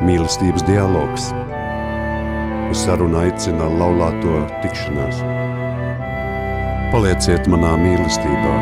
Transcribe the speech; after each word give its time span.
Mīlestības 0.00 0.62
dialogs. 0.64 1.26
Uz 2.72 2.84
sarunu 2.86 3.18
aicina 3.20 3.66
laulāto 3.68 4.38
tikšanās. 4.62 5.18
Palieciet 6.88 7.44
manā 7.52 7.74
mīlestībā, 7.82 8.54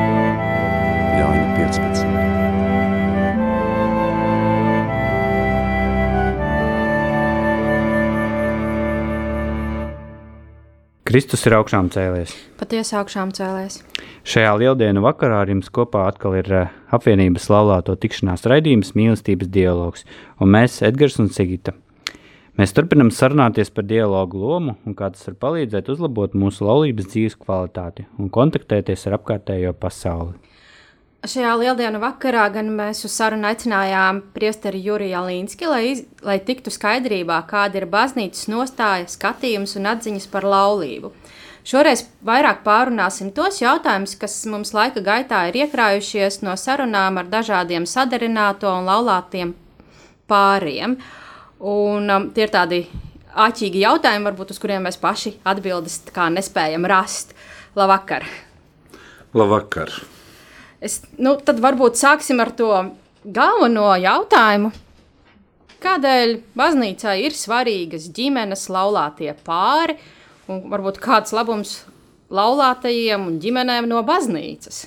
Jāņa 1.21 1.45
15. 1.61 2.19
Kristus 11.09 11.47
ir 11.47 11.55
augšām 11.61 11.93
cēlies. 11.95 12.35
Patiesi 12.59 12.99
augšām 12.99 13.31
cēlēs. 13.39 13.79
Šajā 14.27 14.59
lieldienu 14.59 15.07
vakarā 15.07 15.45
ar 15.47 15.55
jums 15.55 15.71
kopā 15.71 16.09
atkal 16.11 16.35
ir 16.43 16.51
uh, 16.65 16.78
apvienības 16.95 17.51
laulāto 17.53 17.97
tikšanās 18.01 18.47
raidījums 18.49 18.95
mīlestības 18.99 19.51
dialogs, 19.53 20.07
un 20.41 20.53
mēs, 20.55 20.81
Edgars 20.87 21.19
un 21.23 21.31
Sigita. 21.35 21.75
Mēs 22.59 22.75
turpinam 22.75 23.13
sarunāties 23.15 23.71
par 23.71 23.87
dialogu 23.87 24.41
lomu 24.43 24.75
un 24.83 24.95
kā 24.99 25.13
tas 25.15 25.29
var 25.29 25.37
palīdzēt 25.45 25.93
uzlabot 25.95 26.33
mūsu 26.35 26.67
laulības 26.67 27.13
dzīves 27.13 27.37
kvalitāti 27.39 28.09
un 28.19 28.33
kontaktēties 28.35 29.07
ar 29.07 29.21
apkārtējo 29.21 29.77
pasauli. 29.79 30.35
Šajā 31.19 31.53
lieldienu 31.59 31.99
vakarā 32.03 32.45
gan 32.55 32.69
mēs 32.79 33.05
uz 33.07 33.15
sarunu 33.15 33.49
aicinājām 33.49 34.21
priesteri 34.35 34.79
Juriju 34.85 35.17
Alīnski, 35.19 35.67
lai, 35.67 35.81
iz, 35.93 36.05
lai 36.23 36.37
tiktu 36.43 36.71
skaidrībā, 36.71 37.41
kāda 37.51 37.81
ir 37.81 37.89
baznīcas 37.91 38.47
nostāja, 38.51 39.07
skatījums 39.11 39.75
un 39.79 39.91
atziņas 39.91 40.29
par 40.31 40.47
laulību. 40.47 41.11
Šoreiz 41.69 42.07
vairāk 42.25 42.63
pārunāsim 42.65 43.29
tos 43.37 43.59
jautājumus, 43.61 44.15
kas 44.17 44.39
mums 44.49 44.71
laika 44.73 45.03
gaitā 45.05 45.43
ir 45.51 45.59
iekrājušies 45.67 46.41
no 46.47 46.55
sarunām 46.57 47.21
ar 47.21 47.29
dažādiem 47.29 47.85
sadarināto 47.85 48.71
un 48.73 48.89
laulātiem 48.89 49.53
pāriem. 50.31 50.97
Un, 51.59 52.09
um, 52.09 52.31
tie 52.33 52.47
ir 52.47 52.55
tādi 52.55 52.81
āķīgi 53.37 53.85
jautājumi, 53.85 54.31
varbūt, 54.31 54.55
uz 54.55 54.63
kuriem 54.63 54.89
mēs 54.89 54.97
paši 55.03 55.35
atbildes 55.45 56.01
nespējam 56.39 56.89
rast. 56.89 57.37
Labvakar! 57.77 58.25
Labvakar! 59.37 59.93
Es, 60.81 61.03
nu, 61.21 61.37
tad 61.37 61.61
varbūt 61.61 62.01
sāksim 62.01 62.41
ar 62.41 62.55
to 62.57 62.73
galveno 63.29 63.91
jautājumu. 64.01 64.73
Kādēļ 65.85 66.39
baznīcā 66.57 67.19
ir 67.21 67.37
svarīgas 67.37 68.09
ģimenes, 68.15 68.71
laulātie 68.73 69.35
pāri, 69.45 69.99
un 70.49 70.65
varbūt 70.73 71.01
kāds 71.03 71.35
labums 71.37 71.83
laulātajiem 72.35 73.27
un 73.29 73.39
ģimenēm 73.43 73.89
no 73.89 74.03
baznīcas? 74.07 74.87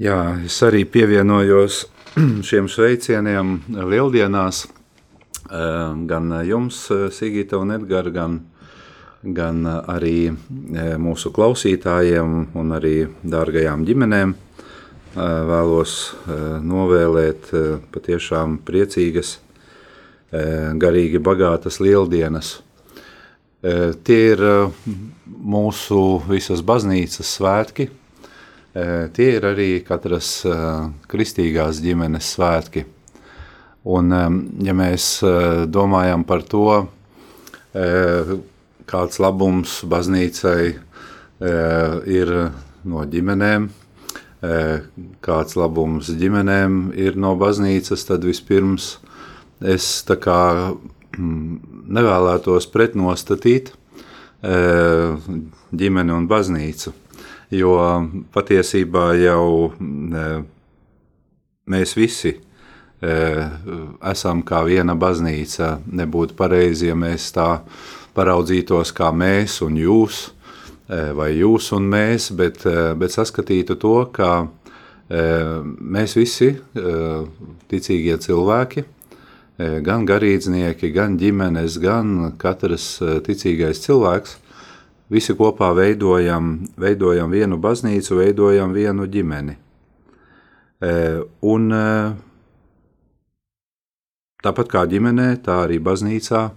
Jā, 0.00 0.18
es 0.44 0.56
arī 0.66 0.84
pievienojos 0.90 1.84
šiem 2.48 2.70
sveicieniem 2.70 3.60
lieldienās. 3.74 4.64
Eh, 4.64 5.94
gan 6.10 6.34
jums, 6.46 6.80
Sigita 7.14 7.60
un 7.60 7.76
Edgars, 7.76 8.12
gan 8.14 8.42
gan 9.24 9.64
arī 9.64 10.28
e, 10.28 10.34
mūsu 11.00 11.32
klausītājiem 11.34 12.34
un 12.58 12.74
arī 12.76 12.96
dārgajām 13.24 13.86
ģimenēm. 13.88 14.34
Vēlos 15.14 15.92
novēlēt 16.66 17.52
patiešām 17.94 18.56
priecīgas, 18.66 19.36
garīgi 20.80 21.20
bagātas 21.22 21.80
lieldienas. 21.82 22.56
Tie 24.04 24.18
ir 24.32 24.40
mūsu 25.24 26.00
visas 26.28 26.64
baznīcas 26.66 27.30
svētki. 27.38 27.88
Tie 29.14 29.28
ir 29.36 29.46
arī 29.46 29.68
katras 29.86 30.40
kristīgās 31.08 31.78
ģimenes 31.84 32.32
svētki. 32.34 32.84
Un, 33.84 34.10
ja 34.64 34.74
mēs 34.76 35.06
domājam 35.70 36.24
par 36.28 36.42
to, 36.48 36.66
kāds 38.90 39.20
labums 39.22 39.78
baznīcai 39.88 40.60
ir 42.18 42.34
no 42.84 43.06
ģimenēm, 43.14 43.70
kāds 45.24 45.56
labums 45.56 46.10
ģimenēm 46.20 46.92
ir 47.00 47.16
no 47.16 47.32
baznīcas, 47.40 48.04
tad 48.08 48.24
vispirms 48.28 48.96
es 49.64 50.04
kā 50.04 50.40
mm, 50.70 51.58
nevēlētos 51.96 52.68
pretnostatīt 52.72 53.72
e, 53.72 53.74
ģimeni 55.74 56.14
un 56.14 56.28
baznīcu, 56.30 56.92
jo 57.54 57.76
patiesībā 58.34 59.12
jau 59.20 59.72
mēs 61.64 61.96
visi 61.96 62.36
esam 63.04 64.42
kā 64.46 64.62
viena 64.64 64.94
baznīca. 64.96 65.78
Nebūtu 65.92 66.36
pareizi, 66.38 66.88
ja 66.88 66.96
mēs 66.98 67.30
tā 67.36 67.48
paraudzītos 68.14 68.92
kā 68.94 69.10
mēs 69.14 69.60
un 69.64 69.78
jūs, 69.80 70.28
e, 70.88 71.00
vai 71.16 71.32
jūs 71.34 71.72
un 71.76 71.88
mēs, 71.90 72.30
bet, 72.36 72.64
e, 72.66 72.92
bet 72.98 73.14
saskatītu 73.14 73.76
to, 73.80 73.96
ka 74.14 74.30
e, 74.44 75.24
mēs 75.96 76.16
visi, 76.18 76.52
ticīgie 77.70 78.18
cilvēki, 78.22 78.84
gan 79.58 80.06
garīdznieki, 80.08 80.90
gan 80.94 81.18
ģimenes, 81.20 81.78
gan 81.82 82.32
katrs 82.40 82.98
ticīgais 83.26 83.82
cilvēks, 83.84 84.38
visi 85.14 85.36
kopā 85.38 85.70
veidojam, 85.76 86.64
veidojam 86.80 87.30
vienu 87.30 87.58
baznīcu, 87.62 88.18
veidojam 88.18 88.74
vienu 88.74 89.06
ģimeni. 89.06 89.54
Un 91.46 91.70
tāpat 94.44 94.72
kā 94.72 94.84
ģimenē, 94.90 95.28
tā 95.44 95.62
arī 95.68 95.78
baznīcā 95.78 96.48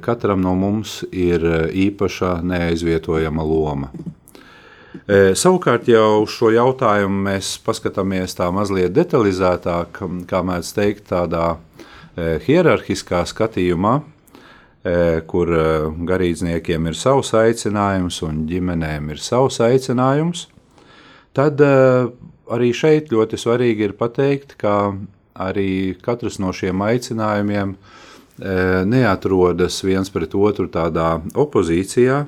katram 0.00 0.44
no 0.44 0.54
mums 0.54 1.00
ir 1.10 1.42
īpaša 1.74 2.38
neaizvietojama 2.46 3.42
loma. 3.42 3.90
Savukārt 5.36 5.90
jau 5.90 6.22
šo 6.30 6.52
jautājumu 6.54 7.26
mēs 7.26 7.56
paskatāmies 7.66 8.38
tā 8.38 8.46
mazliet 8.54 8.94
detalizētāk, 8.96 9.98
kā 10.30 10.40
mēdz 10.46 10.70
teikt, 10.78 11.08
tādā 11.10 11.56
hierarhiskā 12.16 13.22
skatījumā, 13.28 13.94
kur 15.26 15.50
garīdzniekiem 16.08 16.86
ir 16.88 16.96
savs 16.96 17.32
aicinājums 17.36 18.20
un 18.24 18.44
ģimenēm 18.48 19.10
ir 19.12 19.20
savs 19.20 19.58
aicinājums, 19.64 20.46
tad 21.36 21.60
arī 21.60 22.70
šeit 22.76 23.10
ļoti 23.12 23.40
svarīgi 23.40 23.88
ir 23.88 23.96
pateikt, 23.98 24.54
ka 24.60 24.94
arī 25.36 25.96
katrs 26.00 26.38
no 26.40 26.52
šiem 26.56 26.84
aicinājumiem 26.86 27.74
neatrodas 28.86 29.82
viens 29.84 30.12
pret 30.12 30.34
otru 30.38 30.68
tādā 30.72 31.16
opozīcijā, 31.34 32.22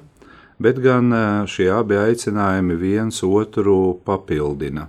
bet 0.59 0.83
gan 0.83 1.15
šie 1.49 1.71
abi 1.73 2.01
aicinājumi 2.01 2.77
viens 2.81 3.23
otru 3.23 4.01
papildina. 4.05 4.89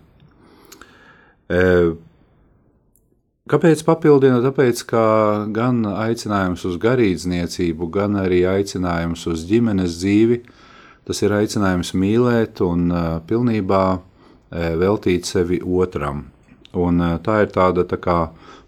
Kāpēc 3.50 3.80
papildina? 3.82 4.44
Tāpēc, 4.44 4.84
ka 4.86 5.04
gan 5.50 5.82
aicinājums 5.90 6.68
uz 6.70 6.76
garīdzniecību, 6.84 7.88
gan 7.90 8.20
arī 8.22 8.44
aicinājums 8.46 9.24
uz 9.32 9.42
ģimenes 9.50 9.96
dzīvi, 9.98 10.44
tas 11.10 11.24
ir 11.26 11.34
aicinājums 11.34 11.96
mīlēt 11.98 12.62
un 12.62 12.92
pilnībā 13.26 13.84
veltīt 14.54 15.26
sevi 15.26 15.58
otram. 15.66 16.28
Un 16.78 17.02
tā 17.26 17.40
ir 17.42 17.50
tāda 17.56 17.88
tā 17.90 17.98
kā 17.98 18.20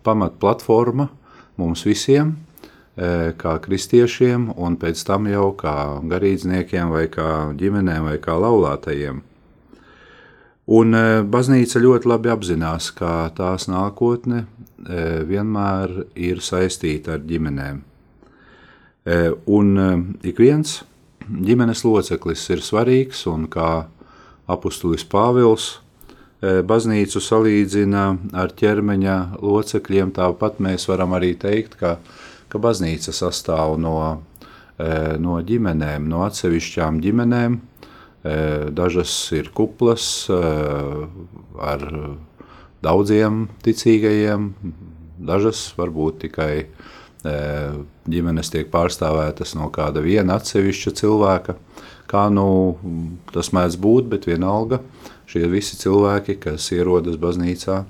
pamatplatforma, 0.02 1.12
mums 1.62 1.86
visiem, 1.86 2.40
kā 3.38 3.54
kristiešiem, 3.62 4.50
un 4.58 4.80
pēc 4.82 5.04
tam 5.06 5.30
jau 5.30 5.52
kā 5.62 5.76
garīdzniekiem, 6.10 6.90
vai 6.90 7.06
kā 7.14 7.28
ģimenēm, 7.54 8.10
vai 8.10 8.18
kā 8.18 8.34
laulātajiem. 8.34 9.22
Un 10.74 10.98
baznīca 11.30 11.82
ļoti 11.86 12.10
labi 12.10 12.34
apzinās, 12.34 12.90
ka 12.98 13.30
tās 13.38 13.70
nākotne 13.70 14.48
vienmēr 15.30 15.94
ir 16.16 16.42
saistīta 16.42 17.16
ar 17.18 17.26
ģimenēm. 17.28 17.82
Un 19.50 19.70
ik 20.26 20.42
viens 20.42 20.82
ģimenes 21.30 21.84
loceklis 21.86 22.44
ir 22.54 22.62
svarīgs, 22.66 23.26
un 23.30 23.48
kā 23.52 23.86
apustulis 24.52 25.06
Pāvils 25.08 25.80
baznīcu 26.42 27.22
salīdzina 27.22 28.06
ar 28.34 28.54
ķermeņa 28.58 29.18
locekļiem, 29.42 30.14
tāpat 30.18 30.60
mēs 30.64 30.88
varam 30.90 31.14
arī 31.18 31.36
teikt, 31.38 31.78
ka, 31.78 31.98
ka 32.50 32.62
baznīca 32.62 33.14
sastāv 33.14 33.78
no, 33.82 33.98
no 35.22 35.38
ģimenēm, 35.46 36.10
no 36.10 36.24
atsevišķām 36.26 37.02
ģimenēm. 37.06 37.60
Dažas 38.78 39.14
ir 39.34 39.50
kuplas 39.58 40.06
ar 40.30 41.88
daudziem 42.84 43.46
ticīgajiem, 43.66 44.52
dažas 45.22 45.70
varbūt 45.78 46.24
tikai 46.26 46.54
ģimenes 47.22 48.50
tiek 48.50 48.72
pārstāvētas 48.74 49.54
no 49.58 49.70
kāda 49.74 50.02
viena 50.02 50.40
atsevišķa 50.40 50.94
cilvēka. 50.98 51.58
Kā 52.10 52.26
nu 52.34 52.76
tas 53.32 53.52
mēdz 53.56 53.78
būt, 53.80 54.10
bet 54.12 54.26
vienalga 54.28 54.82
šie 55.30 55.46
visi 55.48 55.78
cilvēki, 55.80 56.40
kas 56.44 56.66
ierodas 56.76 57.16
baznīcā, 57.22 57.84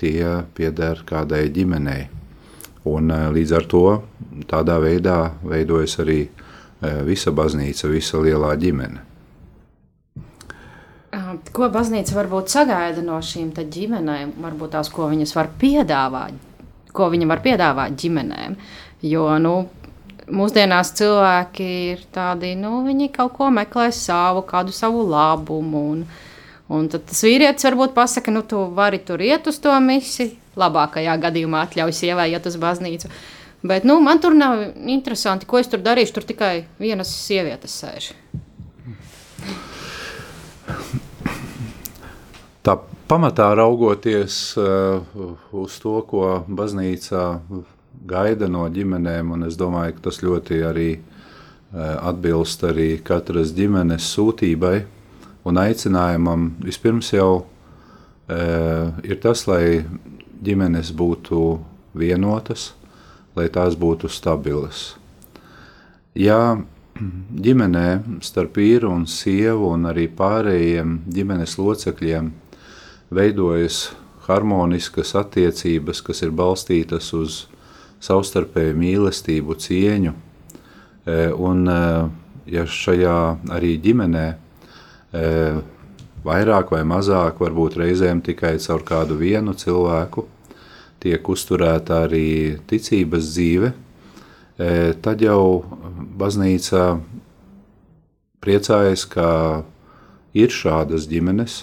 tie 0.00 0.30
pieder 0.56 1.04
kādai 1.06 1.44
ģimenei. 1.54 2.08
Un, 2.88 3.12
līdz 3.32 3.52
ar 3.56 3.68
to 3.68 3.84
tādā 4.50 4.80
veidā 4.82 5.18
veidojas 5.44 5.98
arī 6.02 6.24
visa 7.06 7.32
baznīca, 7.32 7.88
visa 7.92 8.20
lielā 8.20 8.56
ģimene. 8.60 9.13
Ko 11.54 11.68
baznīca 11.70 12.16
varbūt 12.16 12.50
sagaida 12.52 13.02
no 13.04 13.20
šīm 13.22 13.52
ģimenēm, 13.54 14.34
varbūt 14.42 14.74
tās, 14.74 14.90
ko 14.90 15.08
viņas 15.10 15.34
var 15.36 15.50
piedāvāt, 15.60 16.36
ko 16.96 17.08
viņa 17.12 17.28
var 17.30 17.42
piedāvāt 17.44 17.96
ģimenēm. 18.00 18.56
Jo 19.04 19.26
nu, 19.42 19.54
mūsdienās 20.32 20.94
cilvēki 20.98 21.68
ir 21.92 22.04
tādi, 22.14 22.54
nu, 22.58 22.78
viņi 22.86 23.10
kaut 23.14 23.34
ko 23.36 23.50
meklē 23.52 23.90
savu, 23.92 24.44
kādu 24.48 24.72
savu 24.72 25.04
labumu. 25.10 25.84
Un, 25.92 26.04
un 26.72 26.88
tad 26.92 27.06
tas 27.10 27.22
vīrietis 27.26 27.68
varbūt 27.68 27.94
pasaka, 27.96 28.34
nu, 28.34 28.42
tu 28.48 28.64
vari 28.74 28.98
tur 29.04 29.22
iet 29.22 29.46
uz 29.50 29.60
to 29.62 29.74
misiju, 29.84 30.34
labākajā 30.58 31.14
gadījumā 31.20 31.66
atļauj 31.68 31.92
sievai 32.00 32.30
iet 32.32 32.46
uz 32.48 32.56
baznīcu. 32.60 33.10
Bet 33.64 33.86
nu, 33.88 34.00
man 34.04 34.20
tur 34.20 34.34
nav 34.36 34.60
interesanti, 34.84 35.48
ko 35.48 35.58
es 35.60 35.70
tur 35.72 35.80
darīšu. 35.84 36.18
Tur 36.18 36.26
tikai 36.28 36.54
vienas 36.80 37.08
sievietes 37.24 37.78
sēž. 37.80 38.12
Tā 42.64 42.78
pamatā 43.10 43.50
raugoties 43.58 44.54
uh, 44.56 45.02
uz 45.52 45.74
to, 45.82 45.98
ko 46.08 46.28
baznīca 46.48 47.42
gaida 48.08 48.48
no 48.48 48.64
ģimenēm, 48.72 49.34
un 49.36 49.44
es 49.44 49.58
domāju, 49.60 49.98
ka 49.98 50.06
tas 50.06 50.22
ļoti 50.24 50.62
arī 50.64 50.88
uh, 50.96 52.08
atbilst 52.08 52.64
arī 52.64 52.88
katras 53.04 53.52
ģimenes 53.52 54.08
sūtībai 54.14 54.78
un 55.44 55.60
aicinājumam. 55.60 56.54
Vispirms 56.64 57.12
jau 57.12 57.28
uh, 57.44 58.96
ir 59.04 59.20
tas, 59.20 59.44
lai 59.50 59.84
ģimenes 60.44 60.94
būtu 60.96 61.42
vienotas, 61.92 62.70
lai 63.36 63.50
tās 63.52 63.76
būtu 63.76 64.08
stabilas. 64.08 64.94
Ja 66.16 66.56
ģimenē 67.44 68.20
starp 68.22 68.56
vīru 68.56 68.92
un 68.94 69.04
sievu 69.10 69.72
un 69.74 69.88
arī 69.90 70.06
pārējiem 70.08 71.00
ģimenes 71.10 71.58
locekļiem 71.58 72.32
veidojas 73.14 73.88
harmoniskas 74.26 75.14
attiecības, 75.18 76.00
kas 76.04 76.22
ir 76.24 76.32
balstītas 76.34 77.10
uz 77.16 77.44
savstarpēju 78.04 78.76
mīlestību, 78.78 79.56
cieņu. 79.60 80.14
E, 81.04 81.18
un, 81.32 81.64
e, 81.68 81.78
ja 82.52 82.64
šajā 82.68 83.16
arī 83.52 83.74
ģimenē 83.84 84.26
e, 84.32 85.24
vairāk 86.24 86.72
vai 86.72 86.82
mazāk, 86.88 87.40
varbūt 87.40 87.78
reizēm 87.80 88.22
tikai 88.24 88.56
caur 88.64 88.84
kādu 88.86 89.18
vienu 89.20 89.54
cilvēku, 89.56 90.26
tiek 91.04 91.28
uzturēta 91.28 92.04
arī 92.06 92.56
ticības 92.64 93.26
dzīve, 93.28 93.68
tad 95.04 95.20
jau 95.20 95.66
baznīca 96.16 96.94
priecājas, 98.40 99.02
ka 99.10 99.26
ir 100.32 100.54
šādas 100.54 101.04
ģimenes, 101.10 101.58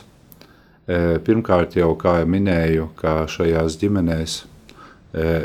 Pirmkārt, 0.87 1.75
jau 1.77 1.93
kā 1.99 2.17
jau 2.21 2.29
minēju, 2.29 2.87
ka 2.97 3.27
šajās 3.29 3.77
ģimenēs 3.81 4.37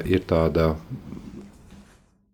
ir 0.08 0.22
tāda 0.28 0.70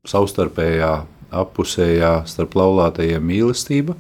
savstarpējā, 0.06 0.93
apusējā 1.32 2.12
starp 2.28 2.54
laulātajiem 2.58 3.25
mīlestība, 3.25 3.96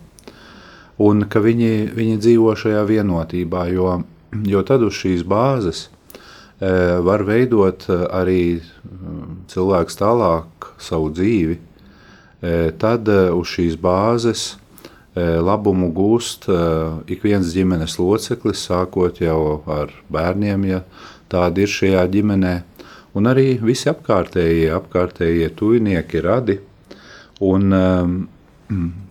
un 1.02 1.24
ka 1.26 1.42
viņi, 1.42 1.90
viņi 1.96 2.20
dzīvo 2.22 2.54
šajā 2.58 2.84
vienotībā, 2.88 3.66
jo, 3.72 3.96
jo 4.46 4.62
tad 4.68 4.84
uz 4.86 4.94
šīs 5.00 5.26
bāzes 5.26 5.86
var 7.02 7.24
veidot 7.26 7.88
arī 7.90 8.60
cilvēks 9.50 9.98
tālāk 9.98 10.68
savu 10.82 11.10
dzīvi, 11.10 11.58
tad 12.78 13.08
uz 13.10 13.54
šīs 13.56 13.78
bāzes 13.82 14.52
labumu 15.14 15.90
gūst 15.92 16.46
ik 17.10 17.24
viens 17.26 17.50
ģimenes 17.52 17.98
loceklis, 18.00 18.62
sākot 18.68 19.20
jau 19.20 19.60
ar 19.68 19.92
bērniem, 20.12 20.64
ja 20.70 20.82
tādi 21.32 21.66
ir 21.66 21.72
šajā 21.72 22.04
ģimenē, 22.14 22.54
un 23.18 23.28
arī 23.28 23.58
visi 23.60 23.90
apkārtējie, 23.92 24.70
apkārtējie 24.72 25.50
tuvinieki, 25.56 26.22
radi. 26.24 26.58
Un, 27.44 27.68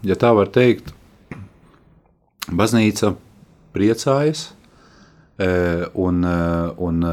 ja 0.08 0.18
tā 0.18 0.32
var 0.34 0.50
teikt, 0.54 0.94
baznīca 2.50 3.14
priecājas 3.76 4.48
un, 5.94 6.24
un 6.26 7.04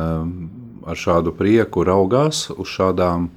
ar 0.88 0.96
šādu 0.96 1.34
prieku 1.36 1.84
raugās 1.84 2.46
uz 2.54 2.72
šādām 2.72 3.28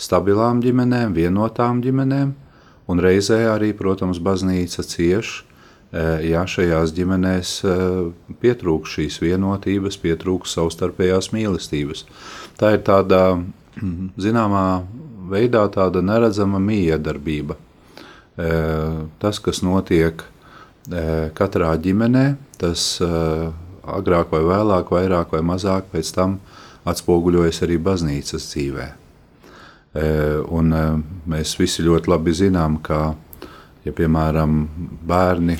stabilām 0.00 0.62
ģimenēm, 0.64 1.14
vienotām 1.16 1.82
ģimenēm, 1.84 2.32
Un 2.90 2.98
reizē 3.02 3.44
arī, 3.52 3.70
protams, 3.76 4.18
baznīca 4.22 4.82
cieš, 4.86 5.32
e, 5.92 6.02
ja 6.30 6.42
šajās 6.48 6.94
ģimenēs 6.96 7.52
e, 7.62 7.74
pietrūks 8.42 8.96
šīs 8.96 9.20
vienotības, 9.22 9.98
pietrūks 10.02 10.56
savstarpējās 10.56 11.30
mīlestības. 11.36 12.04
Tā 12.58 12.74
ir 12.76 12.84
tāda, 12.86 13.22
zināmā 14.26 14.64
veidā, 15.30 15.66
tāda 15.70 16.02
neredzama 16.02 16.58
miedarbība. 16.62 17.56
E, 17.56 18.52
tas, 19.22 19.42
kas 19.42 19.62
notiek 19.66 20.26
katrā 21.36 21.74
ģimenē, 21.78 22.24
tas 22.58 22.82
agrāk 23.84 24.32
vai 24.32 24.40
vēlāk, 24.48 24.90
vairāk 24.90 25.36
vai 25.36 25.42
mazāk 25.46 25.92
pēc 25.92 26.14
tam 26.16 26.38
atspoguļojas 26.88 27.62
arī 27.68 27.76
baznīcas 27.84 28.48
dzīvēm. 28.50 28.99
Un 29.94 30.70
mēs 31.26 31.56
visi 31.58 31.82
ļoti 31.82 32.12
labi 32.12 32.34
zinām, 32.36 32.78
ka, 32.78 33.16
ja 33.82 33.92
piemēram 33.96 34.60
bērni 35.02 35.56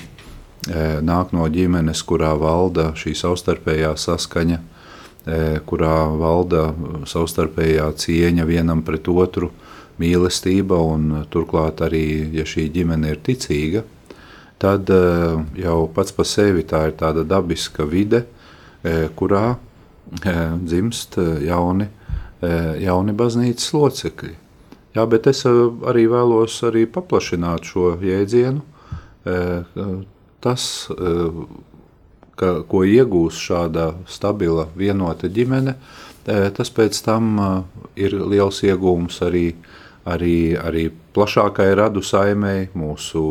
nāk 1.02 1.32
no 1.34 1.48
ģimenes, 1.50 2.04
kurā 2.06 2.36
valda 2.38 2.92
šī 2.94 3.16
savstarpējā 3.18 3.90
saskaņa, 3.98 4.60
kurā 5.66 5.96
valda 6.20 6.68
savstarpējā 7.10 7.90
cieņa 7.98 8.46
vienam 8.46 8.84
pret 8.86 9.08
otru, 9.10 9.50
mīlestība, 10.00 10.78
un 10.78 11.24
turklāt 11.28 11.82
arī, 11.84 12.30
ja 12.32 12.46
šī 12.46 12.70
ģimene 12.72 13.10
ir 13.10 13.18
ticīga, 13.26 13.82
tad 14.62 14.88
jau 15.58 15.78
pats 15.92 16.14
par 16.14 16.28
sevi 16.28 16.62
tā 16.68 16.86
ir 16.88 16.94
tāda 17.00 17.26
dabiska 17.26 17.84
vide, 17.88 18.24
kurā 19.18 19.56
dzimst 20.14 21.18
jauni 21.44 21.90
jauni 22.40 23.12
baznīcas 23.16 23.72
locekļi. 23.74 24.36
Jā, 24.96 25.04
bet 25.06 25.28
es 25.30 25.44
arī 25.46 26.06
vēlos 26.10 26.56
arī 26.66 26.86
paplašināt 26.90 27.68
šo 27.68 27.94
jēdzienu. 28.02 28.62
Tas, 30.40 30.64
ka, 32.40 32.48
ko 32.70 32.82
iegūs 32.88 33.38
šāda 33.38 33.92
stabila, 34.10 34.66
vienota 34.74 35.30
ģimene, 35.30 35.76
tas 36.26 36.72
pēc 36.74 37.02
tam 37.06 37.36
ir 37.94 38.16
liels 38.18 38.62
iegūms 38.66 39.20
arī, 39.26 39.44
arī, 40.08 40.56
arī 40.58 40.88
plašākai 41.14 41.70
radu 41.78 42.02
saimei, 42.02 42.70
mūsu 42.74 43.22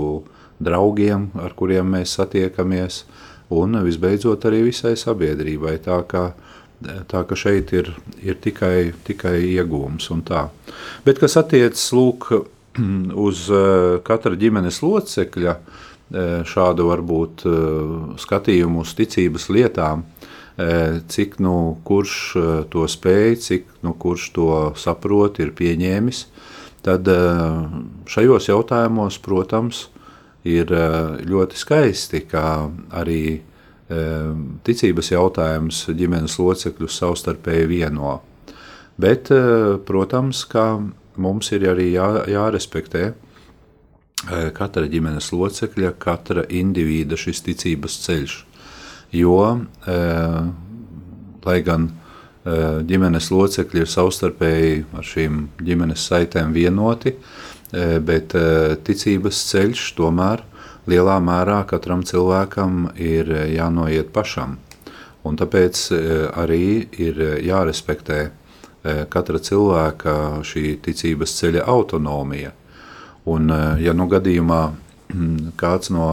draugiem, 0.63 1.32
ar 1.39 1.58
kuriem 1.60 1.92
mēs 1.98 2.16
satiekamies, 2.20 3.04
un 3.50 3.82
visbeidzot 3.84 4.46
arī 4.46 4.62
visai 4.70 4.94
sabiedrībai. 5.00 5.80
Tā 5.84 6.00
kā 6.08 6.24
uh, 6.30 6.59
Tā 6.80 7.26
ka 7.28 7.36
šeit 7.36 7.74
ir, 7.76 7.90
ir 8.24 8.38
tikai, 8.40 8.94
tikai 9.04 9.36
iegūms. 9.50 10.08
Bet 11.04 11.20
kas 11.20 11.36
attiecas 11.42 11.90
uz 13.28 13.48
eh, 13.52 14.00
katra 14.06 14.38
ģimenes 14.40 14.80
locekļa 14.86 15.56
eh, 15.56 16.40
šādu 16.48 16.88
varbūt 16.90 17.44
eh, 17.50 17.92
skatījumu 18.22 18.86
uz 18.86 18.96
ticības 18.98 19.50
lietām, 19.54 20.08
cik 21.08 21.38
nu 21.40 21.78
kurš 21.88 22.14
to 22.68 22.82
spēj, 22.92 23.38
cik 23.40 23.70
nu 23.88 23.94
kurš 23.96 24.26
to 24.36 24.48
saprot, 24.76 25.38
ir 25.40 25.54
pieņēmis, 25.56 26.18
tad 26.84 27.08
šajos 28.12 28.50
jautājumos, 28.50 29.22
protams, 29.24 29.86
ir 30.44 30.74
ļoti 31.32 31.62
skaisti, 31.64 32.26
ka 32.28 32.44
arī 32.92 33.40
ticības 33.89 35.08
jautājums 35.10 35.79
ģimenes 35.98 36.36
locekļus 36.38 36.98
savstarpēji 37.01 37.69
vieno. 37.72 38.19
Bet, 39.00 39.31
eh, 39.31 39.77
protams, 39.86 40.43
ka 40.43 40.81
mums 41.15 41.53
ir 41.55 41.63
arī 41.72 41.93
jā, 41.93 42.08
jārespektē 42.27 43.03
eh, 43.13 44.50
katra 44.51 44.89
ģimenes 44.91 45.31
locekļa, 45.31 45.93
katra 46.03 46.43
indivīda 46.51 47.15
šis 47.15 47.39
ticības 47.46 47.96
ceļš. 48.03 48.36
Jo, 49.15 49.38
eh, 49.88 50.41
lai 51.46 51.62
gan 51.63 51.91
ģimenes 52.89 53.27
locekļi 53.29 53.81
ir 53.84 53.89
savstarpēji 53.91 54.75
ar 54.98 55.05
šīm 55.05 55.41
ģimenes 55.62 56.05
saitēm 56.08 56.53
vienoti, 56.55 57.12
bet 58.08 58.34
ticības 58.88 59.41
ceļš 59.51 59.84
tomēr 59.98 60.41
lielā 60.89 61.19
mērā 61.24 61.62
katram 61.69 62.03
cilvēkam 62.08 62.89
ir 62.98 63.29
jānoiet 63.53 64.12
pašam. 64.15 64.58
Un 65.27 65.38
tāpēc 65.38 65.81
arī 66.39 66.88
ir 66.98 67.19
jārespektē 67.46 68.19
katra 69.12 69.41
cilvēka 69.43 70.13
šī 70.48 70.77
ticības 70.84 71.36
ceļa 71.41 71.65
autonomija. 71.67 72.53
Un, 73.29 73.51
ja 73.84 73.93
nu 73.93 74.08
gadījumā 74.10 74.62
kāds 75.60 75.91
no 75.93 76.08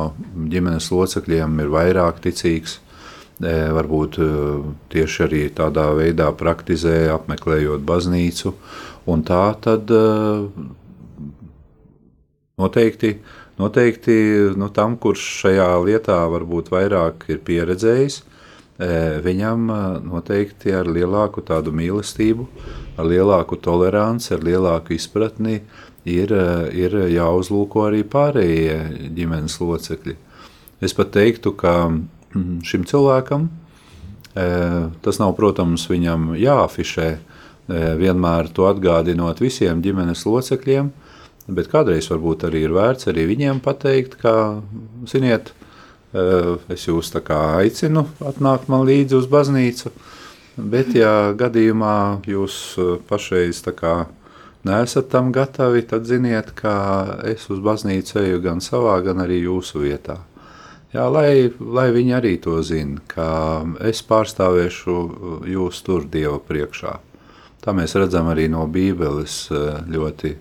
ģimenes 0.50 0.90
locekļiem 0.92 1.62
ir 1.62 1.70
vairāk 1.72 2.18
ticīgs, 2.24 2.80
varbūt 3.38 4.18
tieši 4.92 5.22
arī 5.26 5.42
tādā 5.54 5.90
veidā 5.96 6.30
praktizē, 6.32 7.10
apmeklējot 7.12 7.84
baznīcu, 7.86 8.54
un 9.06 9.24
tā 9.28 9.44
tad 9.60 9.92
noteikti, 12.56 13.18
noteikti 13.60 14.16
nu, 14.58 14.68
tam, 14.74 14.96
kurš 15.00 15.24
šajā 15.42 15.68
lietā 15.86 16.18
varbūt 16.32 16.70
vairāk 16.74 17.28
ir 17.32 17.42
pieredzējis, 17.46 18.22
viņam 19.24 19.70
noteikti 20.04 20.74
ar 20.76 20.88
lielāku 20.92 21.40
tādu 21.46 21.72
mīlestību, 21.72 22.44
ar 23.00 23.08
lielāku 23.08 23.56
toleranci, 23.56 24.34
ar 24.36 24.44
lielāku 24.44 24.92
izpratni 24.96 25.62
ir, 26.04 26.32
ir 26.76 26.98
jāuzlūko 27.14 27.86
arī 27.88 28.02
pārējie 28.04 29.10
ģimenes 29.16 29.56
locekļi. 29.62 30.16
Es 30.84 30.92
pat 30.92 31.14
teiktu, 31.16 31.54
ka 31.56 31.86
mm, 31.88 32.60
šim 32.68 32.84
cilvēkam 32.88 33.48
tas 34.36 35.16
nav, 35.16 35.32
protams, 35.38 35.86
viņam 35.88 36.34
jāafišē, 36.36 37.08
vienmēr 37.98 38.50
to 38.54 38.66
atgādinot 38.68 39.40
visiem 39.40 39.80
ģimenes 39.82 40.26
locekļiem, 40.28 40.90
bet 41.46 41.70
kādreiz 41.70 42.10
varbūt 42.10 42.48
arī 42.48 42.64
ir 42.66 42.74
vērts 42.74 43.10
arī 43.10 43.26
viņiem 43.30 43.62
pateikt, 43.64 44.18
ka, 44.22 44.34
ziniet, 45.08 45.52
es 46.72 46.86
jūs 46.88 47.10
tā 47.12 47.22
kā 47.24 47.40
aicinu 47.62 48.06
atnākt 48.24 48.70
man 48.72 48.86
līdzi 48.88 49.18
uz 49.18 49.26
baznīcu, 49.30 49.92
bet 50.56 50.94
ja 50.96 51.32
gadījumā 51.36 51.96
jūs 52.26 52.60
pašreiz 53.08 53.60
tā 53.66 53.74
kā 53.76 53.96
neesat 54.66 55.10
tam 55.12 55.32
gatavi, 55.32 55.84
tad 55.86 56.06
ziniet, 56.08 56.50
ka 56.58 57.18
es 57.26 57.46
uz 57.52 57.60
baznīcu 57.62 58.18
eju 58.22 58.40
gan 58.42 58.62
savā, 58.64 58.98
gan 59.04 59.22
arī 59.22 59.44
jūsu 59.44 59.84
vietā. 59.84 60.18
Jā, 60.94 61.04
lai, 61.12 61.50
lai 61.60 61.90
viņi 61.92 62.14
arī 62.16 62.36
to 62.40 62.56
zina, 62.64 63.02
ka 63.10 63.28
es 63.84 64.00
pārstāvēšu 64.06 64.94
jūs 65.50 65.82
tur 65.84 66.06
Dieva 66.08 66.38
priekšā. 66.40 66.94
Tā 67.60 67.74
mēs 67.76 67.96
redzam 67.98 68.30
arī 68.30 68.46
no 68.48 68.62
Bībeles 68.70 69.48
ļoti, 69.92 70.32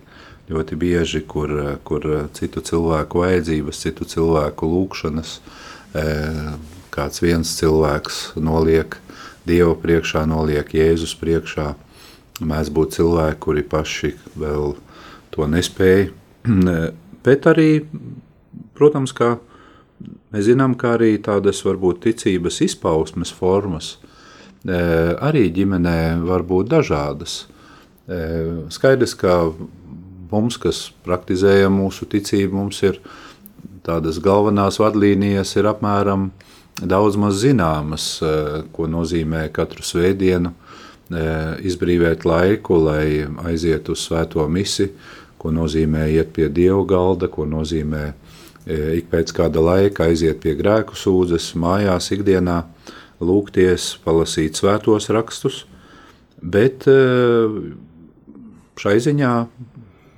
ļoti 0.50 0.78
bieži, 0.78 1.22
kur, 1.26 1.52
kur 1.86 2.06
citu 2.36 2.62
cilvēku 2.64 3.24
vajadzības, 3.24 3.80
citu 3.86 4.06
cilvēku 4.08 4.68
lūkšanas, 4.70 5.38
kāds 6.94 7.24
viens 7.24 7.56
cilvēks 7.58 8.36
noliek 8.38 8.98
Dieva 9.46 9.76
priekšā, 9.78 10.24
noliek 10.26 10.72
Jēzus 10.74 11.12
priekšā, 11.20 11.74
Mēdz 12.36 12.68
būt 12.68 12.96
cilvēki, 12.98 13.38
kuri 13.40 13.62
paši 13.64 14.10
vēl 14.36 14.74
to 15.32 15.46
nespēja. 15.48 16.10
Bet 17.24 17.46
arī, 17.48 17.86
protams, 18.76 19.14
kā 19.16 19.38
mēs 20.34 20.44
zinām, 20.50 20.74
ka 20.76 20.98
arī 20.98 21.14
tādas 21.24 21.62
varbūt 21.64 22.02
ticības 22.04 22.60
izpausmes 22.66 23.32
formas 23.32 23.94
arī 24.66 25.46
ģimenē 25.54 26.26
var 26.26 26.42
būt 26.42 26.72
dažādas. 26.72 27.46
Skaidrs, 28.74 29.14
ka 29.14 29.52
mums, 30.30 30.58
kas 30.60 30.86
praktizējam 31.06 31.78
mūsu 31.80 32.08
ticību, 32.10 32.56
mums 32.56 32.82
ir 32.86 33.00
tādas 33.86 34.18
galvenās 34.22 34.80
vadlīnijas, 34.82 35.54
ir 35.58 35.70
apmēram 35.70 36.30
daudz 36.82 37.16
maz 37.20 37.40
zināmas, 37.42 38.08
e, 38.20 38.62
ko 38.72 38.88
nozīmē 38.90 39.46
katru 39.54 39.86
svētdienu 39.86 40.54
izbrīvēt 41.06 42.24
laiku, 42.26 42.80
lai 42.82 43.22
aizietu 43.46 43.94
uz 43.94 44.02
svēto 44.08 44.42
misi, 44.50 44.88
ko 45.38 45.52
nozīmē 45.54 46.08
iet 46.10 46.32
pie 46.34 46.48
Dieva 46.50 46.82
galda, 46.82 47.28
ko 47.30 47.46
nozīmē 47.46 48.08
ik 48.66 49.06
pēc 49.12 49.30
kāda 49.36 49.62
laika 49.62 50.08
aiziet 50.10 50.40
pie 50.42 50.56
grēku 50.58 50.98
sūdzes, 50.98 51.52
mājās 51.54 52.10
ikdienā, 52.10 52.64
lūgties, 53.22 53.92
palasīt 54.02 54.58
svētos 54.58 55.06
rakstus, 55.14 55.62
bet 56.42 56.88
šai 58.76 58.96
ziņā 59.06 59.32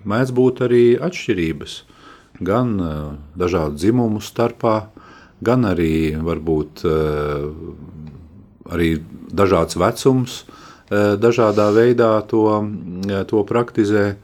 mēdz 0.05 0.35
būt 0.35 0.63
arī 0.69 0.85
atšķirības, 1.01 1.83
gan 2.45 2.77
dažādu 3.39 3.81
dzimumu 3.81 4.23
starpā, 4.23 4.77
gan 5.43 5.67
arī 5.67 6.15
varbūt 6.23 6.85
arī 8.69 8.91
dažāds 9.33 9.79
vecums, 9.81 10.45
Eh, 10.89 11.21
dažādā 11.21 11.69
veidā 11.69 12.17
to, 12.27 12.65
eh, 12.65 13.25
to 13.25 13.45
praktizē. 13.45 14.17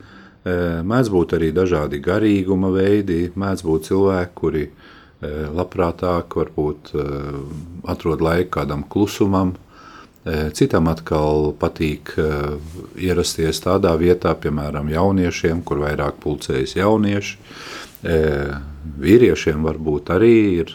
Eh, 0.44 0.80
mēdz 0.80 1.08
būt 1.12 1.36
arī 1.36 1.52
dažādi 1.52 2.00
garīguma 2.00 2.72
veidi, 2.72 3.28
mēdz 3.36 3.62
būt 3.62 3.88
cilvēki, 3.88 4.34
kuri 4.34 4.70
labprātāk 5.24 6.34
varbūt 6.36 6.90
atrod 7.88 8.20
laiku 8.20 8.50
kādam 8.50 8.84
klusumam, 8.84 9.54
Citam 10.56 10.88
atkal 10.88 11.50
patīk 11.60 12.14
ierasties 12.96 13.58
tādā 13.60 13.90
vietā, 14.00 14.32
piemēram, 14.40 14.88
jauniešiem, 14.88 15.60
kur 15.68 15.82
vairāk 15.82 16.16
pulcējas 16.22 16.78
jaunieši. 16.78 17.34
Vīriešiem 19.04 19.66
varbūt 19.68 20.14
arī 20.16 20.36
ir 20.62 20.72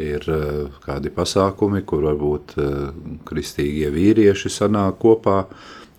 ir 0.00 0.24
kādi 0.84 1.10
pasākumi, 1.12 1.82
kur 1.88 2.04
varbūt 2.10 2.54
kristīgie 3.28 3.90
vīrieši 3.92 4.52
sanāk 4.52 5.00
kopā. 5.00 5.38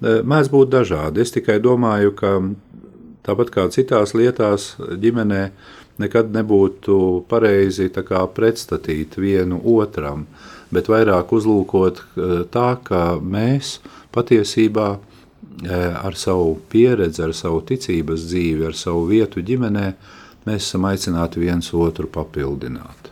Eh, 0.03 0.19
mēdz 0.19 0.49
būt 0.51 0.71
dažādi. 0.73 1.23
Es 1.23 1.31
tikai 1.31 1.61
domāju, 1.63 2.11
ka 2.17 2.33
tāpat 3.23 3.53
kā 3.53 3.67
citās 3.71 4.11
lietās, 4.17 4.73
ģimenē 4.79 5.43
nekad 6.01 6.33
nebūtu 6.33 7.23
pareizi 7.29 7.87
pretstatīt 7.89 9.15
vienu 9.15 9.61
otram, 9.63 10.25
bet 10.73 10.89
vairāk 10.91 11.31
uzlūkot 11.35 12.01
tā, 12.53 12.67
ka 12.83 13.03
mēs 13.21 13.77
patiesībā 14.13 14.87
ar 15.69 16.17
savu 16.17 16.57
pieredzi, 16.71 17.23
ar 17.23 17.33
savu 17.37 17.61
ticības 17.67 18.27
dzīvi, 18.29 18.67
ar 18.67 18.77
savu 18.77 19.05
vietu 19.11 19.43
ģimenē, 19.45 19.87
mēs 20.47 20.67
esam 20.67 20.87
aicināti 20.89 21.43
viens 21.43 21.69
otru 21.73 22.09
papildināt. 22.11 23.11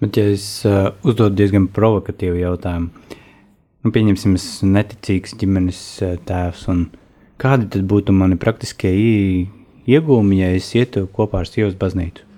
Bet, 0.00 0.16
ja 0.16 0.30
es 0.32 0.46
uh, 0.64 0.94
uzdodu 1.04 1.36
diezgan 1.36 1.66
provokatīvu 1.76 2.40
jautājumu, 2.40 2.88
nu, 3.84 3.92
pieņemsim, 3.92 4.38
es 4.38 4.46
esmu 4.54 4.70
neticīgs 4.78 5.36
ģimenes 5.42 5.82
tēvs, 6.28 6.64
un 6.72 6.86
kādi 7.40 7.68
tad 7.74 7.84
būtu 7.88 8.14
mani 8.16 8.40
praktiskie 8.40 8.94
iegūmi, 9.90 10.40
ja 10.40 10.50
es 10.56 10.72
ietu 10.78 11.04
kopā 11.12 11.44
ar 11.44 11.50
sievas 11.50 11.76
baznīcu? 11.80 12.29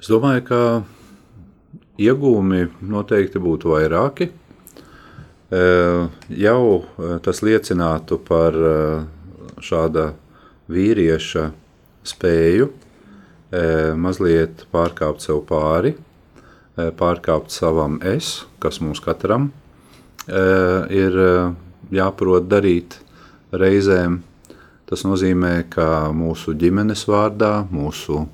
Es 0.00 0.08
domāju, 0.08 0.44
ka 0.48 0.60
iegūmi 2.00 2.66
noteikti 2.88 3.42
būtu 3.42 3.74
vairāki. 3.74 4.30
Uh, 5.50 6.06
jau 6.30 6.62
uh, 6.78 7.16
tas 7.24 7.42
liecinātu 7.42 8.20
par 8.22 8.54
uh, 8.56 9.02
šāda 9.60 10.12
vīrieša 10.70 11.50
spēju 12.06 12.68
e, 12.70 13.62
mazliet 13.98 14.64
pārkāpt 14.72 15.24
sev 15.24 15.42
pāri, 15.48 15.94
e, 15.94 16.88
pārkāpt 16.96 17.52
savam 17.54 17.98
es, 18.06 18.44
kas 18.62 18.80
mums 18.84 19.02
katram 19.04 19.50
e, 20.26 20.42
ir 21.02 21.20
jāprot 21.94 22.48
darīt 22.50 23.00
reizēm. 23.52 24.20
Tas 24.90 25.04
nozīmē, 25.06 25.68
ka 25.70 26.10
mūsu 26.14 26.56
ģimenes 26.58 27.04
vārdā, 27.06 27.60
mūsu 27.70 28.24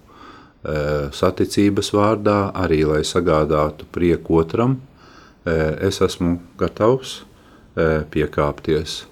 saticības 0.64 1.92
vārdā, 1.94 2.50
arī 2.56 2.84
lai 2.88 3.02
sagādātu 3.06 3.86
prieku 3.92 4.40
otram, 4.40 4.80
es 5.46 6.00
esmu 6.02 6.38
gatavs 6.58 7.20
piekāpties. 7.76 9.04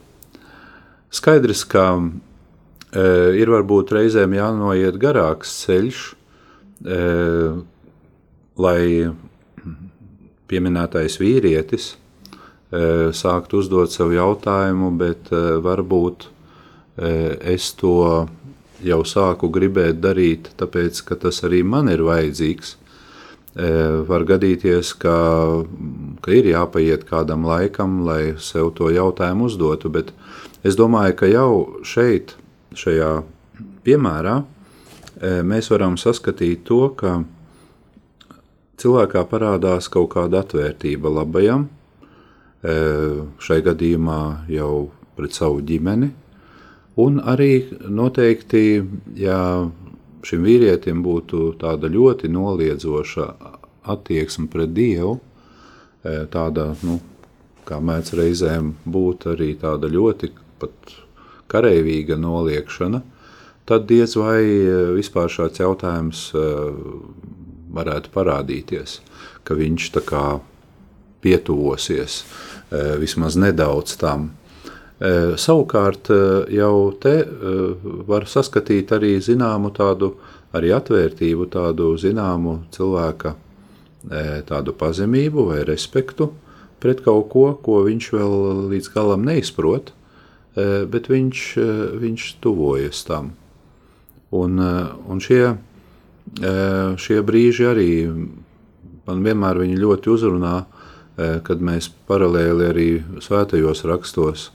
Skaidrs, 1.14 1.62
ka 1.70 1.84
ir 3.38 3.50
varbūt 3.52 3.92
reizēm 3.94 4.34
jānoiet 4.34 4.98
garāks 4.98 5.52
ceļš, 5.64 6.00
lai 8.58 8.82
pieminētais 10.50 11.18
vīrietis 11.22 11.94
sākt 13.14 13.54
uzdot 13.54 13.92
sev 13.94 14.10
jautājumu, 14.14 14.90
bet 14.98 15.30
varbūt 15.62 16.28
es 16.98 17.70
to 17.78 18.26
jau 18.82 19.02
sāku 19.06 19.50
gribēt 19.52 20.00
darīt, 20.02 20.50
tāpēc, 20.58 21.02
ka 21.06 21.18
tas 21.26 21.42
arī 21.46 21.62
man 21.66 21.90
ir 21.92 22.02
vajadzīgs. 22.06 22.76
Var 23.54 24.24
gadīties, 24.26 24.88
ka, 24.98 25.14
ka 26.24 26.32
ir 26.34 26.48
jāpaiet 26.50 27.04
kādam 27.06 27.44
laikam, 27.46 28.00
lai 28.06 28.34
sev 28.42 28.72
to 28.74 28.90
jautājumu 28.90 29.46
uzdotu, 29.46 29.92
bet 29.94 30.10
es 30.66 30.74
domāju, 30.74 31.14
ka 31.20 31.30
jau 31.30 31.50
šeit 31.86 32.34
šajā 32.74 33.12
piemērā 33.86 34.40
mēs 35.46 35.70
varam 35.70 35.94
saskatīt 36.00 36.64
to, 36.66 36.88
ka 36.98 37.20
cilvēkā 38.82 39.22
parādās 39.30 39.86
kaut 39.92 40.10
kāda 40.16 40.42
atvērtība 40.42 41.12
labajam, 41.20 41.68
šai 42.64 43.60
gadījumā 43.64 44.20
jau 44.50 44.88
pret 45.14 45.36
savu 45.36 45.62
ģimeni, 45.62 46.10
un 46.96 47.18
arī 47.20 47.64
noteikti, 47.90 48.82
ja 49.18 49.38
šim 50.24 50.44
vīrietim 50.46 51.02
būtu 51.04 51.54
tāda 51.60 51.90
ļoti 51.92 52.30
noliedzoša 52.32 53.28
attieksme 53.94 54.48
pret 54.52 54.72
Dievu, 54.76 55.18
tāda, 56.04 56.70
nu, 56.84 57.00
kā 57.68 57.80
mēdz 57.80 58.14
reizēm 58.18 58.74
būt 58.84 59.28
arī 59.32 59.54
tāda 59.60 59.88
ļoti 59.90 60.30
pat 60.60 60.94
kareivīga 61.52 62.16
noliekšana, 62.20 63.02
tad 63.68 63.86
diez 63.88 64.16
vai 64.20 64.40
vispār 64.96 65.32
šāds 65.32 65.60
jautājums 65.60 66.26
varētu 67.74 68.12
parādīties, 68.14 69.00
ka 69.44 69.56
viņš 69.58 69.90
tā 69.96 70.04
kā 70.04 70.24
pietuvosies 71.24 72.22
vismaz 73.00 73.38
nedaudz 73.40 73.96
tam. 74.00 74.32
Savukārt 75.00 76.08
jau 76.54 76.76
te 77.02 77.14
var 78.06 78.28
saskatīt 78.30 78.92
arī 78.94 79.16
zināmu 79.18 79.72
tādu 79.74 80.14
arī 80.54 80.70
atvērtību, 80.76 81.48
tādu 81.50 81.90
zināmu 81.98 82.60
cilvēka 82.74 83.34
tādu 84.46 84.74
pazemību 84.78 85.48
vai 85.50 85.64
respektu 85.66 86.30
pret 86.84 87.00
kaut 87.04 87.30
ko, 87.32 87.46
ko 87.64 87.82
viņš 87.86 88.10
vēl 88.12 88.34
līdz 88.70 88.90
galam 88.92 89.24
neizprot, 89.24 89.94
bet 90.54 91.08
viņš, 91.08 91.44
viņš 92.02 92.26
tuvojas 92.44 93.00
tam. 93.08 93.32
Un, 94.34 94.60
un 94.60 95.22
šie, 95.24 95.54
šie 97.00 97.20
brīži 97.24 97.68
arī 97.70 97.90
man 99.06 99.24
vienmēr 99.24 99.62
ļoti 99.64 100.12
uzrunā, 100.12 100.58
kad 101.16 101.62
mēs 101.64 101.88
paralēli 102.08 102.68
arī 102.68 102.88
svētajos 103.22 103.84
rakstos 103.88 104.50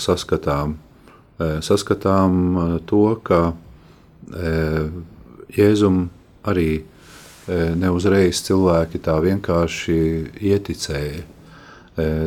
saskatām, 0.00 0.76
saskatām 1.64 2.80
to, 2.88 3.04
ka 3.24 3.40
Jēzum 5.50 6.04
arī 6.46 6.70
neuzreiz 7.80 8.40
cilvēki 8.46 9.00
tā 9.02 9.16
vienkārši 9.24 9.98
ieticēja. 10.52 11.22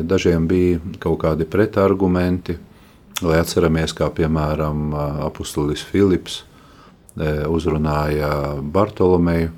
Dažiem 0.04 0.46
bija 0.46 0.78
kaut 1.02 1.22
kādi 1.24 1.46
pretargumenti, 1.48 2.58
lai 3.24 3.38
atceramies, 3.40 3.94
kā 3.96 4.10
piemēram 4.14 4.92
apustulis 5.24 5.82
Filips 5.82 6.42
uzrunāja 7.16 8.60
Bartolomeju 8.60 9.50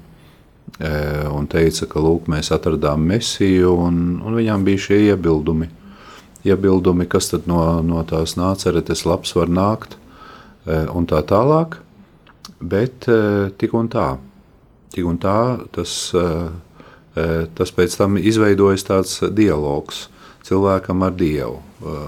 un 1.32 1.46
teica, 1.48 1.86
ka 1.88 2.00
lūk, 2.02 2.28
mēs 2.28 2.50
atradām 2.52 3.04
mesiju, 3.08 3.72
un, 3.86 4.20
un 4.20 4.36
viņam 4.36 4.64
bija 4.66 4.82
šie 4.88 4.98
iebildumi. 5.10 5.70
Iebildumi, 6.46 7.08
kas 7.10 7.32
tad 7.32 7.48
no, 7.50 7.60
no 7.82 8.04
tās 8.06 8.36
nāceretes 8.38 9.04
labs 9.08 9.34
var 9.36 9.50
nākt, 9.50 9.98
un 10.66 11.06
tā 11.06 11.20
tālāk, 11.26 11.76
bet 12.62 13.06
tik 13.58 13.74
un 13.74 13.90
tā 13.90 14.08
Tik 14.96 15.04
un 15.04 15.18
tā 15.20 15.60
tas, 15.76 15.92
eh, 16.16 17.46
tas 17.52 17.72
pēc 17.72 17.96
tam 17.98 18.16
izveidojas 18.16 18.86
tāds 18.88 19.18
dialogs 19.34 20.06
cilvēkam 20.46 21.02
ar 21.04 21.12
Dievu. 21.12 21.60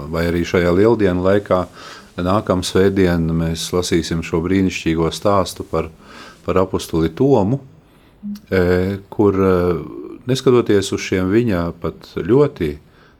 Vai 0.09 0.25
arī 0.29 0.41
šajā 0.47 0.71
lieldienu 0.73 1.21
laikā 1.21 1.65
nākamā 2.17 2.65
svētdienā 2.65 3.35
mēs 3.35 3.67
lasīsim 3.75 4.23
šo 4.25 4.39
brīnišķīgo 4.41 5.11
stāstu 5.13 5.65
par, 5.69 5.91
par 6.45 6.57
apakstuli 6.63 7.11
Tomu, 7.13 7.59
kur 9.13 9.37
neskatoties 10.25 10.93
uz 10.95 11.03
šiem 11.03 11.29
viņa 11.29 11.61
pat 11.83 12.09
ļoti 12.15 12.71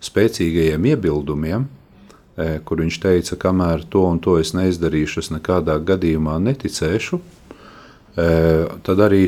spēcīgajiem 0.06 0.86
iebildumiem, 0.94 1.68
kur 2.66 2.80
viņš 2.80 2.98
teica, 3.04 3.36
kamēr 3.36 3.84
to 3.92 4.06
un 4.08 4.20
to 4.24 4.38
es 4.40 4.54
neizdarīšu, 4.56 5.20
es 5.20 5.32
nekādā 5.34 5.76
gadījumā 5.84 6.38
neticēšu, 6.40 7.20
tad 8.16 9.02
arī 9.04 9.26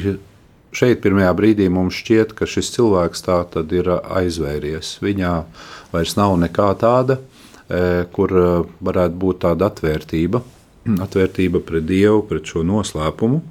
šeit 0.75 1.01
pirmajā 1.03 1.31
brīdī 1.35 1.67
mums 1.71 1.97
šķiet, 1.99 2.33
ka 2.37 2.47
šis 2.49 2.71
cilvēks 2.75 3.25
tā 3.25 3.41
tad 3.51 3.71
ir 3.75 3.89
aizvēries. 3.91 4.97
Viņā 5.03 5.33
vairs 5.91 6.15
nav 6.19 6.37
nekā 6.41 6.69
tāda, 6.81 7.19
e, 7.19 8.07
kur 8.15 8.31
e, 8.31 8.47
varētu 8.83 9.19
būt 9.23 9.41
tāda 9.45 9.71
atvērtība, 9.71 10.41
atvērtība 11.05 11.63
pret 11.67 11.87
Dievu, 11.89 12.23
pret 12.29 12.47
šo 12.47 12.63
noslēpumu. 12.67 13.41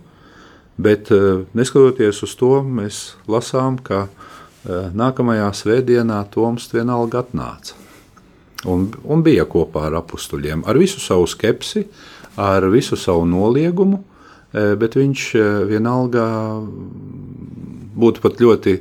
Bet 0.80 1.12
e, 1.12 1.20
neskatoties 1.56 2.22
uz 2.24 2.36
to, 2.40 2.54
mēs 2.64 3.02
lasām, 3.30 3.78
ka 3.84 4.06
nākamajā 4.68 5.48
svētdienā 5.56 6.20
Toms 6.32 6.68
vienalga 6.72 7.24
atnāca. 7.24 7.76
Un, 8.68 8.90
un 9.08 9.22
bija 9.24 9.46
kopā 9.48 9.86
ar 9.88 9.96
apstuļiem, 10.02 10.66
ar 10.68 10.76
visu 10.76 11.00
savu 11.00 11.24
skepsi, 11.30 11.86
ar 12.36 12.66
visu 12.72 12.98
savu 13.00 13.24
noliegumu, 13.28 14.02
bet 14.52 14.98
viņš 14.98 15.24
vienalga 15.70 16.26
būtu 18.00 18.20
pat 18.20 18.42
ļoti 18.42 18.76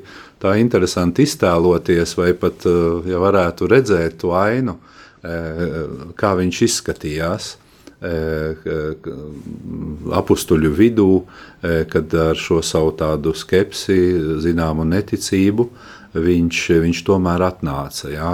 interesanti 0.59 1.23
iztēloties, 1.27 2.15
vai 2.19 2.33
pat 2.33 2.67
ja 3.07 3.21
varētu 3.21 3.69
redzēt 3.71 4.19
to 4.23 4.33
ainu, 4.35 4.75
kā 6.19 6.35
viņš 6.39 6.61
izskatījās. 6.67 7.53
Apustuļu 10.19 10.71
vidū, 10.71 11.25
kad 11.91 12.13
ar 12.15 12.39
šo 12.39 12.61
savu 12.63 12.93
tādu 12.95 13.33
skepsi, 13.35 13.97
zināmu 14.39 14.85
neticību, 14.87 15.67
viņš, 16.15 16.61
viņš 16.85 17.03
tomēr 17.09 17.43
atnāca. 17.49 18.09
Jā. 18.13 18.33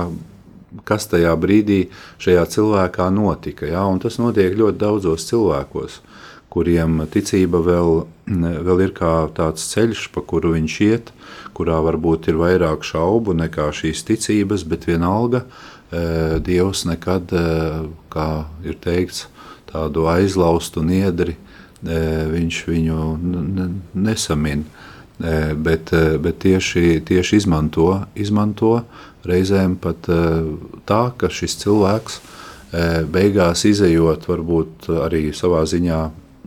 Kas 0.85 1.07
tajā 1.07 1.31
brīdī 1.39 1.85
šajā 2.21 2.43
cilvēkā 2.51 3.07
notika? 3.15 3.65
Jā, 3.69 3.85
un 3.87 4.01
tas 4.03 4.19
notiek 4.19 4.53
ļoti 4.59 4.77
daudzos 4.81 5.25
cilvēkos. 5.29 6.01
Kuriem 6.51 7.01
ticība 7.11 7.59
vēl, 7.63 8.05
vēl 8.67 8.83
ir 8.85 8.91
kā 8.95 9.13
tāds 9.35 9.65
ceļš, 9.71 10.09
pa 10.13 10.23
kuru 10.23 10.53
viņš 10.55 10.75
iet, 10.85 11.11
kurā 11.55 11.79
varbūt 11.83 12.29
ir 12.31 12.39
vairāk 12.39 12.83
šaubu 12.87 13.35
nekā 13.35 13.69
šīs 13.75 14.03
ticības, 14.07 14.63
bet 14.67 14.87
vienalga 14.87 15.43
e, 15.43 16.37
Dievs 16.43 16.85
nekad, 16.87 17.31
e, 17.31 17.87
kā 18.11 18.29
ir 18.67 18.79
teikts, 18.83 19.25
tādu 19.75 20.07
aizlaustu 20.07 20.83
niedri, 20.87 21.35
e, 21.35 22.01
viņš 22.31 22.61
viņu 22.71 22.99
nesamin, 23.93 24.65
bet, 25.63 25.93
bet 26.19 26.41
tieši, 26.43 26.99
tieši 27.07 27.37
izmanto, 27.39 28.01
izmanto 28.19 28.81
reizēm 29.23 29.77
pat 29.79 30.09
tā, 30.83 31.03
ka 31.15 31.29
šis 31.31 31.55
cilvēks 31.61 32.17
beigās 33.07 33.63
izējot 33.63 34.27
varbūt 34.27 34.89
arī 35.05 35.29
savā 35.31 35.61
ziņā 35.71 36.01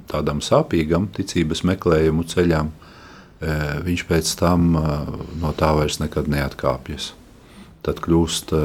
tādam 0.08 0.40
sāpīgam 0.44 1.08
ticības 1.14 1.64
meklējumu 1.68 2.24
ceļam, 2.28 2.70
e, 2.70 3.56
viņš 3.84 4.04
pēc 4.08 4.32
tam 4.40 4.70
e, 4.78 4.84
no 5.42 5.52
tā 5.56 5.72
vairs 5.76 6.00
nekad 6.02 6.30
neatkāpjas. 6.32 7.12
Tad 7.84 8.00
kļūst, 8.04 8.54
e, 8.56 8.62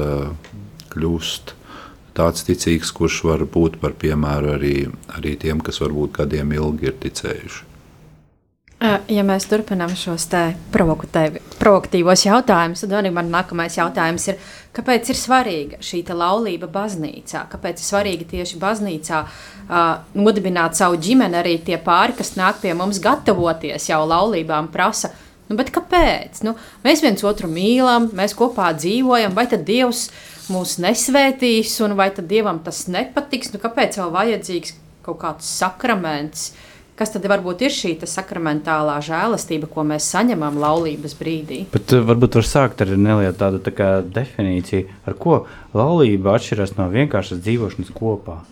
kļūst 0.94 1.56
tāds 2.18 2.46
ticīgs, 2.48 2.94
kurš 2.96 3.24
var 3.30 3.46
būt 3.50 3.80
par 3.82 3.98
piemēru 4.00 4.56
arī, 4.58 4.78
arī 5.18 5.36
tiem, 5.42 5.62
kas 5.66 5.82
varbūt 5.84 6.18
gadiem 6.22 6.56
ilgi 6.56 6.92
ir 6.92 6.98
ticējuši. 7.06 7.70
Ja 9.08 9.24
mēs 9.24 9.46
turpinām 9.48 9.94
šos 9.96 10.26
provokatīvos 10.74 12.26
jautājumus, 12.26 12.82
tad 12.84 12.96
arī 13.00 13.14
man 13.16 13.30
nākamais 13.32 13.78
jautājums 13.78 14.26
ir, 14.28 14.42
kāpēc 14.76 15.14
ir 15.14 15.16
svarīga 15.16 15.80
šī 15.80 16.02
laulība 16.12 16.68
baznīcā? 16.68 17.46
Kāpēc 17.54 17.80
ir 17.80 17.88
svarīgi 17.88 18.28
tieši 18.34 18.60
baznīcā 18.60 19.22
uh, 19.24 20.04
nodibināt 20.20 20.76
savu 20.76 21.00
ģimeni, 21.00 21.40
arī 21.40 21.56
tie 21.64 21.80
pāri, 21.80 22.18
kas 22.18 22.36
nāk 22.36 22.60
pie 22.60 22.74
mums 22.76 23.00
gatavoties 23.00 23.88
jau 23.88 24.02
laulībām, 24.04 24.68
prasa, 24.74 25.14
nu, 25.48 25.56
kāpēc? 25.56 26.44
Nu, 26.44 26.58
mēs 26.84 27.06
viens 27.06 27.24
otru 27.24 27.48
mīlam, 27.48 28.12
mēs 28.12 28.36
kopā 28.36 28.74
dzīvojam, 28.76 29.32
vai 29.32 29.48
tad 29.48 29.64
Dievs 29.64 30.10
mūs 30.52 30.78
nesvētīs, 30.84 31.76
un 31.86 31.96
vai 32.00 32.10
tad 32.16 32.28
Dievam 32.32 32.60
tas 32.66 32.86
nepatiks? 32.92 33.54
Nu, 33.54 33.62
kāpēc 33.64 34.00
vēl 34.02 34.14
vajadzīgs 34.14 34.78
kaut 35.06 35.20
kāds 35.24 35.50
sakraments? 35.60 36.52
Kas 36.94 37.10
tad 37.10 37.24
varbūt 37.26 37.64
ir 37.66 37.74
šī 37.74 37.96
sakramentālā 38.06 39.00
žēlastība, 39.02 39.66
ko 39.72 39.82
mēs 39.88 40.12
saņemam 40.14 40.60
laulības 40.62 41.16
brīdī? 41.18 41.64
Bet 41.74 41.96
uh, 41.96 42.04
varbūt 42.06 42.38
var 42.38 42.46
sākt 42.46 42.84
ar 42.86 42.92
nelielu 42.94 43.34
tādu 43.38 43.62
tā 43.66 43.96
definīciju, 44.06 45.00
ar 45.10 45.18
ko 45.18 45.40
laulība 45.74 46.36
atšķiras 46.38 46.76
no 46.78 46.92
vienkāršas 46.94 47.42
dzīvošanas 47.42 47.96
kopā. 47.98 48.44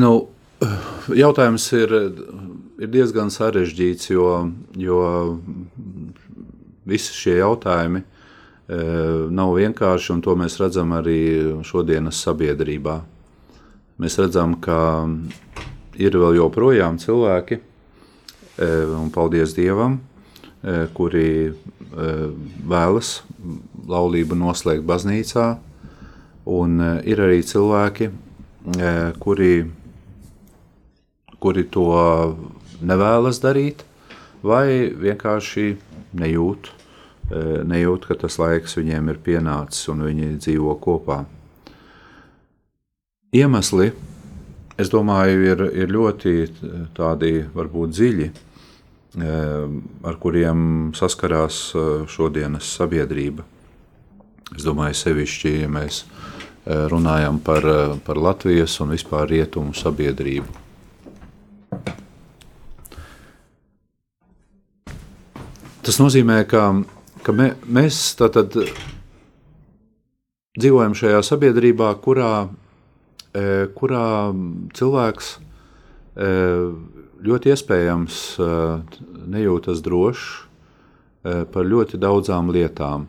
Nu, 0.00 0.14
jautājums 1.14 1.66
ir 1.76 1.92
ir 2.80 2.90
diezgan 2.90 3.30
sarežģīts, 3.32 4.10
jo, 4.12 4.28
jo 4.78 5.00
visi 6.88 7.14
šie 7.16 7.38
jautājumi 7.38 8.02
nav 9.34 9.52
vienkārši, 9.58 10.14
un 10.14 10.22
to 10.24 10.34
mēs 10.40 10.56
redzam 10.60 10.94
arī 10.96 11.18
šodienas 11.66 12.22
sabiedrībā. 12.24 12.96
Mēs 14.00 14.16
redzam, 14.18 14.56
ka 14.58 15.04
ir 16.00 16.16
vēl 16.18 16.40
joprojām 16.40 16.98
cilvēki, 16.98 17.60
un 18.96 19.12
paldies 19.14 19.54
Dievam, 19.56 20.00
kuri 20.96 21.52
vēlas 22.64 23.18
laulību 23.84 24.38
noslēgt 24.40 24.86
baznīcā, 24.88 25.46
un 26.50 26.80
ir 27.04 27.20
arī 27.20 27.44
cilvēki, 27.44 28.10
kuri, 29.20 29.52
kuri 31.44 31.66
to 31.68 31.90
nevēlas 32.80 33.42
darīt, 33.42 33.84
vai 34.44 34.88
vienkārši 34.96 35.74
nejūt, 36.16 36.70
nejūt, 37.68 38.08
ka 38.08 38.16
tas 38.24 38.38
laiks 38.40 38.78
viņiem 38.78 39.12
ir 39.12 39.20
pienācis 39.24 39.90
un 39.92 40.06
viņi 40.08 40.32
dzīvo 40.40 40.76
kopā. 40.80 41.22
Iemesli, 43.34 43.90
es 44.80 44.92
domāju, 44.92 45.44
ir, 45.52 45.64
ir 45.84 45.92
ļoti 45.92 46.34
tādi 46.96 47.32
varbūt 47.52 47.92
dziļi, 47.92 48.30
ar 49.20 50.20
kuriem 50.22 50.92
saskarās 50.96 51.60
šodienas 52.10 52.72
sabiedrība. 52.78 53.44
Es 54.54 54.64
domāju, 54.64 54.96
sevišķi, 55.00 55.56
ja 55.64 55.70
mēs 55.72 56.04
runājam 56.64 57.40
par, 57.44 57.64
par 58.06 58.20
Latvijas 58.20 58.76
un 58.80 58.94
vispār 58.94 59.28
rietumu 59.34 59.74
sabiedrību. 59.76 60.63
Tas 65.84 65.98
nozīmē, 66.00 66.38
ka, 66.48 66.60
ka 67.20 67.32
mē, 67.36 67.50
mēs 67.68 68.14
tātad 68.16 68.54
dzīvojam 70.56 70.94
šajā 70.96 71.18
sabiedrībā, 71.28 71.90
kurā, 72.00 72.46
e, 73.36 73.66
kurā 73.76 74.06
cilvēks 74.78 75.28
e, 75.36 76.30
ļoti 77.28 77.52
iespējams 77.52 78.22
e, 78.38 78.48
nejūtas 79.36 79.84
drošs 79.84 80.24
par 81.24 81.64
ļoti 81.64 81.96
daudzām 81.96 82.50
lietām. 82.52 83.06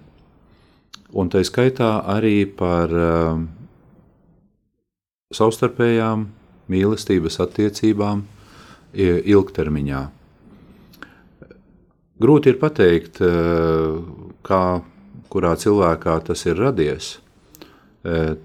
Un 1.16 1.32
tā 1.32 1.42
skaitā 1.44 1.98
arī 2.08 2.46
par 2.48 2.94
savstarpējām 5.36 6.24
mīlestības 6.72 7.42
attiecībām 7.44 8.24
ilgtermiņā. 8.96 10.04
Grūti 12.16 12.54
ir 12.54 12.60
pateikt, 12.62 13.20
eh, 13.20 13.96
kā, 14.48 14.82
kurā 15.28 15.56
cilvēkā 15.60 16.24
tas 16.24 16.46
ir 16.46 16.56
radies. 16.56 17.18
Eh, 18.06 18.36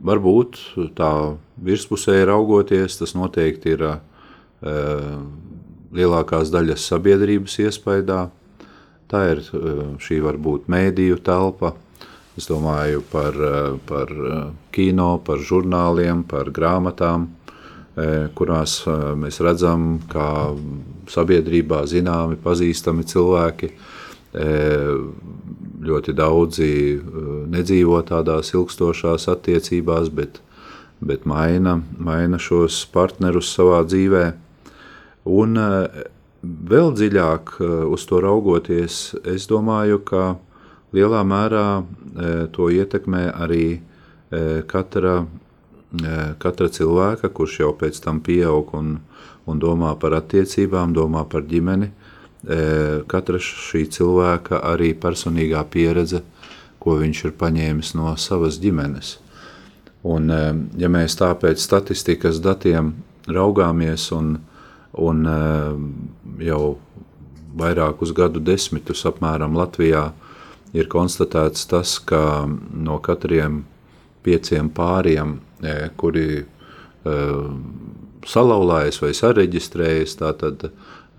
varbūt 0.00 0.56
tā 0.96 1.36
virspusē 1.60 2.24
raugoties, 2.24 2.96
tas 2.96 3.12
noteikti 3.12 3.74
ir 3.76 3.82
eh, 3.84 5.18
lielākās 5.92 6.48
daļas 6.48 6.88
sabiedrības 6.88 7.58
iespējā. 7.68 8.30
Tā 9.08 9.20
ir 9.32 9.44
šī 10.00 10.20
varbūt 10.24 10.68
mēdīju 10.68 11.20
telpa. 11.20 11.74
Es 12.36 12.46
domāju 12.46 13.02
par, 13.10 13.34
par 13.88 14.08
kino, 14.70 15.18
par 15.18 15.38
žurnāliem, 15.38 16.22
par 16.28 16.52
grāmatām, 16.52 17.28
kurās 18.38 18.80
mēs 19.18 19.40
redzam, 19.42 19.98
kā 20.10 20.54
sabiedrībā 21.10 21.82
zināmi, 21.88 22.38
pazīstami 22.42 23.06
cilvēki. 23.08 23.70
Ļoti 25.88 26.14
daudzi 26.14 26.70
nedzīvo 27.54 28.02
tādās 28.06 28.52
ilgstošās 28.54 29.28
attiecībās, 29.32 30.10
bet, 30.14 30.42
bet 31.00 31.24
maina, 31.26 31.78
maina 31.98 32.38
šos 32.42 32.82
partnerus 32.92 33.50
savā 33.56 33.80
dzīvē. 33.88 34.24
Un 35.28 35.58
vēl 36.42 36.92
dziļāk 36.94 37.56
uz 37.88 38.06
to 38.08 38.22
raugoties, 38.22 39.00
es 39.26 39.48
domāju, 39.50 40.02
ka 40.06 40.36
lielā 40.94 41.24
mērā 41.26 41.66
to 42.54 42.70
ietekmē 42.72 43.26
arī 43.34 43.80
katra, 44.68 45.22
katra 46.38 46.68
cilvēka, 46.68 47.30
kurš 47.32 47.60
jau 47.62 47.72
pēc 47.76 48.00
tam 48.04 48.20
pieaug 48.20 48.74
un, 48.76 48.98
un 49.48 49.60
domā 49.60 49.94
par 50.00 50.16
attiecībām, 50.18 50.92
domā 50.92 51.24
par 51.28 51.46
ģimeni. 51.48 51.90
Katra 53.08 53.40
šī 53.42 53.86
cilvēka 53.90 54.60
arī 54.68 54.92
personīgā 54.94 55.64
pieredze, 55.72 56.22
ko 56.78 56.98
viņš 57.00 57.24
ir 57.24 57.34
paņēmis 57.40 57.94
no 57.98 58.12
savas 58.20 58.60
ģimenes. 58.62 59.16
Un, 60.06 60.30
ja 60.78 60.88
mēs 60.92 61.16
tā 61.18 61.32
pēc 61.34 61.58
statistikas 61.60 62.38
datiem 62.40 62.92
raugāmies 63.26 64.10
un, 64.14 64.36
un 64.92 65.24
jau 66.38 66.62
vairākus 67.58 68.12
gadu 68.14 68.40
desmitus 68.44 69.02
apmēram 69.08 69.56
Latvijā 69.58 70.10
ir 70.76 70.88
konstatēts 70.92 71.66
tas, 71.66 71.96
ka 71.98 72.46
no 72.46 72.98
katriem 73.02 73.64
pieciem 74.28 74.68
pāriem, 74.76 75.38
kuri 75.98 76.28
salauzājas 78.28 79.00
vai 79.02 79.12
sareģistrējas, 79.16 80.16
tātad 80.20 80.68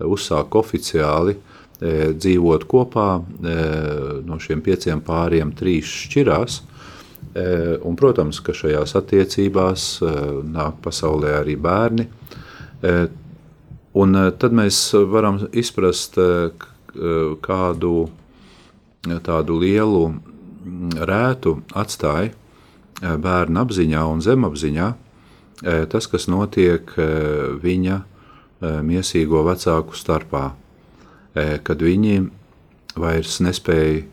uzsāk 0.00 0.56
oficiāli 0.58 1.36
e, 1.36 2.12
dzīvot 2.16 2.66
kopā. 2.70 3.08
E, 3.20 3.56
no 4.26 4.38
šiem 4.42 4.62
pieciem 4.64 5.02
pāriem 5.04 5.52
trīs 5.56 5.90
šķirās. 6.06 6.60
E, 6.60 7.46
un, 7.86 7.96
protams, 7.98 8.40
ka 8.44 8.54
šajās 8.56 8.96
attiecībās 9.00 9.88
nāk 10.50 10.80
pasaulē 10.84 11.36
arī 11.42 11.56
bērni. 11.60 12.08
Un 14.00 14.16
tad 14.40 14.54
mēs 14.56 14.76
varam 15.10 15.40
izprast 15.52 16.14
kādu 17.44 17.94
tādu 19.26 19.56
lielu 19.60 20.04
rētu 21.10 21.58
atstāja 21.76 22.30
bērnu 23.00 23.60
apziņā 23.64 24.04
un 24.12 24.20
zemapziņā, 24.24 24.88
tas, 25.92 26.08
kas 26.10 26.28
notiek 26.28 26.92
viņa 27.62 28.00
mīsīgo 28.60 29.42
vecāku 29.46 29.96
starpā, 29.96 30.50
kad 31.64 31.82
viņi 31.84 32.28
vairs 33.00 33.40
nespēja 33.44 34.04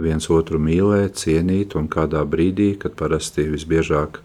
viens 0.00 0.30
otru 0.32 0.60
mīlēt, 0.62 1.18
cienīt, 1.20 1.76
un 1.76 1.88
kādā 1.92 2.22
brīdī, 2.24 2.72
kad 2.80 2.96
parasti 2.96 3.44
visbiežāk 3.50 4.22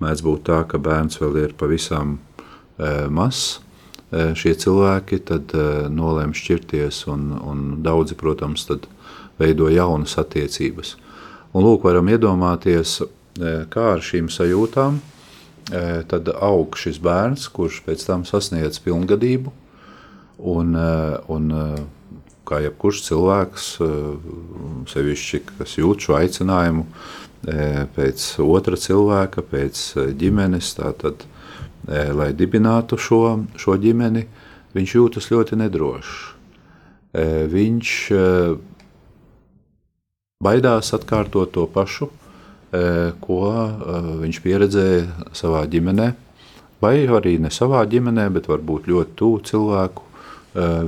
mēdz 0.00 0.24
būt 0.24 0.44
tā, 0.48 0.62
ka 0.68 0.80
bērns 0.80 1.20
vēl 1.20 1.42
ir 1.42 1.56
pavisam 1.58 2.16
mazs, 3.12 3.58
šie 4.08 4.54
cilvēki 4.56 5.20
tad 5.28 5.52
nolēma 5.92 6.36
šķirties, 6.36 7.02
un, 7.12 7.28
un 7.36 7.66
daudzi, 7.84 8.16
protams, 8.16 8.64
veido 9.38 9.68
jaunas 9.68 10.16
attiecības. 10.20 10.96
Un 11.52 11.64
lūk, 11.64 11.84
varam 11.84 12.08
iedomāties, 12.08 12.98
kā 13.72 13.86
ar 13.94 14.04
šīm 14.04 14.30
sajūtām 14.32 15.00
tad 16.08 16.28
aug 16.32 16.76
šis 16.80 16.98
bērns, 17.04 17.48
kurš 17.52 17.82
pēc 17.84 18.04
tam 18.08 18.24
sasniedz 18.28 18.80
pilngadību. 18.84 19.52
Un, 20.48 20.74
un, 21.28 21.48
kā 22.48 22.62
jebkurš 22.64 23.02
cilvēks, 23.08 23.64
sevišķi, 24.88 25.40
kas 25.58 25.74
jūt 25.76 26.06
šo 26.06 26.16
aicinājumu 26.20 26.86
pēc 27.96 28.28
otra 28.42 28.78
cilvēka, 28.80 29.44
pēc 29.50 29.82
ģimenes, 30.18 30.72
tātad, 30.78 31.26
lai 31.88 32.30
dibinātu 32.36 32.98
šo, 33.00 33.22
šo 33.60 33.76
ģimeni, 33.82 34.24
viņš 34.76 34.96
jūtas 34.96 35.28
ļoti 35.32 35.60
nedrošs. 35.60 36.16
Viņš 37.52 37.92
baidās 40.44 40.94
atkārtot 40.94 41.52
to 41.56 41.66
pašu, 41.74 42.10
ko 42.70 43.42
viņš 44.20 44.40
pieredzēja 44.44 45.30
savā 45.36 45.62
ģimenē, 45.70 46.08
vai 46.82 47.06
arī 47.06 47.38
ne 47.40 47.50
savā 47.54 47.80
ģimenē, 47.88 48.28
bet 48.34 48.48
varbūt 48.50 48.90
ļoti 48.90 49.16
tuvu 49.16 49.40
cilvēku 49.48 50.04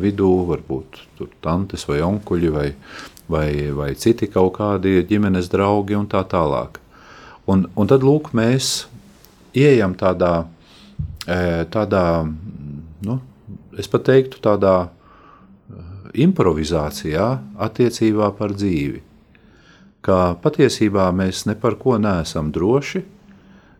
vidū, 0.00 0.30
varbūt 0.50 1.00
tur 1.18 1.30
tantes 1.44 1.86
vai 1.88 2.00
onkuļi 2.04 2.52
vai, 2.52 2.68
vai, 3.30 3.48
vai 3.76 3.90
citi 3.94 4.28
kaut 4.28 4.56
kādi 4.58 5.00
ģimenes 5.08 5.50
draugi 5.52 5.96
un 5.96 6.08
tā 6.10 6.22
tālāk. 6.28 6.80
Un, 7.50 7.66
un 7.74 7.90
tad 7.90 8.04
lūk, 8.04 8.32
mēs 8.36 8.86
ieejam 9.56 9.96
tādā, 9.98 10.44
tādā 11.72 12.04
nu, 13.06 13.20
es 13.78 13.88
pat 13.90 14.04
teiktu, 14.10 14.40
tādā 14.44 14.90
improvizācijā 16.10 17.26
attiecībā 17.62 18.32
par 18.36 18.52
dzīvi 18.56 19.09
ka 20.06 20.34
patiesībā 20.42 21.10
mēs 21.16 21.44
ne 21.48 21.56
par 21.58 21.76
ko 21.80 21.98
neesam 22.00 22.50
droši, 22.54 23.02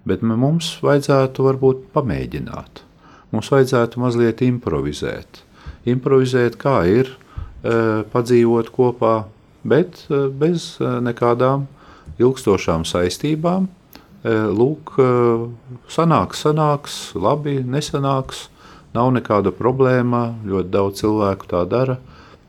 bet 0.08 0.22
mums 0.24 0.76
vajadzētu 0.84 1.46
varbūt 1.46 1.82
pamēģināt. 1.94 2.84
Mums 3.30 3.50
vajadzētu 3.52 4.00
mazliet 4.02 4.42
improvizēt. 4.42 5.44
Improvizēt, 5.88 6.56
kā 6.60 6.80
ir 6.90 7.10
e, 7.10 8.04
padzīvot 8.12 8.72
kopā, 8.74 9.14
bet 9.62 10.06
bez 10.40 10.74
nekādām 10.80 11.68
ilgstošām 12.20 12.86
saistībām. 12.88 13.68
Lūk, 14.24 14.92
sanāks, 15.88 16.42
sanāks, 16.44 16.96
labi, 17.16 17.60
nesanāks, 17.64 18.48
nav 18.92 19.14
nekāda 19.16 19.52
problēma. 19.56 20.26
Ļoti 20.44 20.72
daudz 20.74 21.00
cilvēku 21.00 21.48
tā 21.48 21.62
dara. 21.70 21.96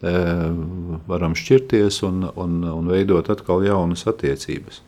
Varam 0.01 1.35
šķirties 1.37 2.01
un, 2.07 2.23
un, 2.33 2.61
un 2.65 2.87
veidot 2.89 3.27
atkal 3.29 3.61
jaunas 3.65 4.07
attiecības. 4.09 4.81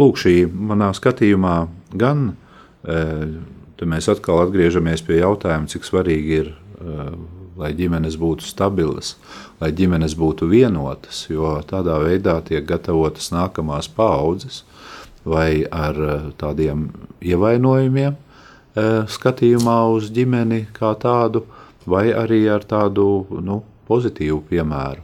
Lūk, 0.00 0.18
šī 0.20 0.34
manā 0.52 0.90
skatījumā 0.96 1.54
gan 1.96 2.32
Tad 3.74 3.90
mēs 3.90 4.06
atkal 4.12 4.44
atgriežamies 4.44 5.02
pie 5.02 5.18
jautājuma, 5.18 5.66
cik 5.70 5.86
svarīgi 5.86 6.36
ir, 6.38 6.50
lai 7.58 7.72
ģimenes 7.74 8.14
būtu 8.20 8.46
stabilas, 8.46 9.14
lai 9.58 9.72
ģimenes 9.74 10.14
būtu 10.18 10.46
vienotas, 10.50 11.24
jo 11.30 11.56
tādā 11.66 11.96
veidā 12.02 12.36
tiek 12.46 12.66
gatavotas 12.68 13.32
nākamās 13.34 13.88
paudzes 13.90 14.62
vai 15.26 15.64
ar 15.72 15.98
tādiem 16.38 16.86
ievainojumiem 17.24 18.16
skatījumā 19.10 19.76
uz 19.94 20.08
ģimeni 20.14 20.64
kā 20.74 20.92
tādu, 21.00 21.44
vai 21.86 22.08
arī 22.14 22.44
ar 22.50 22.66
tādu 22.66 23.26
nu, 23.42 23.62
pozitīvu 23.88 24.42
piemēru. 24.50 25.02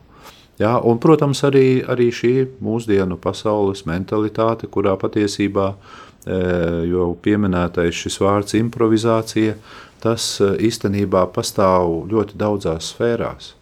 Jā, 0.61 0.75
un, 0.85 0.99
protams, 1.01 1.41
arī, 1.49 1.81
arī 1.89 2.11
šī 2.13 2.35
mūsdienu 2.61 3.17
pasaules 3.21 3.87
mentalitāte, 3.89 4.69
kurā 4.69 4.93
patiesībā 5.01 5.69
uh, 5.73 6.01
jo 6.27 7.15
pieminētais 7.23 7.97
šis 7.97 8.19
vārds 8.21 8.57
improvizācija, 8.59 9.55
tas 10.01 10.41
īstenībā 10.41 11.27
pastāv 11.33 12.07
ļoti 12.11 12.37
daudzās 12.41 12.93
sfērās. 12.93 13.55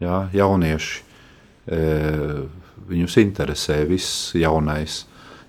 Jā, 0.00 0.26
jaunieši, 0.32 1.02
viņus 2.86 3.16
interesē 3.22 3.82
viss 3.88 4.34
jaunais. 4.36 5.04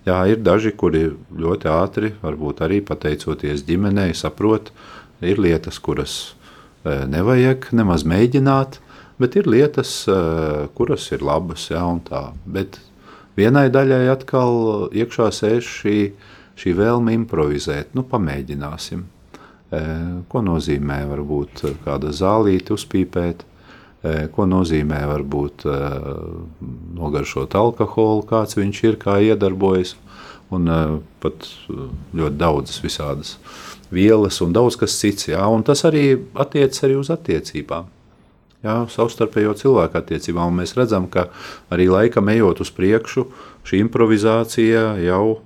Jā, 0.07 0.21
ir 0.31 0.39
daži, 0.39 0.71
kuri 0.71 1.09
ļoti 1.35 1.67
ātri, 1.67 2.13
varbūt 2.21 2.63
arī 2.63 2.79
pateicoties 2.79 3.65
ģimenei, 3.67 4.13
saprot, 4.15 4.71
ir 5.19 5.39
lietas, 5.39 5.81
kuras 5.83 6.35
nevajag 6.85 7.67
nemaz 7.75 8.05
mēģināt, 8.07 8.79
bet 9.21 9.35
ir 9.39 9.49
lietas, 9.49 9.91
kuras 10.77 11.11
ir 11.11 11.25
labas, 11.25 11.69
jā, 11.71 11.83
un 11.83 12.01
tā. 12.05 12.29
Bet 12.45 12.79
vienai 13.37 13.67
daļai 13.73 14.07
atkal 14.13 14.89
iekšā 14.95 15.31
sēž 15.33 15.71
šī 15.81 15.99
šī 16.57 16.73
vēlme 16.77 17.13
improvizēt, 17.17 17.93
nu, 17.97 18.03
pamēģināsim. 18.07 19.03
E, 19.67 19.81
ko 20.31 20.41
nozīmē 20.45 21.03
varbūt 21.09 21.63
kāda 21.85 22.13
zālīte 22.15 22.73
uzpīpēt, 22.75 23.43
e, 23.43 24.15
ko 24.33 24.47
nozīmē 24.49 25.03
varbūt 25.11 25.67
nogaršot 26.97 27.57
alkoholu, 27.59 28.25
kāds 28.29 28.57
viņš 28.57 28.83
ir, 28.87 28.99
kā 29.01 29.19
iedarbojas, 29.29 29.95
un 30.53 30.69
pat 31.19 31.49
ļoti 32.15 32.39
daudzas 32.39 32.79
visādas 32.79 33.35
vielas 33.91 34.39
un 34.43 34.53
daudz 34.55 34.77
kas 34.79 34.95
cits. 34.99 35.27
Jā, 35.27 35.43
un 35.51 35.63
tas 35.67 35.83
arī 35.87 36.13
attiecas 36.39 36.83
arī 36.87 36.95
uz 36.99 37.11
attiecībām. 37.11 37.91
Jā, 38.65 38.77
savstarpējo 38.89 39.53
cilvēku 39.59 39.99
attiecībām. 39.99 40.49
Un 40.49 40.63
mēs 40.63 40.73
redzam, 40.77 41.05
ka 41.13 41.27
arī 41.73 41.85
laikam 41.93 42.29
ejot 42.33 42.63
uz 42.65 42.71
priekšu, 42.73 43.27
šī 43.67 43.83
improvizācija 43.85 44.95
jau 45.05 45.37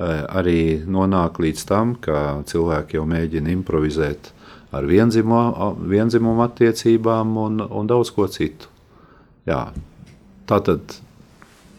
Eh, 0.00 0.20
arī 0.32 0.60
nonāk 0.88 1.36
līdz 1.42 1.62
tam, 1.68 1.92
ka 2.00 2.40
cilvēki 2.48 2.96
jau 2.96 3.02
mēģina 3.10 3.50
improvizēt 3.52 4.30
ar 4.72 4.86
vienzimumu, 4.88 5.74
vienzimumu 5.90 6.40
attiecībām 6.46 7.34
un, 7.42 7.60
un 7.60 7.90
daudz 7.90 8.12
ko 8.16 8.24
citu. 8.30 8.70
Jā, 9.44 9.74
tā 10.48 10.60
tad 10.64 10.94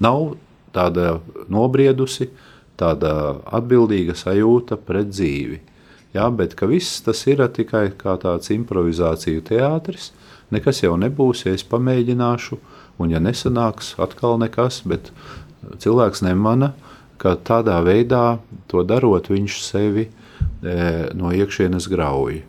nav 0.03 0.35
tāda 0.75 1.15
nobriedusi, 1.49 2.29
tāda 2.77 3.39
atbildīga 3.49 4.13
sajūta 4.19 4.77
pret 4.77 5.09
dzīvi. 5.09 5.57
Jā, 6.13 6.27
bet 6.35 6.53
viss 6.67 7.01
tas 7.01 7.23
ir 7.31 7.41
tikai 7.55 7.87
tāds 7.97 8.53
improvizāciju 8.53 9.47
teātris. 9.49 10.11
Nekas 10.51 10.81
jau 10.83 10.97
nebūs, 10.99 11.45
ja 11.45 11.55
es 11.55 11.63
pamēģināšu, 11.67 12.57
un 12.99 13.13
ja 13.13 13.21
nesanāks, 13.23 13.93
atkal 14.01 14.39
nekas, 14.41 14.81
bet 14.87 15.11
cilvēks 15.79 16.23
nemana, 16.25 16.73
ka 17.21 17.35
tādā 17.37 17.77
veidā, 17.85 18.39
to 18.71 18.83
darot, 18.87 19.29
viņš 19.31 19.59
sevi 19.63 20.07
e, 20.07 20.09
no 21.17 21.31
iekšienes 21.31 21.87
grauj. 21.91 22.41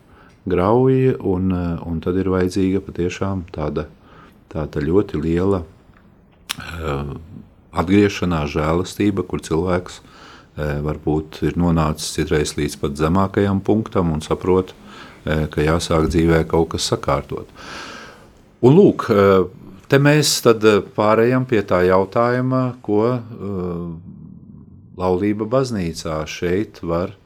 Grauj, 0.48 1.12
un, 1.18 1.52
e, 1.52 1.66
un 1.86 2.00
tad 2.02 2.18
ir 2.18 2.32
vajadzīga 2.32 2.80
patiešām 2.86 3.44
tāda, 3.52 3.86
tāda 4.52 4.82
ļoti 4.82 5.20
liela 5.20 5.62
e, 5.62 6.96
atgriešanās, 7.72 8.52
žēlastība, 8.56 9.26
kur 9.28 9.44
cilvēks 9.44 10.00
e, 10.00 10.02
varbūt 10.88 11.42
ir 11.48 11.60
nonācis 11.60 12.16
citreiz 12.16 12.56
līdz 12.58 12.80
pat 12.82 12.98
zemākajam 13.00 13.62
punktam 13.64 14.12
un 14.16 14.24
saprot, 14.24 14.72
e, 14.72 15.44
ka 15.52 15.64
jāsāk 15.64 16.08
dzīvē 16.12 16.44
kaut 16.50 16.72
kas 16.74 16.88
sakārtot. 16.92 17.48
Un 18.62 18.76
lūk, 18.78 19.08
e, 19.10 19.24
te 19.90 19.98
mēs 19.98 20.36
tad 20.44 20.62
pārējām 20.96 21.46
pie 21.50 21.64
tā 21.66 21.82
jautājuma, 21.88 22.62
ko 22.84 23.02
laulība 24.98 25.48
baznīcā 25.50 26.22
šeit 26.30 26.78
var 26.86 27.16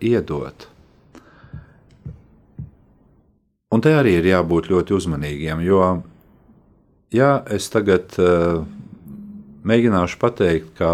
iedot. 0.00 0.68
Un 3.68 3.84
te 3.84 3.92
arī 3.92 4.16
ir 4.16 4.30
jābūt 4.30 4.70
ļoti 4.72 4.94
uzmanīgiem, 4.96 5.60
jo, 5.66 5.82
ja 7.12 7.30
es 7.52 7.68
tagad 7.68 8.16
mēģināšu 9.68 10.20
pateikt, 10.22 10.70
kā 10.78 10.92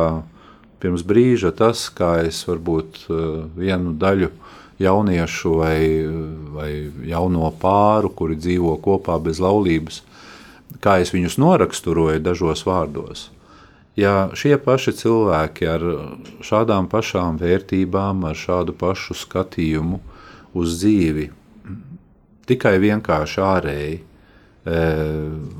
pirms 0.82 1.04
brīža 1.06 1.52
tas, 1.56 1.86
kā 1.94 2.16
es 2.26 2.42
varbūt 2.48 3.04
vienu 3.54 3.94
daļu 4.00 4.32
jauniešu 4.84 5.54
vai, 5.60 5.78
vai 6.54 6.70
jauno 7.08 7.50
pāru, 7.60 8.12
kuri 8.14 8.38
dzīvo 8.38 8.76
kopā 8.84 9.18
bez 9.22 9.40
laulības, 9.42 10.02
kā 10.84 10.98
es 11.02 11.14
viņus 11.14 11.38
noraksturoju 11.40 12.22
dažos 12.24 12.64
vārdos, 12.68 13.28
ja 13.96 14.30
šie 14.36 14.56
paši 14.62 14.94
cilvēki 15.00 15.70
ar 15.70 15.86
šādām 16.44 16.90
pašām 16.92 17.38
vērtībām, 17.40 18.26
ar 18.28 18.38
šādu 18.38 18.74
pašu 18.78 19.16
skatījumu 19.18 20.00
uz 20.54 20.78
dzīvi, 20.80 21.30
tikai 22.48 22.76
vienkārši 22.82 23.40
ārēji 23.44 23.96
e, 24.00 24.04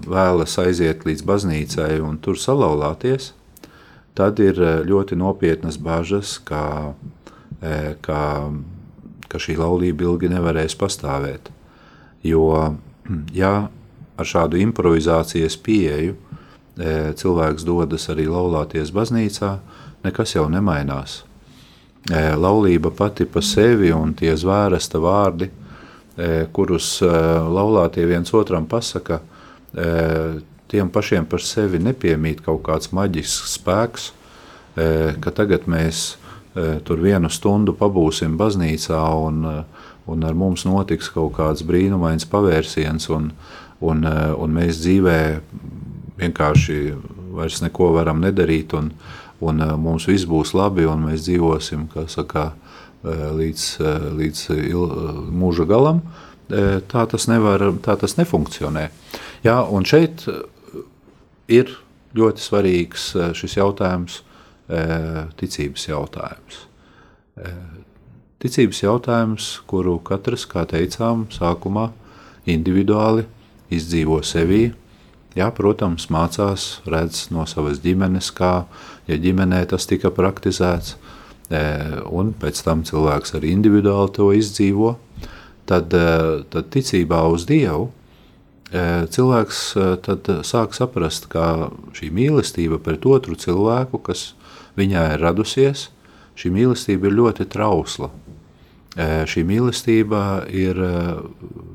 vēlas 0.06 0.58
aiziet 0.62 1.06
līdz 1.08 1.24
baznīcai 1.26 1.92
un 2.04 2.18
tur 2.22 2.38
salauzties, 2.40 3.32
tad 4.18 4.40
ir 4.42 4.60
e, 4.60 4.74
ļoti 4.86 5.18
nopietnas 5.18 5.78
bažas, 5.80 6.36
ka, 6.44 6.94
e, 7.60 7.94
ka, 8.04 8.20
ka 9.34 9.42
šī 9.42 9.58
laulība 9.58 10.06
ilgi 10.06 10.30
nevarēs 10.30 10.78
pastāvēt. 10.78 11.50
Jo 12.22 12.46
ja 13.42 13.54
ar 14.14 14.30
šādu 14.30 14.62
improvizācijas 14.62 15.58
pieeju 15.58 16.14
E, 16.74 17.14
cilvēks 17.14 17.62
dodas 17.62 18.08
arī 18.10 18.24
laulāties 18.26 18.90
baznīcā, 18.94 19.52
nekas 20.02 20.34
jau 20.34 20.48
nemainās. 20.50 21.20
E, 22.10 22.22
laulība 22.34 22.90
pati 22.90 23.28
pa 23.30 23.42
sevi 23.46 23.92
un 23.94 24.10
tie 24.18 24.32
zvērsta 24.34 24.98
vārdi, 24.98 25.46
e, 26.18 26.48
kurus 26.50 26.98
laulātie 27.02 28.06
viens 28.10 28.34
otram 28.34 28.66
pasaka, 28.66 29.20
tiem 30.70 30.90
pašiem 30.90 31.24
par 31.26 31.42
sevi 31.42 31.80
nepiemīt 31.82 32.44
kaut 32.44 32.60
kāds 32.66 32.92
maģisks 32.94 33.56
spēks, 33.58 34.04
ka 34.74 35.32
tagad 35.34 35.66
mēs 35.66 36.12
tur 36.54 37.00
vienu 37.02 37.30
stundu 37.32 37.74
pabūsim 37.74 38.36
baznīcā 38.38 39.00
un, 39.26 39.40
un 40.06 40.26
ar 40.28 40.36
mums 40.38 40.62
notiks 40.68 41.08
kaut 41.10 41.32
kāds 41.38 41.64
brīnumains 41.66 42.28
pavērsiens 42.30 43.08
un, 43.10 43.32
un, 43.82 44.04
un 44.06 44.54
mēs 44.54 44.78
dzīvē 44.84 45.18
vienkārši 46.20 46.78
vairs 47.34 47.62
neko 47.64 47.90
varam 47.96 48.22
nedarīt, 48.22 48.74
un, 48.78 48.92
un 49.44 49.62
uh, 49.64 49.74
mums 49.80 50.06
viss 50.10 50.28
būs 50.28 50.54
labi, 50.56 50.86
un 50.88 51.06
mēs 51.08 51.26
dzīvosim 51.26 51.88
saka, 52.10 52.50
uh, 52.54 53.24
līdz, 53.38 53.66
uh, 53.82 54.06
līdz 54.20 54.44
il, 54.58 54.94
mūža 55.42 55.68
galam. 55.70 56.04
Tā 56.44 57.06
tas, 57.08 57.24
nevar, 57.24 57.62
tā 57.80 57.94
tas 57.96 58.18
nefunkcionē. 58.18 58.82
Jā, 59.46 59.54
un 59.64 59.86
šeit 59.88 60.26
ir 61.48 61.70
ļoti 62.12 62.44
svarīgs 62.44 63.06
šis 63.38 63.54
jautājums, 63.56 64.18
ticības 65.40 65.88
jautājums. 65.88 66.62
Ticības 68.44 68.80
jautājums, 68.82 69.50
kuru 69.68 69.98
katrs, 70.04 70.46
kā 70.48 70.64
teicām, 70.68 71.26
sākumā 71.32 71.90
individuāli 72.48 73.26
izdzīvo 73.72 74.20
sevī, 74.24 74.62
Jā, 75.34 75.48
protams, 75.50 76.06
mācās, 76.14 76.64
redz 76.86 77.24
no 77.34 77.42
savas 77.50 77.80
ģimenes, 77.82 78.28
kā 78.38 78.68
ja 79.10 79.16
ģimenē 79.18 79.64
tas 79.72 79.88
tika 79.90 80.12
praktizēts, 80.14 80.94
e, 81.50 81.62
un 82.06 82.30
pēc 82.38 82.60
tam 82.62 82.84
cilvēks 82.86 83.34
arī 83.34 83.50
individuāli 83.56 84.14
to 84.14 84.28
izdzīvo. 84.38 84.92
Tad, 85.66 85.96
tad 86.52 86.66
ticībā 86.70 87.22
uz 87.32 87.46
Dievu 87.48 87.88
cilvēks 89.14 89.60
sāk 90.44 90.74
saprast, 90.76 91.28
ka 91.32 91.70
šī 91.96 92.10
mīlestība 92.12 92.76
pret 92.84 93.06
otru 93.08 93.36
cilvēku, 93.38 94.00
kas 94.04 94.34
viņā 94.78 95.04
ir 95.14 95.22
radusies, 95.22 95.88
šī 96.38 96.50
mīlestība 96.54 97.08
ir 97.08 97.18
ļoti 97.18 97.46
trausla. 97.50 98.10
Šī 98.94 99.42
mīlestība 99.46 100.44
ir 100.54 100.78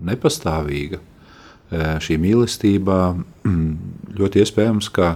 nepastāvīga. 0.07 1.01
Šī 2.03 2.17
mīlestība 2.21 2.99
ļoti 4.19 4.43
iespējams, 4.43 4.91
ka 4.95 5.15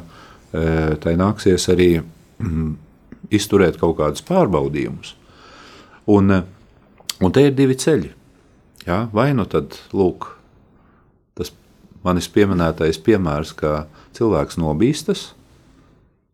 tai 1.03 1.15
nāksies 1.19 1.69
arī 1.73 1.89
izturēt 3.39 3.79
kaut 3.81 3.97
kādus 3.99 4.25
pārbaudījumus. 4.27 5.15
Un, 6.13 6.35
un 7.23 7.33
te 7.33 7.47
ir 7.47 7.55
divi 7.55 7.77
ceļi. 7.79 8.11
Ja? 8.85 9.05
Vai 9.15 9.31
nu 9.35 9.47
tad, 9.49 9.79
lūk, 9.95 10.27
tas 11.39 11.53
manis 12.03 12.27
pieminētais 12.31 12.99
piemērs, 13.03 13.55
ka 13.55 13.85
cilvēks 14.17 14.59
nobīstas, 14.59 15.31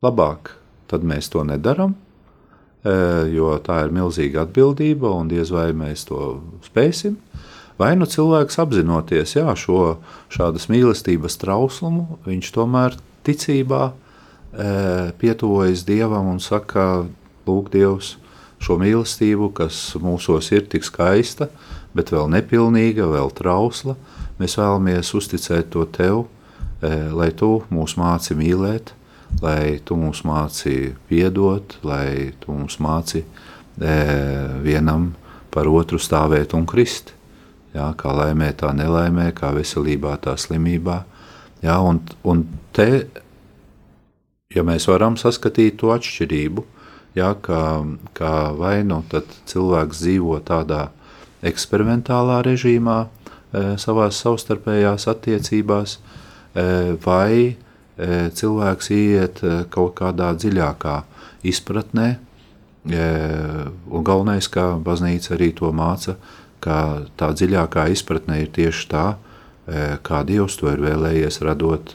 labāk 0.04 0.56
tad 0.90 1.06
mēs 1.06 1.30
to 1.32 1.46
nedaram, 1.48 1.96
e, 2.84 2.96
jo 3.36 3.54
tā 3.64 3.84
ir 3.86 3.96
milzīga 3.96 4.44
atbildība 4.48 5.12
un 5.16 5.30
diez 5.32 5.54
vai 5.54 5.70
mēs 5.78 6.08
to 6.10 6.40
spēsim. 6.66 7.18
Vai 7.80 7.94
nu 7.96 8.10
cilvēks 8.10 8.60
apzinoties 8.60 9.38
jā, 9.38 9.54
šo 9.56 9.94
mīlestības 10.68 11.38
trauslumu, 11.40 12.20
viņš 12.26 12.50
tomēr 12.58 12.98
ticībā 13.24 13.84
e, 13.88 13.94
pietuvojas 15.22 15.86
Dievam 15.88 16.34
un 16.34 16.42
saka, 16.44 17.06
lūk, 17.48 17.72
Dievs, 17.72 18.18
šo 18.60 18.76
mīlestību, 18.82 19.54
kas 19.56 19.80
mūsos 20.04 20.52
ir 20.52 20.68
tik 20.68 20.84
skaista, 20.84 21.48
bet 21.96 22.12
vēl 22.12 22.28
nepilnīga, 22.36 23.08
vēl 23.08 23.32
trausla, 23.38 23.96
mēs 24.42 24.58
vēlamies 24.60 25.14
uzticēt 25.16 25.72
to 25.72 25.88
tev, 25.88 26.26
e, 26.84 26.92
lai 27.16 27.32
tu 27.32 27.62
mūs 27.72 27.96
māci 28.00 28.36
mīlēt, 28.36 28.92
lai 29.42 29.80
tu 29.86 29.98
mums 30.00 30.24
māci 30.28 30.94
piedot, 31.10 31.78
lai 31.86 32.34
tu 32.42 32.54
mums 32.56 32.80
māci 32.82 33.22
e, 33.24 33.96
vienam 34.64 35.14
par 35.54 35.70
otru 35.70 36.00
stāvēt 36.02 36.56
un 36.58 36.68
krist. 36.70 37.14
Jā, 37.76 37.92
kā 37.98 38.12
laimē, 38.16 38.50
tā 38.58 38.72
nelaimē, 38.74 39.30
kā 39.38 39.52
veselībā, 39.54 40.16
tā 40.24 40.34
slimībā. 40.42 41.04
Jā, 41.62 41.78
un, 41.86 42.02
un 42.26 42.44
te, 42.74 43.06
ja 44.56 44.66
mēs 44.66 44.90
varam 44.90 45.20
saskatīt 45.22 45.78
to 45.78 45.94
atšķirību, 45.94 46.66
jā, 47.20 47.30
kā, 47.46 47.64
kā 48.18 48.34
vai 48.58 48.80
nu 48.88 49.04
cilvēks 49.14 50.02
dzīvo 50.02 50.42
tādā 50.50 50.88
eksperimentālā 51.46 52.42
režīmā, 52.50 53.00
e, 53.06 53.66
savās 53.80 54.20
savstarpējās 54.26 55.06
attiecībās, 55.14 56.00
e, 56.58 56.98
vai 57.06 57.34
E, 57.54 57.69
cilvēks 58.36 58.92
iet 58.96 59.42
e, 59.44 59.64
kaut 59.72 59.96
kādā 60.00 60.32
dziļākā 60.38 60.96
izpratnē, 61.50 62.08
e, 62.16 63.08
un 63.90 64.06
galvenais, 64.08 64.48
ka 64.52 64.72
baznīca 64.84 65.36
arī 65.36 65.52
to 65.58 65.72
māca, 65.76 66.16
ka 66.64 67.06
tā 67.20 67.32
dziļākā 67.36 67.90
izpratne 67.94 68.42
ir 68.44 68.52
tieši 68.56 68.88
tā, 68.92 69.06
kā 70.04 70.24
Dievs 70.26 70.56
to 70.58 70.66
ir 70.72 70.80
vēlējies 70.82 71.44
radot 71.46 71.92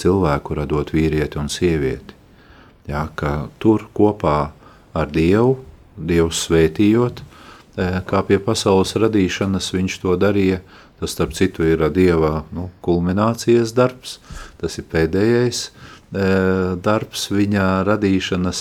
cilvēku, 0.00 0.54
radot 0.56 0.88
vīrieti 0.94 1.36
un 1.36 1.50
sievieti. 1.52 2.16
Ja, 2.88 3.04
ka 3.14 3.50
tur 3.60 3.84
kopā 3.94 4.38
ar 4.96 5.12
Dievu, 5.12 5.58
Dievs 5.94 6.46
svētījot, 6.48 7.20
kā 7.76 8.20
pie 8.28 8.38
pasaules 8.38 8.94
radīšanas 9.00 9.72
viņš 9.74 10.00
to 10.02 10.14
darīja, 10.20 10.60
Tas, 11.04 11.10
starp 11.10 11.34
citu, 11.34 11.64
ir 11.66 11.82
Dieva 11.90 12.44
nu, 12.54 12.68
kulminācijas 12.80 13.74
darbs, 13.74 14.20
tas 14.60 14.78
ir 14.78 14.86
pēdējais 14.88 15.66
darbs 16.80 17.26
viņa 17.34 17.64
radīšanas, 17.88 18.60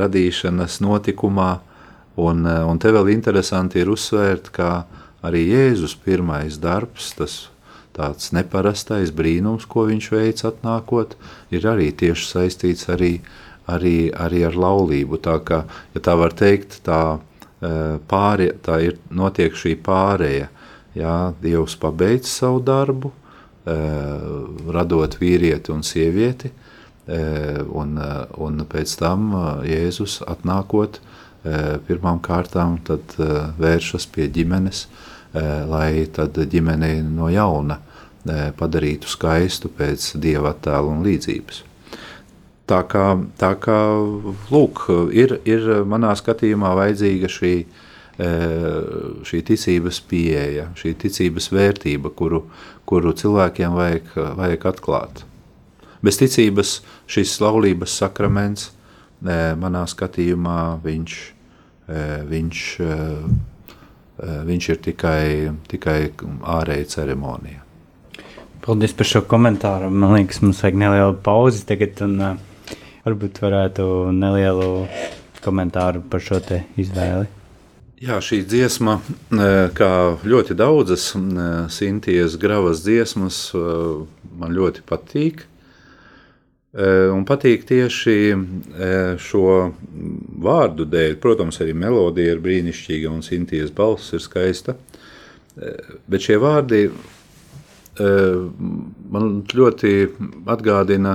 radīšanas 0.00 0.78
notikumā. 0.84 1.50
Un, 2.14 2.46
un 2.46 2.78
te 2.78 2.92
vēl 2.94 3.10
interesanti 3.10 3.82
ir 3.82 3.90
uzsvērt, 3.90 4.52
ka 4.54 4.86
arī 5.26 5.42
Jēzus 5.50 5.96
pirmais 5.98 6.60
darbs, 6.62 7.10
tas 7.18 7.36
tāds 7.94 8.30
neparastais 8.32 9.10
brīnums, 9.14 9.66
ko 9.66 9.88
viņš 9.90 10.10
veids 10.14 10.46
atnākot, 10.46 11.16
ir 11.50 11.66
arī 11.66 11.90
tieši 11.90 12.30
saistīts 12.30 12.86
arī, 12.94 13.18
arī, 13.66 14.14
arī 14.14 14.46
ar 14.46 14.54
laulību. 14.54 15.18
Tā 15.26 15.40
kā, 15.42 15.64
ja 15.92 16.06
tā 16.06 16.14
var 16.22 16.38
teikt, 16.38 16.80
tā, 16.86 17.18
pāri, 18.10 18.50
tā 18.62 18.80
ir 18.84 18.98
notiek 19.14 19.56
šī 19.56 19.76
pārēja 19.84 20.50
Jā, 20.94 21.34
Dievs 21.42 21.74
pabeidz 21.82 22.30
savu 22.30 22.60
darbu, 22.62 23.10
radot 24.76 25.16
vīrieti 25.18 25.72
un 25.74 25.82
sievieti, 25.82 26.52
un, 27.74 27.96
un 28.46 28.62
pēc 28.70 28.94
tam 29.00 29.32
Jēzus 29.66 30.20
atnākot 30.30 31.00
pirmām 31.88 32.22
kārtām 32.22 32.78
vēršas 33.58 34.06
pie 34.14 34.28
ģimenes, 34.30 34.86
lai 35.66 36.06
tad 36.14 36.38
ģimeni 36.38 37.00
no 37.08 37.26
jauna 37.32 37.80
padarītu 38.56 39.10
skaistu 39.10 39.72
pēc 39.74 40.12
Dieva 40.22 40.54
attēlu 40.54 40.94
un 40.94 41.02
līdzības. 41.04 41.64
Tā 42.64 42.80
kā, 42.88 43.06
tā 43.36 43.50
kā 43.60 43.80
lūk, 44.48 44.86
ir, 45.12 45.36
ir 45.44 45.66
manā 45.84 46.14
skatījumā 46.16 46.70
vajadzīga 46.78 47.28
šī 47.28 47.56
uh, 47.60 47.82
šī 48.18 49.42
ticības 49.42 50.00
pieeja, 50.06 50.68
šī 50.78 50.94
ticības 51.02 51.50
vērtība, 51.50 52.12
kuru, 52.14 52.44
kuru 52.86 53.12
cilvēkiem 53.12 53.74
vajag, 53.74 54.12
vajag 54.38 54.66
atklāt. 54.70 55.24
Bez 56.04 56.20
ticības 56.20 56.82
šis 57.10 57.40
laulības 57.40 57.96
sakraments, 57.98 58.70
manā 59.24 59.86
skatījumā, 59.88 60.78
viņš, 60.84 61.18
viņš, 62.30 62.62
viņš 64.46 64.68
ir 64.68 64.80
tikai, 64.84 65.26
tikai 65.68 65.98
ārēja 66.44 66.90
ceremonija. 66.98 67.62
Paldies 68.64 68.94
par 68.96 69.08
šo 69.08 69.20
komentāru. 69.28 69.90
Man 69.92 70.14
liekas, 70.14 70.40
mums 70.40 70.62
vajag 70.64 70.78
nelielu 70.80 71.16
pauzi 71.24 71.66
tagad, 71.68 71.98
un 72.04 72.14
uh, 72.20 72.36
varbūt 73.04 73.40
varētu 73.44 73.86
nelielu 74.16 74.68
komentāru 75.44 76.02
par 76.08 76.22
šo 76.24 76.40
izvēli. 76.80 77.26
Jā, 78.04 78.18
šī 78.20 78.42
dziesma, 78.44 78.98
e, 79.00 79.50
kā 79.72 79.90
ļoti 80.28 80.56
daudzas 80.58 81.06
e, 81.14 81.20
Sintīs 81.72 82.34
gravas 82.40 82.82
dziesmas, 82.84 83.38
e, 83.56 83.60
man 84.40 84.54
ļoti 84.56 84.84
patīk. 84.88 85.50
Un 86.74 87.20
patīk 87.22 87.68
tieši 87.68 88.14
šo 89.22 89.42
vārdu 90.42 90.82
dēļ. 90.90 91.12
Protams, 91.22 91.60
arī 91.62 91.70
melodija 91.78 92.32
ir 92.34 92.40
brīnišķīga 92.42 93.12
un 93.14 93.20
Sintīs 93.22 93.70
balss 93.70 94.10
ir 94.10 94.18
skaista. 94.24 94.74
Bet 95.54 96.26
šie 96.26 96.40
vārdi 96.42 96.80
man 99.14 99.30
ļoti 99.54 99.94
atgādina 100.50 101.14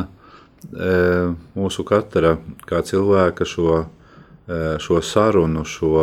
mūsu 1.56 1.86
katra 1.88 2.34
kā 2.67 2.82
cilvēka 2.84 3.45
šo, 3.48 3.78
šo 4.84 5.00
sarunu, 5.06 5.63
šo 5.63 6.02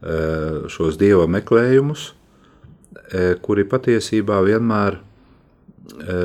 Eh, 0.00 0.64
šos 0.72 0.96
dieva 0.96 1.26
meklējumus, 1.28 2.14
kuri 3.44 3.66
patiesībā 3.68 4.38
vienmēr, 4.46 4.94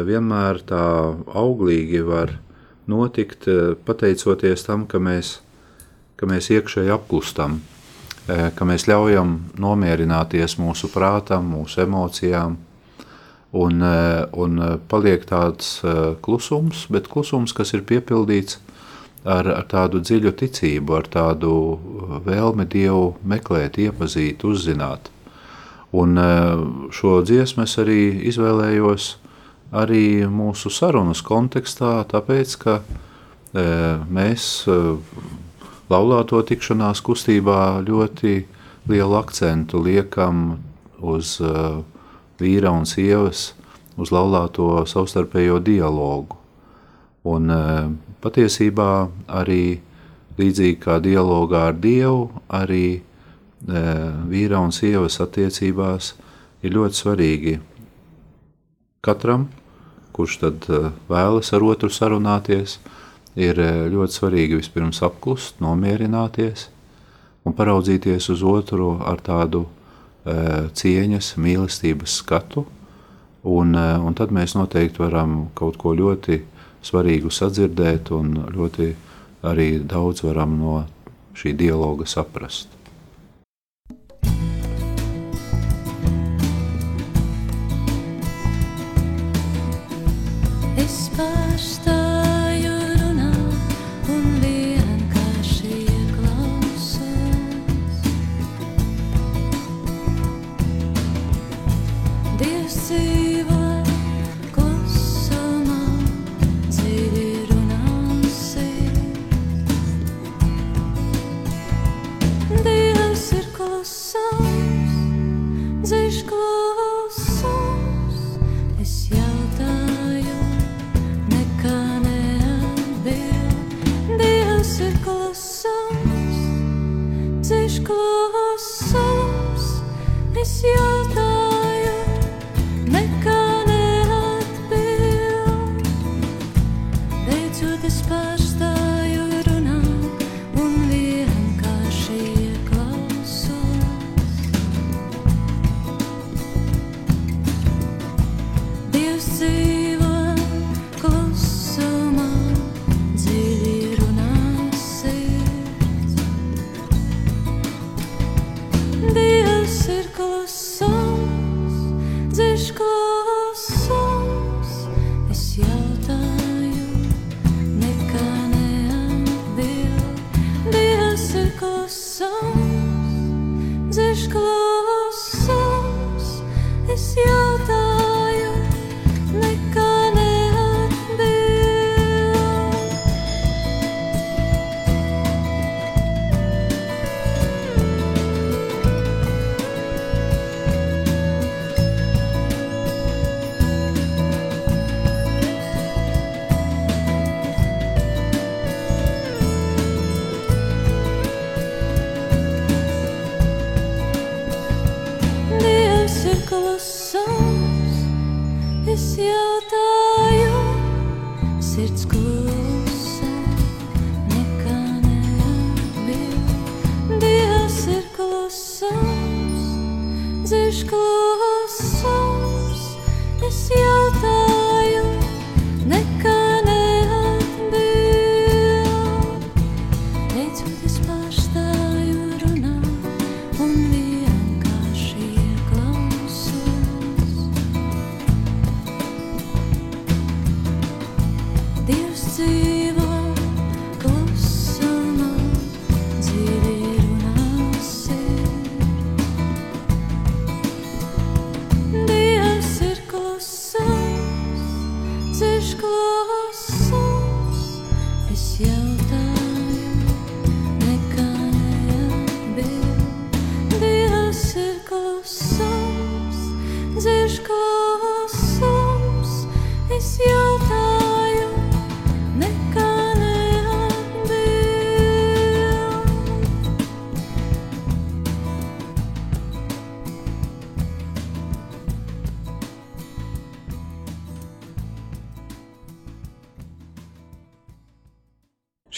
vienmēr 0.08 0.62
tā 0.70 0.84
auglīgi 1.42 2.00
var 2.08 2.32
notikt 2.88 3.50
pateicoties 3.84 4.64
tam, 4.64 4.86
ka 4.88 5.02
mēs, 5.04 5.42
ka 6.16 6.30
mēs 6.30 6.48
iekšēji 6.56 6.94
apklustam, 6.94 7.58
ka 8.30 8.70
mēs 8.70 8.86
ļaujam 8.88 9.34
nomierināties 9.60 10.56
mūsu 10.62 10.88
prātam, 10.94 11.50
mūsu 11.58 11.84
emocijām, 11.84 12.56
un, 13.56 13.82
un 14.36 14.62
paliek 14.92 15.24
tāds 15.30 15.78
klusums, 16.26 16.86
bet 16.92 17.08
klusums, 17.12 17.56
kas 17.56 17.72
ir 17.78 17.86
piepildīts 17.88 18.60
ar, 19.26 19.50
ar 19.50 19.66
tādu 19.70 20.00
dziļu 20.06 20.34
ticību, 20.38 20.96
ar 21.00 21.10
tādu 21.12 21.52
uh, 21.52 22.18
vēlmi 22.26 22.68
Dievu 22.70 23.16
meklēt, 23.26 23.80
iepazīt, 23.82 24.46
uzzināt. 24.46 25.10
Un 25.96 26.20
uh, 26.20 26.66
šo 26.94 27.20
dziesmu 27.26 27.66
es 27.66 27.78
arī 27.82 28.02
izvēlējos 28.30 29.16
arī 29.76 30.28
mūsu 30.30 30.70
sarunas 30.72 31.24
kontekstā, 31.26 31.98
tāpēc, 32.12 32.56
ka 32.62 32.78
uh, 32.84 34.06
mēs 34.06 34.68
laulāto 35.90 36.42
tikšanās 36.46 37.02
kustībā 37.06 37.82
ļoti 37.86 38.38
lielu 38.90 39.18
akcentu 39.18 39.82
liekam 39.82 40.58
uz 41.02 41.38
vīra 42.40 42.72
un 42.76 42.86
sievas, 42.90 43.54
uz 43.96 44.12
laulāto 44.12 44.84
savstarpējo 44.90 45.60
dialogu. 45.64 46.38
Un 47.26 47.50
patiesībā 48.22 48.90
arī 49.32 49.80
līdzīgi 50.40 50.80
kā 50.84 51.00
dialogā 51.04 51.70
ar 51.72 51.78
Dievu, 51.80 52.28
arī 52.52 53.00
e, 53.00 53.02
vīra 54.30 54.60
un 54.62 54.74
sievas 54.76 55.18
attiecībās 55.24 56.12
ir 56.66 56.76
ļoti 56.76 57.00
svarīgi 57.00 57.56
katram, 59.06 59.48
kurš 60.16 60.38
tad 60.44 60.68
vēlas 61.10 61.54
ar 61.56 61.66
otru 61.66 61.90
sarunāties, 61.92 62.80
ir 63.36 63.60
ļoti 63.92 64.16
svarīgi 64.16 64.60
vispirms 64.62 65.02
apklust, 65.04 65.60
nomierināties 65.64 66.70
un 67.46 67.54
paraudzīties 67.56 68.30
uz 68.34 68.44
otru 68.48 68.96
ar 69.06 69.20
tādu 69.24 69.66
cieņas, 70.26 71.36
mīlestības 71.38 72.20
skatu. 72.22 72.66
Un, 73.46 73.76
un 73.78 74.16
tad 74.18 74.32
mēs 74.34 74.56
noteikti 74.58 75.04
varam 75.04 75.52
kaut 75.58 75.78
ko 75.78 75.94
ļoti 75.94 76.40
svarīgu 76.86 77.30
sadzirdēt 77.34 78.10
un 78.16 78.32
ļoti 78.54 78.90
arī 79.46 79.70
daudz 79.86 80.24
varam 80.26 80.58
no 80.58 80.80
šī 81.38 81.54
dialoga 81.58 82.08
saprast. 82.10 82.75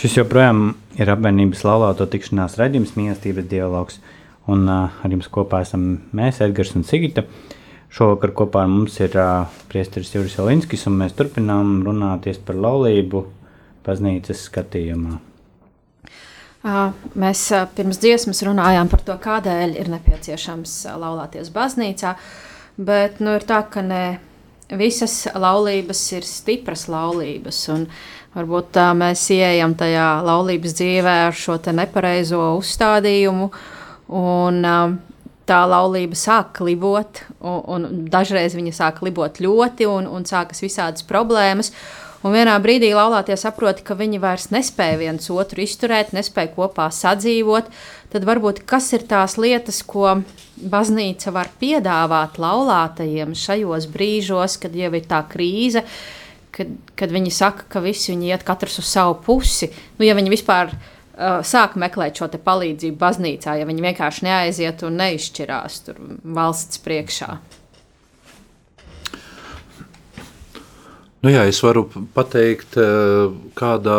Šis 0.07 0.21
joprojām 0.21 0.69
ir 0.95 1.09
apvienības 1.11 1.65
laulāto 1.67 2.05
tikšanās 2.07 2.53
redzījums, 2.55 2.93
mīlestības 2.95 3.43
dialogs. 3.51 3.97
Un 4.47 4.61
uh, 4.71 4.93
ar 5.03 5.11
jums 5.11 5.27
kopā 5.27 5.59
esam 5.65 5.81
mēs, 6.15 6.37
Edgars 6.45 6.71
un 6.79 6.85
Sigita. 6.87 7.25
Šovakar 7.91 8.31
kopā 8.37 8.61
ar 8.63 8.69
mums 8.71 8.95
ir 9.03 9.17
uh, 9.19 9.49
priesteris 9.67 10.13
Juris 10.13 10.37
Jelinskis, 10.37 10.85
un 10.87 10.95
mēs 11.01 11.11
turpinām 11.17 11.81
runāties 11.83 12.39
par 12.39 12.55
laulību 12.55 13.25
baznīcas 13.83 14.45
skatījumā. 14.47 15.17
Uh, 16.07 16.95
mēs 17.19 17.43
uh, 17.51 17.67
pirms 17.75 17.99
dziesmas 17.99 18.45
runājām 18.47 18.87
par 18.93 19.03
to, 19.03 19.19
kādēļ 19.27 19.75
ir 19.75 19.91
nepieciešams 19.91 20.77
laulāties 21.03 21.51
baznīcā, 21.51 22.15
bet 22.79 23.19
nu, 23.19 23.35
ir 23.35 23.43
tā, 23.51 23.59
ka 23.75 23.83
ne 23.83 24.05
visas 24.75 25.25
laulības 25.35 26.01
ir 26.17 26.27
stipras 26.27 26.87
laulības. 26.91 27.65
Uh, 27.71 27.87
Varbūt 28.37 28.67
tā 28.75 28.91
mēs 28.93 29.23
ieejam 29.33 29.71
tajā 29.77 30.19
laulības 30.21 30.75
dzīvē 30.77 31.13
ar 31.25 31.33
šo 31.33 31.55
nepareizo 31.73 32.41
uzstādījumu, 32.59 33.47
un 34.13 34.59
um, 34.61 34.93
tā 35.49 35.63
laulība 35.65 36.13
sāk 36.13 36.51
klibot, 36.59 37.23
un, 37.41 37.63
un 37.87 38.03
dažreiz 38.13 38.53
viņa 38.53 38.75
sāk 38.77 38.99
klibot 38.99 39.39
ļoti, 39.41 39.87
un, 39.89 40.05
un 40.05 40.27
sākas 40.29 40.61
visādas 40.61 41.07
problēmas. 41.07 41.71
Un 42.25 42.33
vienā 42.33 42.55
brīdī 42.61 42.89
laulātie 42.97 43.35
saprot, 43.37 43.83
ka 43.85 43.93
viņi 43.97 44.17
vairs 44.21 44.47
nespēja 44.49 44.97
viens 44.97 45.29
otru 45.29 45.61
izturēt, 45.61 46.15
nespēja 46.17 46.49
kopā 46.55 46.87
sadzīvot. 46.93 47.69
Tad 48.13 48.25
varbūt 48.25 48.63
kas 48.69 48.89
ir 48.97 49.05
tās 49.09 49.35
lietas, 49.37 49.83
ko 49.85 50.23
baznīca 50.57 51.33
var 51.35 51.51
piedāvāt 51.61 52.39
laulātajiem 52.41 53.35
šajos 53.37 53.85
brīžos, 53.93 54.57
kad 54.63 54.75
jau 54.75 54.89
ir 54.97 55.05
tā 55.05 55.21
krīze, 55.29 55.83
kad, 56.55 56.71
kad 56.97 57.13
viņi 57.13 57.33
saka, 57.37 57.67
ka 57.69 57.83
visi 57.85 58.15
viņi 58.15 58.31
iet 58.31 58.47
katrs 58.47 58.79
uz 58.81 58.89
savu 58.89 59.19
pusi. 59.27 59.69
Nu, 59.99 60.07
ja 60.07 60.17
viņi 60.17 60.33
vispār 60.33 60.73
uh, 60.73 61.39
sāk 61.45 61.77
meklēt 61.77 62.17
šo 62.17 62.31
palīdzību 62.33 62.97
baznīcā, 62.97 63.59
ja 63.59 63.69
viņi 63.69 63.85
vienkārši 63.91 64.25
neaiziet 64.25 64.81
un 64.87 64.97
neizšķirās 65.03 65.83
valsts 66.25 66.81
priekšā. 66.81 67.37
Nu 71.25 71.31
jā, 71.33 71.47
es 71.49 71.59
varu 71.65 71.87
pateikt, 72.13 72.77
eh, 72.77 73.31
kāda 73.57 73.97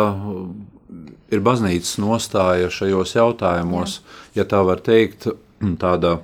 ir 1.29 1.41
baznīcas 1.43 1.97
nostāja 1.99 2.69
šajos 2.71 3.15
jautājumos, 3.17 3.99
jā. 3.99 4.41
ja 4.41 4.45
tā 4.47 4.61
var 4.63 4.79
teikt, 4.79 5.27
tāda 5.83 6.19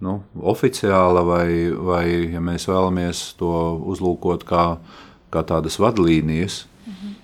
nu, 0.00 0.22
oficiāla, 0.40 1.22
vai, 1.28 1.46
vai, 1.76 2.04
ja 2.32 2.40
mēs 2.40 2.64
vēlamies 2.70 3.24
to 3.40 3.52
uzlūkot 3.92 4.46
kā, 4.48 4.64
kā 5.30 5.44
tādas 5.44 5.76
vadlīnijas. 5.80 6.64
Mhm. 6.88 7.16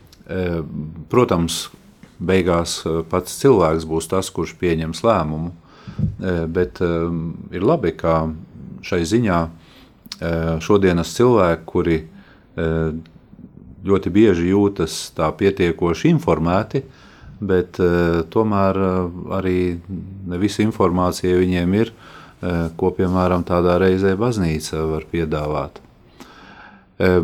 Protams, 1.08 1.68
beigās 2.18 2.80
pats 3.08 3.36
cilvēks 3.40 3.86
būs 3.88 4.08
tas, 4.10 4.28
kurš 4.34 4.56
pieņems 4.58 5.04
lēmumu, 5.06 5.52
bet 6.50 6.80
ir 6.82 7.62
labi, 7.64 7.92
ka 7.94 8.26
šai 8.84 9.04
ziņā 9.06 9.38
šodienas 10.66 11.14
cilvēki, 11.14 11.66
kuri 11.70 11.98
ļoti 12.57 14.11
bieži 14.12 14.50
jūtas 14.50 14.94
tā 15.16 15.28
pietiekoši 15.36 16.09
informēti, 16.14 16.82
bet 17.40 17.76
tomēr 18.32 18.78
arī 19.36 19.59
ne 20.26 20.38
visa 20.40 20.64
informācija 20.64 21.36
viņiem 21.36 21.74
ir, 21.76 21.92
Eh, 22.36 22.68
ko 22.76 22.90
piemēram 22.92 23.46
tādā 23.48 23.78
reizē 23.80 24.12
baznīca 24.20 24.82
var 24.90 25.07
piedāvāt. 25.09 25.78
Eh, 27.00 27.22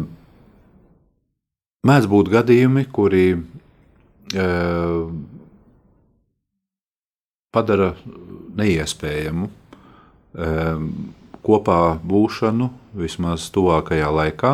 mēdz 1.85 2.09
būt 2.09 2.30
gadījumi, 2.33 2.87
kuri 2.89 3.26
eh, 3.37 5.03
padara 7.53 7.93
neiespējamu 8.57 9.51
kopā 11.45 11.78
būšanu 12.09 12.70
vismaz 12.97 13.51
tuvākajā 13.53 14.09
laikā. 14.16 14.53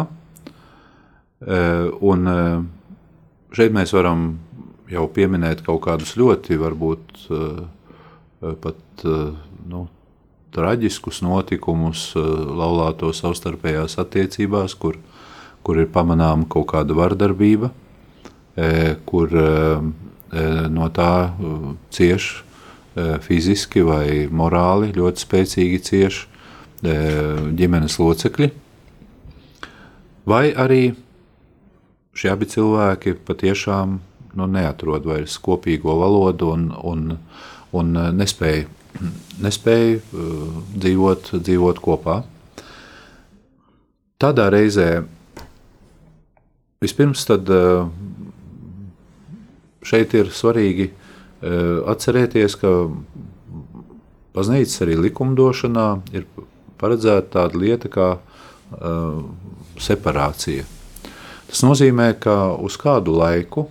Un 1.39 2.31
šeit 3.55 3.75
mēs 3.75 3.93
varam 3.95 4.25
jau 4.91 5.05
pieminēt 5.15 5.63
kaut 5.67 5.85
kādus 5.85 6.17
ļoti, 6.19 6.59
varbūt 6.59 7.29
pat 8.65 9.07
nu, 9.69 9.85
traģiskus 10.55 11.23
notikumus 11.25 12.11
eh, 12.17 12.25
laulāto 12.59 13.13
savstarpējās 13.15 13.99
attiecībās, 14.01 14.77
kur, 14.79 14.99
kur 15.67 15.81
ir 15.81 15.91
pamanāma 15.93 16.49
kaut 16.51 16.71
kāda 16.73 16.97
vardarbība, 16.99 17.71
eh, 18.57 18.97
kur 19.09 19.35
eh, 19.35 19.89
no 20.69 20.91
tā 20.93 21.33
cieš 21.95 22.45
fiziski 23.25 23.81
vai 23.87 24.27
morāli 24.29 24.91
ļoti 24.93 25.23
spēcīgi 25.23 25.79
cieš 25.87 26.17
ģimenes 26.83 27.95
locekļi. 27.97 28.49
Vai 30.29 30.43
arī 30.53 30.83
šie 32.19 32.33
abi 32.33 32.49
cilvēki 32.51 33.15
patiešām 33.29 33.99
nu, 34.39 34.47
neatrod 34.51 35.07
vairs 35.07 35.39
kopīgo 35.43 35.95
valodu 36.01 36.51
un, 36.55 36.67
un, 36.91 37.07
un 37.79 38.03
nespēja 38.19 38.67
nespēja 39.43 39.99
uh, 39.99 40.59
dzīvot, 40.75 41.33
dzīvot 41.45 41.81
kopā. 41.83 42.23
Tādā 44.19 44.49
reizē 44.51 45.05
vispirms 46.83 47.25
tad, 47.29 47.51
uh, 47.53 47.87
šeit 49.87 50.15
ir 50.19 50.33
svarīgi 50.35 50.91
uh, 50.91 51.85
atcerēties, 51.93 52.59
ka 52.59 52.73
baznīcas 54.37 54.83
arī 54.87 54.99
likumdošanā 55.07 55.89
ir 56.15 56.27
paredzēta 56.79 57.31
tāda 57.39 57.63
lieta 57.63 57.93
kā 57.93 58.11
uh, 58.19 59.23
separācija. 59.79 60.67
Tas 61.49 61.65
nozīmē, 61.65 62.13
ka 62.21 62.53
uz 62.61 62.77
kādu 62.81 63.15
laiku, 63.17 63.67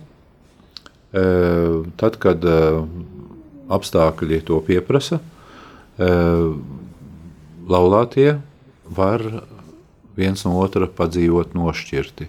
uh, 1.14 1.86
tad, 2.00 2.18
kad 2.22 2.42
uh, 2.44 2.82
apstākļi 3.68 4.40
to 4.48 4.60
pieprasa, 4.64 5.20
eh, 5.98 6.48
laulātie 7.68 8.40
var 8.84 9.24
viens 10.16 10.44
no 10.46 10.56
otra 10.62 10.88
padzīvot 10.88 11.54
nošķirti, 11.54 12.28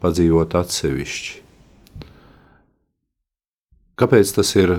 padzīvot 0.00 0.56
atsevišķi. 0.56 1.38
Kāpēc 4.00 4.32
tas 4.32 4.54
ir 4.56 4.72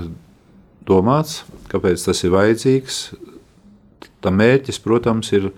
domāts, 0.88 1.43
kāpēc 1.70 2.07
tas 2.07 2.24
ir 2.26 2.34
vajadzīgs? 2.34 3.01
Tam 4.22 4.39
mērķis, 4.41 4.80
protams, 4.82 5.30
ir 5.34 5.51
e, 5.51 5.53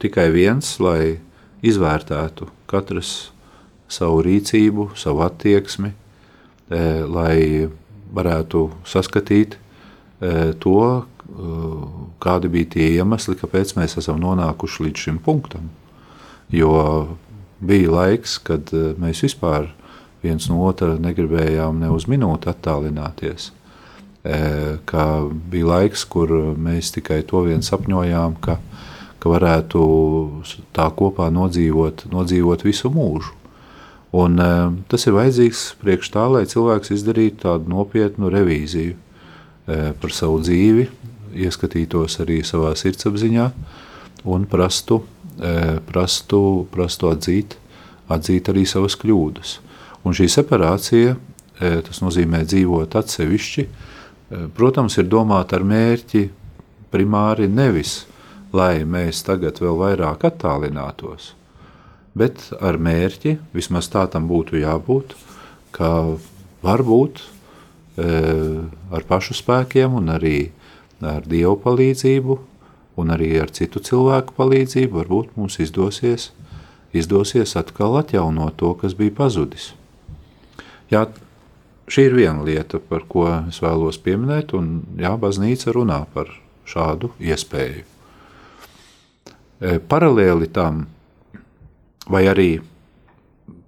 tikai 0.00 0.26
viens, 0.32 0.72
lai 0.80 1.20
izvērtētu 1.60 2.48
katrs 2.70 3.30
savu 3.90 4.22
rīcību, 4.24 4.90
savu 4.98 5.24
attieksmi, 5.26 5.90
e, 5.90 6.82
lai 7.10 7.66
varētu 8.14 8.66
saskatīt 8.86 9.56
e, 9.56 10.52
to, 10.62 10.78
e, 11.00 11.56
kādi 12.22 12.52
bija 12.52 12.70
tie 12.76 12.88
iemesli, 12.98 13.36
kāpēc 13.40 13.74
mēs 13.78 13.98
esam 14.00 14.20
nonākuši 14.22 14.86
līdz 14.86 15.06
šim 15.06 15.18
punktam. 15.24 15.70
Jo 16.54 16.72
bija 17.60 17.90
laiks, 17.92 18.38
kad 18.42 18.72
mēs 18.72 19.22
vispār 19.26 19.70
viens 20.22 20.48
no 20.50 20.62
otra 20.66 20.96
negribējām 21.00 21.78
ne 21.82 21.90
uz 21.94 22.08
minūti 22.10 22.50
attālināties. 22.50 23.52
Ka 24.90 25.04
bija 25.52 25.68
laiks, 25.68 26.02
kur 26.10 26.32
mēs 26.60 26.90
tikai 26.92 27.20
to 27.28 27.44
vien 27.46 27.62
sapņojām, 27.64 28.34
ka, 28.44 28.58
ka 29.20 29.32
varētu 29.34 29.82
tā 30.76 30.88
kopā 30.96 31.28
nodzīvot, 31.34 32.06
nodzīvot 32.12 32.64
visu 32.66 32.90
mūžu. 32.92 33.36
Un, 34.16 34.40
uh, 34.42 34.72
tas 34.90 35.06
ir 35.06 35.14
vajadzīgs 35.14 35.62
priekš 35.78 36.10
tā, 36.16 36.24
lai 36.32 36.42
cilvēks 36.50 36.90
izdarītu 36.96 37.44
tādu 37.44 37.70
nopietnu 37.70 38.30
revīziju 38.32 38.96
uh, 38.96 39.92
par 40.00 40.14
savu 40.14 40.40
dzīvi, 40.42 40.88
ieskatītos 41.46 42.18
arī 42.24 42.40
savā 42.46 42.72
sirdsapziņā 42.74 43.46
un 44.34 44.48
prastu, 44.50 44.98
uh, 45.04 45.76
prastu, 45.86 46.42
prastu 46.74 47.12
atzīt, 47.12 47.54
atzīt 48.10 48.50
arī 48.50 48.66
savas 48.66 48.98
kļūdas. 48.98 49.60
Un 50.02 50.16
šī 50.16 50.26
separācija, 50.32 51.14
tas 51.60 51.98
nozīmē 52.00 52.38
dzīvot 52.48 52.94
atsevišķi, 52.96 53.64
protams, 54.56 54.94
ir 54.96 55.10
domāta 55.12 55.58
ar 55.58 55.64
mērķi 55.68 56.22
primāri 56.90 57.50
nevis, 57.52 58.06
lai 58.56 58.82
mēs 58.84 59.22
tagad 59.26 59.60
vēl 59.62 59.78
vairāk 59.78 60.24
attālinātos, 60.26 61.34
bet 62.18 62.48
ar 62.60 62.78
mērķi, 62.82 63.36
vismaz 63.54 63.90
tā 63.92 64.06
tam 64.10 64.26
būtu 64.30 64.58
jābūt, 64.60 65.14
ka 65.76 65.90
varbūt 66.64 67.22
e, 67.22 68.06
ar 68.90 69.06
pašu 69.08 69.36
spēkiem 69.38 69.94
un 70.00 70.10
arī 70.16 70.50
ar 71.00 71.24
Dievu 71.24 71.56
palīdzību 71.62 72.38
un 73.00 73.14
arī 73.14 73.32
ar 73.40 73.52
citu 73.54 73.80
cilvēku 73.84 74.34
palīdzību 74.36 75.00
varbūt 75.00 75.36
mums 75.38 75.60
izdosies, 75.62 76.30
izdosies 76.92 77.56
atkal 77.56 77.96
atjaunot 78.02 78.58
to, 78.60 78.74
kas 78.74 78.96
bija 78.98 79.14
pazudis. 79.22 79.70
Jā, 80.90 81.06
šī 81.90 82.08
ir 82.10 82.18
viena 82.18 82.44
lieta, 82.44 82.82
par 82.82 83.06
ko 83.08 83.28
es 83.46 83.62
vēlos 83.62 84.00
pieminēt, 84.02 84.56
un 84.58 84.82
jā, 84.98 85.14
baznīca 85.22 85.74
runā 85.76 86.02
par 86.14 86.34
šādu 86.68 87.14
iespēju. 87.22 87.89
E, 89.60 89.76
paralēli 89.76 90.48
tam 90.56 90.86
vai 92.10 92.24
arī 92.30 92.50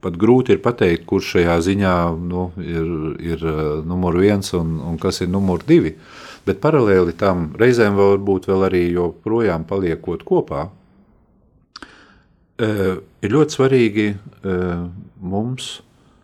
pat 0.02 0.16
grūti 0.18 0.56
ir 0.56 0.62
pateikt, 0.64 1.04
kurš 1.06 1.36
šajā 1.36 1.56
ziņā 1.68 1.94
nu, 2.26 2.48
ir, 2.58 2.86
ir 3.22 3.44
uh, 3.46 3.58
numur 3.86 4.16
viens 4.18 4.48
un, 4.58 4.74
un 4.82 4.98
kas 4.98 5.22
ir 5.22 5.30
numur 5.30 5.62
divi. 5.68 5.94
Bet 6.42 6.58
paralēli 6.64 7.14
tam 7.18 7.52
reizēm 7.60 7.94
var 7.94 8.18
būt 8.18 8.48
vēl 8.50 8.66
arī 8.66 8.82
joprojām 8.96 9.66
paliekot 9.68 10.24
kopā. 10.26 10.64
Uh, 12.62 12.98
ir 13.22 13.34
ļoti 13.36 13.56
svarīgi 13.56 14.06
mums 15.22 15.70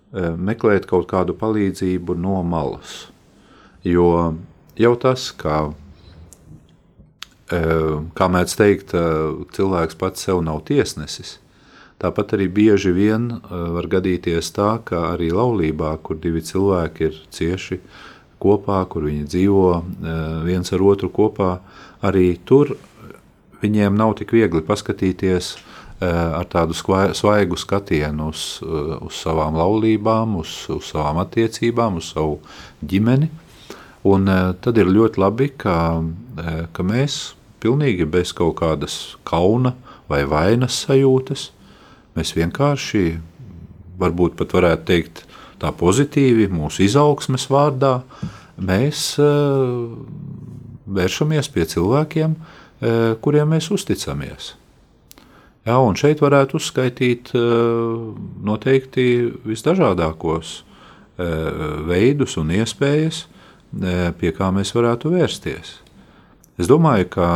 meklēt 0.09 0.87
kaut 0.89 1.07
kādu 1.11 1.35
palīdzību 1.39 2.17
no 2.19 2.41
malas. 2.43 3.13
Jo 3.87 4.35
jau 4.81 4.95
tas, 4.99 5.29
kā, 5.37 5.69
kā 7.49 8.27
mēdz 8.29 8.55
teikt, 8.61 8.95
cilvēks 9.57 9.97
pats 9.97 10.27
sev 10.29 10.43
nav 10.45 10.61
tiesnesis 10.69 11.39
Tāpat 11.99 12.37
arī 12.37 12.47
bieži 12.55 12.93
vien 12.95 13.27
eh, 13.35 13.55
var 13.75 13.89
gadīties 13.91 14.53
tā, 14.55 14.77
ka 14.87 15.09
arī 15.17 15.33
laulībā, 15.35 15.97
kur 16.03 16.19
divi 16.23 16.43
cilvēki 16.47 17.09
ir 17.09 17.17
cieši 17.35 17.81
kopā, 18.39 18.85
kur 18.91 19.09
viņi 19.09 19.25
dzīvo 19.27 19.73
eh, 19.75 20.21
viens 20.47 20.71
ar 20.75 20.85
otru 20.87 21.11
kopā, 21.11 21.57
arī 22.07 22.37
tur 22.47 22.77
viņiem 23.59 23.99
nav 23.99 24.15
tik 24.21 24.37
viegli 24.37 24.63
paskatīties 24.63 25.51
eh, 25.57 26.07
ar 26.07 26.47
tādu 26.47 26.77
svaigu 26.79 27.59
skatienu 27.59 28.31
uz, 28.31 28.45
uz 28.63 29.19
savām 29.19 29.59
laulībām, 29.59 30.39
uz, 30.39 30.55
uz 30.71 30.93
savām 30.93 31.19
attiecībām, 31.25 31.99
uz 31.99 32.13
savu 32.15 32.39
ģimeni. 32.79 33.33
Un 34.07 34.31
tad 34.63 34.79
ir 34.79 34.87
ļoti 34.87 35.19
labi, 35.19 35.49
ka, 35.59 35.75
ka 36.73 36.85
mēs 36.87 37.17
pilnīgi 37.63 38.07
bez 38.09 38.33
kaut 38.37 38.59
kādas 38.61 39.17
kauna 39.29 39.75
vai 40.09 40.25
vainas 40.29 40.85
sajūtas 40.87 41.51
Mēs 42.19 42.33
vienkārši, 42.35 43.03
varbūt 44.01 44.35
pat 44.41 44.51
varētu 44.57 44.87
teikt, 44.89 45.21
tā 45.63 45.71
pozitīvi, 45.75 46.49
mūsu 46.51 46.83
izaugsmes 46.83 47.45
vārdā, 47.51 48.01
mēs 48.59 49.13
vēršamies 50.99 51.51
pie 51.55 51.67
cilvēkiem, 51.71 52.35
kuriem 53.23 53.55
mēs 53.55 53.71
uzticamies. 53.75 54.57
Jā, 55.69 55.77
un 55.79 55.99
šeit 56.01 56.23
varētu 56.25 56.59
uzskaitīt 56.59 57.31
noteikti 58.51 59.05
visdažādākos 59.47 60.63
veidus 61.87 62.39
un 62.41 62.51
iespējas, 62.57 63.27
pie 64.19 64.35
kā 64.35 64.51
mēs 64.55 64.75
varētu 64.75 65.15
vērsties. 65.15 65.77
Es 66.59 66.67
domāju, 66.67 67.07
ka, 67.15 67.29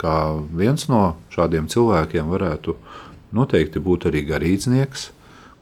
ka 0.00 0.14
viens 0.58 0.88
no 0.90 1.14
šādiem 1.30 1.68
cilvēkiem 1.70 2.30
varētu 2.32 2.74
noteikti 3.36 3.82
būt 3.82 4.08
arī 4.10 4.24
garīdznieks, 4.26 5.10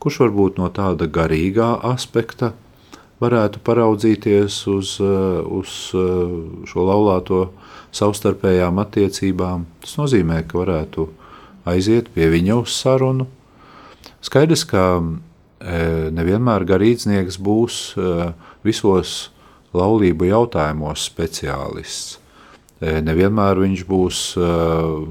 kurš 0.00 0.22
varbūt 0.24 0.60
no 0.62 0.70
tāda 0.72 1.10
garīgā 1.12 1.74
aspekta 1.90 2.54
varētu 3.20 3.60
paraudzīties 3.66 4.60
uz, 4.70 4.94
uz 4.98 5.72
šo 6.70 6.84
laulāto 6.88 7.48
savstarpējām 7.92 8.78
attiecībām. 8.80 9.66
Tas 9.82 9.96
nozīmē, 9.98 10.40
ka 10.48 10.62
varētu 10.62 11.08
aiziet 11.68 12.08
pie 12.14 12.30
viņa 12.32 12.60
uz 12.62 12.76
sarunu. 12.78 13.26
Skaidrs, 14.24 14.64
ka 14.70 14.84
e, 14.98 15.02
nevienmēr 16.14 16.64
garīdznieks 16.68 17.36
būs 17.42 17.82
visos 18.64 19.18
laulību 19.76 20.30
jautājumos 20.30 21.04
speciālists. 21.10 22.16
E, 22.78 22.98
nevienmēr 23.02 23.58
viņš 23.64 23.86
būs 23.88 24.20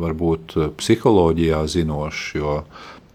varbūt 0.04 0.56
psiholoģijā 0.80 1.64
zinošs, 1.68 2.24
jo 2.40 2.62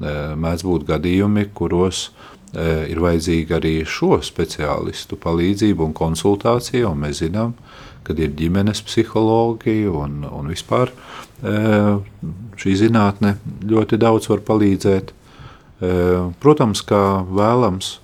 mēdz 0.03 0.67
būt 0.67 0.85
gadījumi, 0.89 1.47
kuros 1.55 2.11
ir 2.53 2.99
vajadzīga 3.01 3.57
arī 3.57 3.79
šo 3.89 4.19
speciālistu 4.21 5.17
palīdzība 5.17 5.87
un 5.87 5.95
konsultācija, 5.97 6.85
un 6.91 7.01
mēs 7.07 7.23
zinām, 7.23 7.55
kad 8.05 8.19
ir 8.21 8.35
ģimenes 8.37 8.83
psihologi 8.85 9.87
un, 9.89 10.27
un 10.27 10.51
vispār 10.51 10.93
šī 12.61 12.75
zinātne 12.79 13.37
ļoti 13.71 13.99
daudz 14.03 14.29
var 14.31 14.43
palīdzēt. 14.47 15.15
Protams, 16.43 16.83
kā 16.87 17.03
vēlams, 17.27 17.95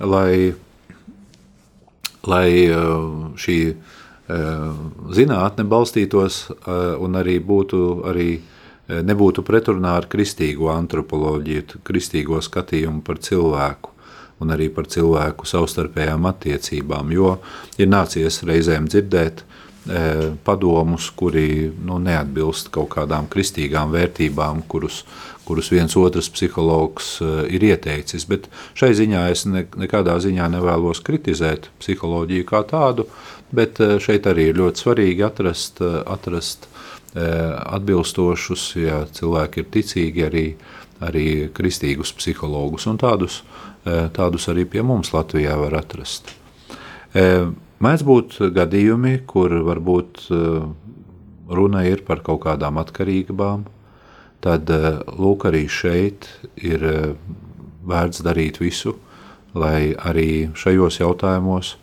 lai, 0.00 0.54
lai 2.26 2.46
šī 3.38 3.58
zinātne 5.12 5.64
balstītos 5.68 6.44
un 7.02 7.18
arī 7.20 7.38
būtu 7.44 7.80
arī 8.10 8.30
nebūtu 8.88 9.44
pretrunā 9.46 9.96
ar 10.00 10.08
kristīgo 10.10 10.70
antropoloģiju, 10.72 11.82
kristīgo 11.86 12.40
skatījumu 12.42 13.02
par 13.06 13.20
cilvēku 13.22 13.92
un 14.42 14.50
arī 14.50 14.68
par 14.74 14.88
cilvēku 14.90 15.46
savstarpējām 15.46 16.26
attiecībām, 16.32 17.12
jo 17.14 17.36
ir 17.78 17.90
nācies 17.90 18.42
reizēm 18.48 18.88
dzirdēt 18.90 19.44
padomus, 20.46 21.08
kuri 21.18 21.72
nu, 21.82 21.98
neatbilst 22.02 22.70
kaut 22.74 22.92
kādām 22.94 23.26
kristīgām 23.30 23.90
vērtībām, 23.94 24.62
kurus, 24.70 25.02
kurus 25.46 25.70
viens 25.72 25.94
otrs 25.98 26.30
psihologs 26.32 27.14
e, 27.22 27.30
ir 27.56 27.64
ieteicis. 27.72 28.26
Bet 28.30 28.48
šai 28.78 28.92
ziņā 28.98 29.22
es 29.32 29.46
ne, 29.48 29.64
nekādā 29.84 30.18
ziņā 30.22 30.48
nevēlos 30.54 31.02
kritizēt 31.06 31.70
psiholoģiju 31.82 32.48
kā 32.48 32.62
tādu, 32.70 33.08
bet 33.54 33.80
e, 33.82 33.96
šeit 34.02 34.28
arī 34.30 34.50
ir 34.50 34.60
ļoti 34.60 34.86
svarīgi 34.86 35.26
atrast, 35.26 35.82
atrast 35.82 36.68
atbilstošus, 37.12 38.62
ja 38.80 39.02
cilvēki 39.12 39.60
ir 39.60 39.66
ticīgi, 39.74 40.22
arī, 40.24 40.44
arī 41.04 41.26
kristīgus 41.52 42.14
psihologus, 42.16 42.86
un 42.88 42.96
tādus, 42.96 43.42
tādus 44.16 44.48
arī 44.48 44.64
pie 44.64 44.80
mums 44.80 45.12
Latvijā 45.12 45.58
var 45.60 45.76
atrast. 45.82 46.32
Mēdz 47.82 48.02
būt 48.06 48.36
gadījumi, 48.54 49.24
kur 49.26 49.50
varbūt 49.66 50.20
eh, 50.30 50.66
runa 51.50 51.80
ir 51.88 52.04
par 52.06 52.20
kaut 52.22 52.44
kādām 52.44 52.78
atkarībām, 52.78 53.64
tad 54.44 54.70
eh, 54.70 55.00
lūk, 55.18 55.46
arī 55.50 55.66
šeit 55.70 56.28
ir 56.60 56.86
eh, 56.88 57.12
vērts 57.88 58.22
darīt 58.26 58.60
visu, 58.62 58.96
lai 59.54 59.92
arī 59.98 60.52
šajos 60.56 61.00
jautājumos 61.02 61.76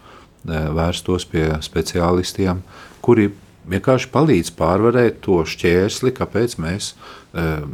vērstos 0.47 1.25
pie 1.29 1.49
speciālistiem, 1.61 2.61
kuri 3.03 3.27
vienkārši 3.69 4.07
palīdz 4.13 4.53
pārvarēt 4.57 5.19
to 5.25 5.41
šķērsli, 5.45 6.13
kāpēc 6.15 6.55
mēs 6.63 6.93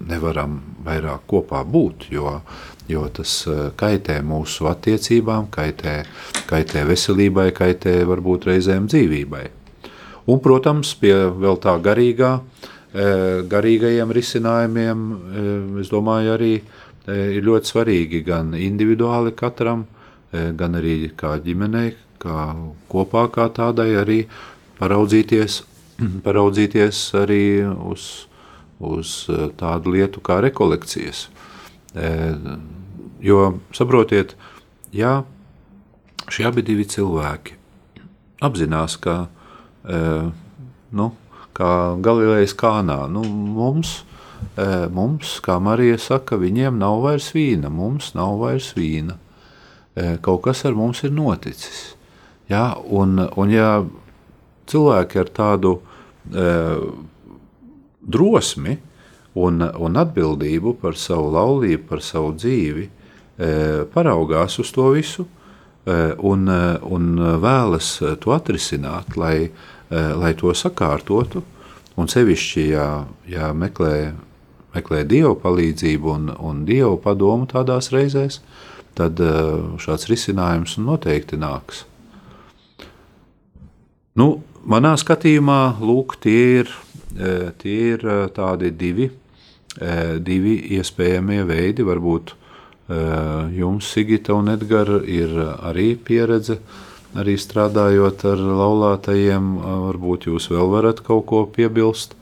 nevaram 0.09 0.57
vairāk 0.83 1.27
kopā 1.29 1.61
būt. 1.69 2.07
Jo 2.11 2.39
jo 2.87 3.05
tas 3.13 3.33
eh, 3.47 3.69
kaitē 3.77 4.19
mūsu 4.25 4.69
attiecībām, 4.69 5.49
kaitē, 5.53 5.97
kaitē 6.49 6.85
veselībai, 6.89 7.49
kaitē 7.55 7.97
varbūt 8.09 8.49
reizēm 8.51 8.89
dzīvībai. 8.91 9.45
Un, 10.25 10.41
protams, 10.41 10.95
pie 10.97 11.13
vēl 11.37 11.59
tā 11.61 11.75
garīgā, 11.81 12.31
eh, 12.39 12.74
garīgajiem 12.95 14.11
risinājumiem, 14.15 14.99
eh, 15.11 15.81
es 15.81 15.89
domāju, 15.91 16.35
arī 16.37 16.61
ir 17.05 17.43
ļoti 17.45 17.69
svarīgi 17.69 18.23
gan 18.25 18.55
individuāli 18.57 19.29
katram, 19.37 19.83
gan 20.31 20.73
arī 20.73 21.11
kā 21.13 21.35
ģimenei, 21.37 21.91
kā 22.17 22.55
kopā 22.89 23.27
kā 23.29 23.45
tādai 23.53 23.91
arī 23.99 24.17
paraudzīties, 24.79 25.59
paraudzīties 26.25 27.01
arī 27.13 27.61
uz, 27.61 28.25
uz 28.79 29.11
tādu 29.59 29.93
lietu 29.93 30.23
kā 30.25 30.39
rekolekcijas. 30.41 31.27
Jo, 33.21 33.43
saprotiet, 33.71 34.33
ja 34.89 35.21
šie 36.25 36.49
abi 36.49 36.65
cilvēki 36.65 37.53
apzinās, 38.41 38.97
ka, 38.97 39.27
nu, 39.85 41.11
kā 41.55 41.71
Galilejas 42.03 42.55
kānā, 42.57 43.05
nu, 43.11 43.23
mums, 43.25 43.97
e, 44.55 44.67
mums, 44.93 45.37
kā 45.45 45.57
Marija 45.63 45.97
saka, 46.01 46.39
viņiem 46.39 46.79
nav 46.81 47.01
vairs 47.05 47.31
vīna, 47.35 47.71
mums 47.71 48.13
nav 48.17 48.39
vairs 48.43 48.73
vīna. 48.77 49.17
E, 49.95 50.15
kaut 50.23 50.43
kas 50.47 50.65
ar 50.67 50.75
mums 50.75 51.03
ir 51.07 51.13
noticis. 51.15 51.95
Ja, 52.51 52.73
un, 52.75 53.17
un 53.19 53.53
ja 53.53 53.69
cilvēki 54.69 55.21
ar 55.23 55.31
tādu 55.35 55.77
e, 55.79 56.49
drosmi 58.05 58.75
un, 59.35 59.63
un 59.63 60.01
atbildību 60.01 60.75
par 60.81 60.99
savu 60.99 61.31
laulību, 61.33 61.87
par 61.89 62.03
savu 62.05 62.35
dzīvi, 62.35 62.91
paraugās 63.91 64.53
uz 64.63 64.69
to 64.71 64.85
visu 64.93 65.25
un, 66.23 66.45
un 66.47 67.07
vēlas 67.43 67.89
to 68.23 68.31
atrisināt, 68.31 69.17
lai, 69.19 69.49
lai 69.95 70.33
to 70.37 70.53
sakārtotu. 70.55 71.43
Un 71.95 72.09
sevišķi, 72.11 72.63
ja, 72.73 72.87
ja 73.31 73.51
meklē, 73.55 74.13
meklē 74.75 75.03
dievu 75.07 75.35
palīdzību 75.39 76.11
un, 76.11 76.31
un 76.35 76.63
dievu 76.67 76.97
padomu 77.03 77.47
tādās 77.47 77.91
reizēs, 77.95 78.41
tad 78.99 79.21
šāds 79.79 80.09
risinājums 80.11 80.75
noteikti 80.83 81.39
nāks. 81.39 81.85
Nu, 84.19 84.41
manā 84.67 84.95
skatījumā, 84.99 85.77
lūk, 85.79 86.17
tie 86.23 86.41
ir, 86.63 86.73
tie 87.63 87.77
ir 87.93 88.03
tādi 88.35 88.71
divi, 88.75 89.07
divi 90.23 90.57
iespējamie 90.75 91.43
veidi, 91.47 91.87
varbūt 91.87 92.35
Eh, 92.87 93.57
jums, 93.57 93.87
Sigita 93.89 94.35
un 94.37 94.51
Edgars, 94.53 95.07
ir 95.09 95.31
arī 95.65 95.95
pieredze, 95.97 96.59
arī 97.15 97.35
strādājot 97.39 98.25
ar 98.27 98.41
laulātajiem. 98.59 99.51
Varbūt 99.87 100.29
jūs 100.29 100.49
vēl 100.51 100.71
varat 100.71 101.01
kaut 101.05 101.25
ko 101.31 101.43
piebilst, 101.47 102.15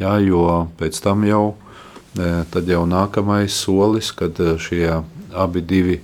jā, 0.00 0.16
jo 0.24 0.66
pēc 0.78 1.00
tam 1.04 1.24
jau, 1.28 1.44
eh, 2.18 2.44
tad 2.50 2.68
jau 2.68 2.84
nākamais 2.86 3.52
solis, 3.52 4.12
kad 4.12 4.36
šie 4.36 5.02
abi 5.34 5.60
divi 5.60 6.00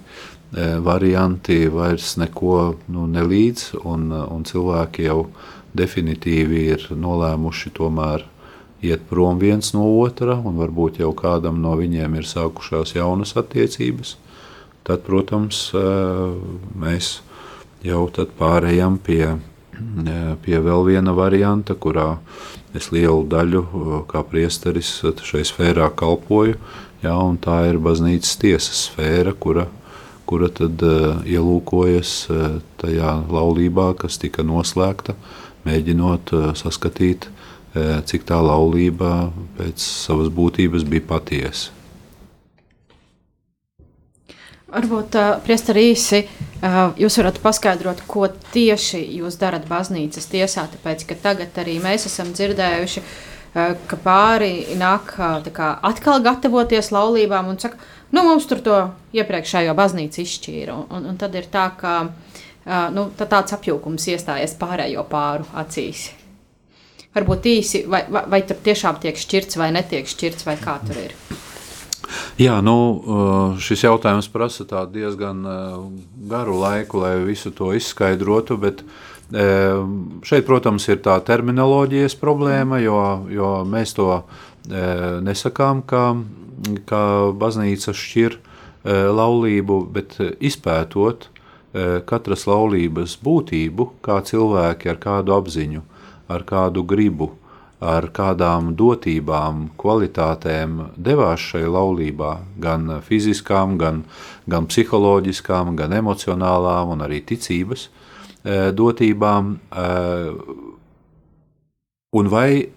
varianti 0.53 1.65
vairs 1.73 2.19
neko 2.21 2.75
nu, 2.93 3.07
nelīdz, 3.09 3.71
un, 3.89 4.11
un 4.13 4.45
cilvēki 4.45 5.07
jau 5.07 5.31
definitīvi 5.73 6.67
ir 6.75 6.87
nolēmuši 6.93 7.73
tomēr 7.73 8.27
iet 8.83 9.07
prom 9.09 9.39
viens 9.39 9.73
no 9.73 9.87
otra, 10.03 10.37
un 10.37 10.59
varbūt 10.59 11.01
jau 11.01 11.13
kādam 11.17 11.63
no 11.63 11.73
viņiem 11.79 12.19
ir 12.19 12.29
sākušās 12.29 12.97
jaunas 12.99 13.37
attiecības, 13.39 14.17
tad, 14.85 15.05
protams, 15.07 15.71
mēs 16.75 17.21
jau 17.87 18.07
pārējām 18.39 18.99
pie, 19.03 19.37
pie 20.45 20.59
vēl 20.63 20.87
viena 20.87 21.15
varianta, 21.17 21.75
kurā 21.75 22.17
es 22.77 22.91
lielu 22.95 23.25
daļu 23.29 23.63
kā 24.11 24.23
priesteris 24.25 24.95
šai 25.03 25.45
sfērā 25.49 25.91
kalpoju, 25.97 26.57
jā, 27.03 27.17
tā 27.43 27.59
ir 27.69 27.81
baznīcas 27.83 28.39
tiesas 28.41 28.87
sfēra, 28.89 29.35
kura, 29.35 29.67
kura 30.27 30.49
tad 30.49 30.83
ielūkojas 31.27 32.15
tajā 32.81 33.13
laulībā, 33.29 33.93
kas 33.99 34.19
tika 34.23 34.47
noslēgta, 34.47 35.17
mēģinot 35.67 36.33
saskatīt, 36.59 37.29
cik 38.09 38.27
tā 38.29 38.41
laulība 38.43 39.31
pēc 39.59 39.83
savas 39.83 40.33
būtības 40.33 40.85
bija 40.89 41.09
patiesa. 41.15 41.82
Varbūt 44.73 45.17
uh, 45.21 45.35
priest 45.45 45.69
arī 45.69 45.91
īsi 45.91 46.23
uh, 46.23 46.95
jūs 46.97 47.19
varat 47.21 47.39
paskaidrot, 47.45 47.99
ko 48.09 48.25
tieši 48.55 49.03
jūs 49.19 49.37
darat 49.41 49.67
baznīcas 49.69 50.31
tiesā, 50.33 50.65
tāpēc, 50.73 51.05
ka 51.11 51.19
tagad 51.21 51.59
arī 51.61 51.75
mēs 51.83 52.07
esam 52.09 52.31
dzirdējuši, 52.33 53.03
uh, 53.03 53.75
ka 53.91 53.99
pāri 54.01 54.79
nāk 54.81 55.13
uh, 55.19 55.51
kā, 55.53 55.75
atkal 55.85 56.25
gatavoties 56.25 56.89
laulībām 56.95 57.53
un 57.53 57.61
saka, 57.61 57.77
nu 58.17 58.25
mums 58.25 58.49
tur 58.49 58.65
to 58.65 58.81
iepriekšējo 59.13 59.77
baznīcu 59.77 60.25
izšķīra. 60.25 60.81
Un, 60.89 61.05
un, 61.13 61.21
tad 61.21 61.37
ir 61.37 61.53
tā, 61.53 61.69
ka 61.77 61.95
uh, 62.09 62.89
nu, 62.97 63.11
tā 63.19 63.29
tāds 63.29 63.53
apjukums 63.53 64.09
iestājies 64.09 64.57
pārējo 64.57 65.05
pāru 65.13 65.45
acīs. 65.53 66.09
Varbūt 67.13 67.53
īsi, 67.59 67.85
vai, 67.93 68.07
vai, 68.09 68.25
vai 68.25 68.45
tur 68.49 68.57
tiešām 68.65 69.05
tiek 69.05 69.21
šķirts 69.21 69.61
vai 69.61 69.69
netiek 69.77 70.09
šķirts, 70.09 70.49
vai 70.49 70.57
kā 70.57 70.81
tur 70.87 70.97
ir. 71.11 71.19
Jā, 72.41 72.59
nu, 72.65 72.77
uh, 72.97 73.61
šis 73.63 73.85
jautājums 73.87 74.29
prasa 74.33 74.87
diezgan 74.91 75.43
uh, 75.47 75.81
garu 76.29 76.59
laiku, 76.61 77.03
lai 77.03 77.17
visu 77.25 77.53
to 77.55 77.73
izskaidrotu. 77.77 78.57
Bet 78.61 78.83
uh, 78.85 79.83
šeit, 80.27 80.47
protams, 80.49 80.89
ir 80.89 81.03
tā 81.05 81.19
terminoloģijas 81.25 82.17
problēma, 82.21 82.81
jo, 82.83 83.03
jo 83.33 83.53
mēs 83.69 83.97
to 83.99 84.23
nesakām, 84.63 85.81
ka, 85.83 86.13
ka 86.87 86.99
baznīca 87.35 87.91
šķir 87.91 88.37
laulību, 88.87 89.79
bet 89.91 90.15
izpētot 90.39 91.27
katras 92.07 92.45
laulības 92.47 93.17
būtību, 93.27 93.89
kā 94.07 94.21
cilvēki 94.23 94.93
ar 94.93 95.01
kādu 95.03 95.35
apziņu, 95.35 95.83
ar 96.31 96.47
kādu 96.47 96.85
gribu 96.87 97.33
ar 97.83 98.07
kādām 98.15 98.73
dotībām, 98.79 99.65
kvalitātēm 99.81 100.79
devās 100.95 101.43
šai 101.51 101.65
laulībā, 101.67 102.37
gan 102.63 103.01
fiziskām, 103.03 103.75
gan, 103.81 104.05
gan 104.47 104.69
psiholoģiskām, 104.71 105.75
gan 105.79 105.97
emocionālām 105.99 106.95
un 106.95 107.03
arī 107.03 107.23
ticības 107.27 107.89
e, 107.89 108.71
dotībām. 108.79 109.57
E, 109.59 109.89
un 112.15 112.31
vai 112.31 112.49
e, 112.63 112.71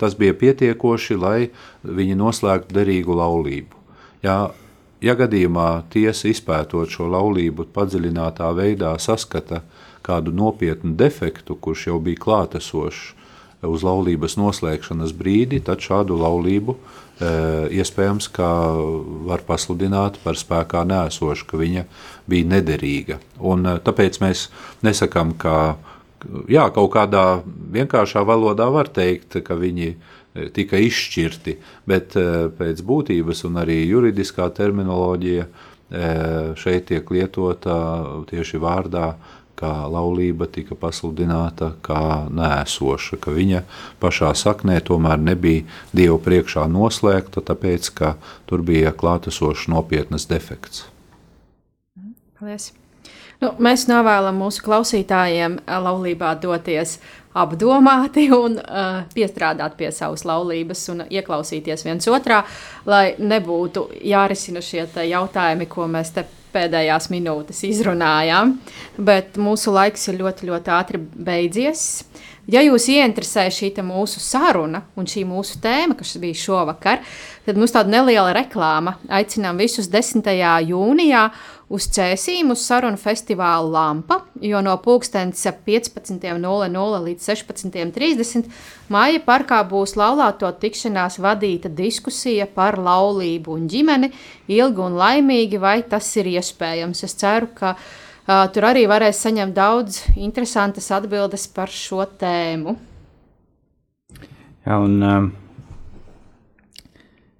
tas 0.00 0.18
bija 0.18 0.34
pietiekoši, 0.42 1.18
lai 1.20 1.38
viņi 1.86 2.18
noslēgtu 2.18 2.74
derīgu 2.74 3.18
laulību? 3.22 3.82
Ja, 4.26 4.38
ja 5.04 5.14
gadījumā 5.14 5.84
tiesa 5.94 6.30
izpētot 6.32 6.90
šo 6.90 7.06
laulību 7.12 7.68
padziļinātā 7.74 8.50
veidā 8.56 8.96
saskata 8.98 9.62
kādu 10.04 10.34
nopietnu 10.34 10.96
defektu, 10.98 11.54
kurš 11.54 11.92
jau 11.92 12.00
bija 12.02 12.24
klātesošs, 12.26 13.12
uz 13.68 13.84
laulības 13.86 14.36
noslēgšanas 14.38 15.14
brīdi, 15.16 15.60
tad 15.64 15.82
šādu 15.84 16.16
laulību 16.20 16.74
e, 16.74 16.78
iespējams 17.80 18.30
var 19.28 19.44
pasludināt 19.46 20.18
par 20.24 20.38
spēkā 20.40 20.84
nēsošu, 20.88 21.48
ka 21.50 21.60
viņa 21.60 21.84
bija 22.30 22.50
nederīga. 22.56 23.20
Un, 23.40 23.66
e, 23.66 23.76
tāpēc 23.84 24.20
mēs 24.24 24.48
nesakām, 24.86 25.34
ka 25.38 25.76
jā, 26.50 26.66
kaut 26.74 26.92
kādā 26.96 27.42
vienkāršā 27.46 28.24
valodā 28.26 28.70
var 28.72 28.90
teikt, 28.92 29.40
ka 29.44 29.58
viņi 29.58 29.92
e, 29.92 30.48
tika 30.54 30.80
izšķirti, 30.80 31.58
bet 31.86 32.18
pēc 32.58 32.82
būtības 32.84 33.46
un 33.48 33.62
arī 33.62 33.84
juridiskā 33.86 34.50
terminoloģija 34.54 35.48
šeit 36.58 36.88
tiek 36.88 37.10
lietota 37.12 37.74
tieši 38.26 38.58
vārdā 38.58 39.12
kā 39.64 39.72
laulība 39.88 40.48
tika 40.52 40.76
pasludināta 40.78 41.72
kā 41.84 42.28
nēsoša, 42.28 43.18
ka 43.22 43.34
viņa 43.34 43.64
pašā 44.02 44.34
saknē 44.36 44.80
tomēr 44.84 45.20
nebija 45.20 45.64
Dievu 45.96 46.20
priekšā 46.24 46.66
noslēgta, 46.68 47.44
tāpēc, 47.48 47.90
ka 47.96 48.14
tur 48.50 48.64
bija 48.66 48.92
klātesošs 48.92 49.68
nopietnas 49.72 50.28
defekts. 50.30 50.86
Paldies! 52.38 52.72
Nu, 53.42 53.50
mēs 53.62 53.88
novēlam 53.90 54.38
mūsu 54.38 54.62
klausītājiem 54.64 55.58
laulībā 55.66 56.34
doties 56.42 56.98
apdomāti 57.34 58.28
un 58.34 58.60
uh, 58.60 59.02
piestrādāt 59.14 59.74
pie 59.78 59.90
savas 59.94 60.22
laulības 60.28 60.86
un 60.94 61.02
ieklausīties 61.08 61.82
viens 61.86 62.06
otrā, 62.10 62.44
lai 62.86 63.16
nebūtu 63.18 63.88
jārisina 64.06 64.62
šie 64.62 64.86
jautājumi, 65.10 65.66
ko 65.70 65.88
mēs 65.90 66.14
te 66.14 66.26
pēdējās 66.54 67.10
minūtes 67.10 67.64
izrunājām, 67.66 68.54
bet 69.02 69.38
mūsu 69.40 69.74
laiks 69.74 70.06
ir 70.12 70.20
ļoti, 70.22 70.50
ļoti 70.52 70.74
ātri 70.76 71.00
beidzies. 71.02 72.04
Ja 72.50 72.60
jūs 72.60 72.90
ieinteresē 72.92 73.46
šī 73.48 73.70
mūsu 73.86 74.20
saruna 74.20 74.82
un 75.00 75.06
šī 75.08 75.22
mūsu 75.24 75.56
tēma, 75.64 75.96
kas 75.96 76.16
bija 76.20 76.36
šovakar, 76.36 77.00
tad 77.46 77.56
mums 77.56 77.72
tāda 77.72 77.88
neliela 77.94 78.34
reklāma. 78.36 78.98
Aicinām 79.08 79.56
visus 79.56 79.88
10. 79.88 80.28
jūnijā 80.68 81.22
uz 81.72 81.88
Cēsīm 81.88 82.52
uz 82.52 82.66
sarunu 82.68 83.00
festivālu 83.00 83.72
Lampa, 83.72 84.20
jo 84.44 84.60
no 84.60 84.76
pulkstens 84.84 85.40
15.00 85.64 87.00
līdz 87.08 87.30
16.30 87.32 88.52
Māja 88.92 89.24
parkā 89.24 89.62
būs 89.64 89.96
laulāto 89.96 90.50
tikšanās 90.60 91.16
vadīta 91.24 91.72
diskusija 91.72 92.44
par 92.44 92.76
laulību 92.76 93.56
un 93.56 93.68
ģimeni, 93.72 94.12
ilgi 94.52 94.84
un 94.84 94.98
laimīgi, 95.00 95.60
vai 95.60 95.78
tas 95.88 96.10
ir 96.20 96.28
iespējams. 96.36 97.06
Es 97.08 97.16
ceru, 97.16 97.48
ka 97.56 97.72
uh, 98.28 98.44
tur 98.52 98.66
arī 98.68 98.84
varēs 98.90 99.22
saņemt 99.24 99.56
daudz 99.56 100.00
interesantas 100.16 100.90
atbildes 100.94 101.46
par 101.54 101.72
šo 101.72 102.04
tēmu. 102.20 102.76
Jā, 104.64 104.78
un 104.80 104.96
uh, 105.04 105.28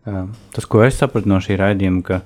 uh, 0.09 0.25
tas, 0.55 0.69
ko 0.69 0.85
es 0.85 1.01
sapratu 1.01 1.31
no 1.31 1.41
šī 1.45 1.59
raidījuma, 1.61 2.05
ka, 2.05 2.21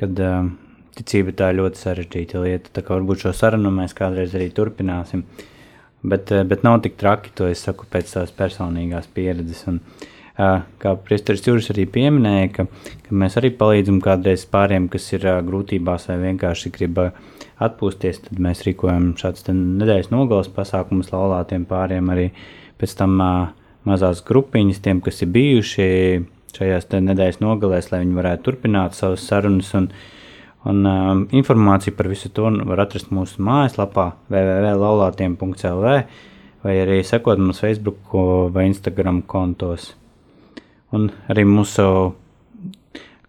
kad 0.00 0.24
uh, 0.24 0.50
ticība 0.98 1.36
tā 1.36 1.52
ir 1.52 1.60
ļoti 1.62 1.82
sarežģīta 1.84 2.44
lieta. 2.44 2.74
Tā 2.74 2.84
kā 2.84 2.96
varbūt 2.96 3.26
šo 3.26 3.34
sarunu 3.36 3.72
mēs 3.74 3.96
kādreiz 3.96 4.36
arī 4.36 4.50
turpināsim. 4.54 5.24
Bet, 5.98 6.30
eh, 6.30 6.44
bet 6.46 6.62
nav 6.62 6.76
tik 6.84 6.94
traki, 6.94 7.32
to 7.34 7.48
es 7.50 7.64
saku 7.66 7.86
pēc 7.90 8.06
savas 8.06 8.30
personīgās 8.30 9.08
pieredzes. 9.14 9.64
Un, 9.66 9.80
uh, 9.82 10.17
kā 10.38 10.94
Priesteris 11.04 11.42
Juris 11.46 11.70
arī 11.72 11.84
pieminēja, 11.90 12.48
ka, 12.54 12.66
ka 13.06 13.18
mēs 13.22 13.38
arī 13.40 13.50
palīdzam 13.58 14.00
kādreiz 14.04 14.44
pāriem, 14.50 14.88
kas 14.92 15.10
ir 15.12 15.26
grūtībās 15.46 16.08
vai 16.10 16.18
vienkārši 16.22 16.72
grib 16.74 17.00
atpūsties, 17.02 18.22
tad 18.28 18.42
mēs 18.42 18.62
rīkojam 18.66 19.12
šāds 19.18 19.48
nedēļas 19.50 20.12
nogales 20.14 20.50
pasākumus 20.54 21.10
laulātiem 21.14 21.66
pāriem 21.68 22.12
arī 22.14 22.28
pēc 22.78 22.94
tam 23.00 23.18
mazās 23.88 24.22
grupiņas 24.26 24.84
tiem, 24.84 25.02
kas 25.02 25.24
ir 25.24 25.32
bijuši 25.34 25.88
šajās 26.58 26.88
nedēļas 26.94 27.42
nogalēs, 27.42 27.90
lai 27.92 28.04
viņi 28.04 28.16
varētu 28.18 28.46
turpināt 28.46 28.96
savas 28.98 29.26
sarunas 29.26 29.74
un 29.78 29.92
Un, 30.66 30.82
um, 30.84 31.20
informāciju 31.30 31.94
par 31.96 32.08
visu 32.10 32.28
to 32.34 32.48
var 32.66 32.82
atrast 32.82 33.12
mūsu 33.14 33.38
mājaslapā 33.46 34.08
www.laulātiem.lv 34.26 35.92
vai 36.64 36.74
arī 36.82 36.98
sekot 37.06 37.38
mums 37.38 37.62
Facebook 37.62 38.16
vai 38.52 38.66
Instagram 38.66 39.22
kontos. 39.22 39.92
Un 40.96 41.10
arī 41.28 41.44
mūsu 41.48 41.84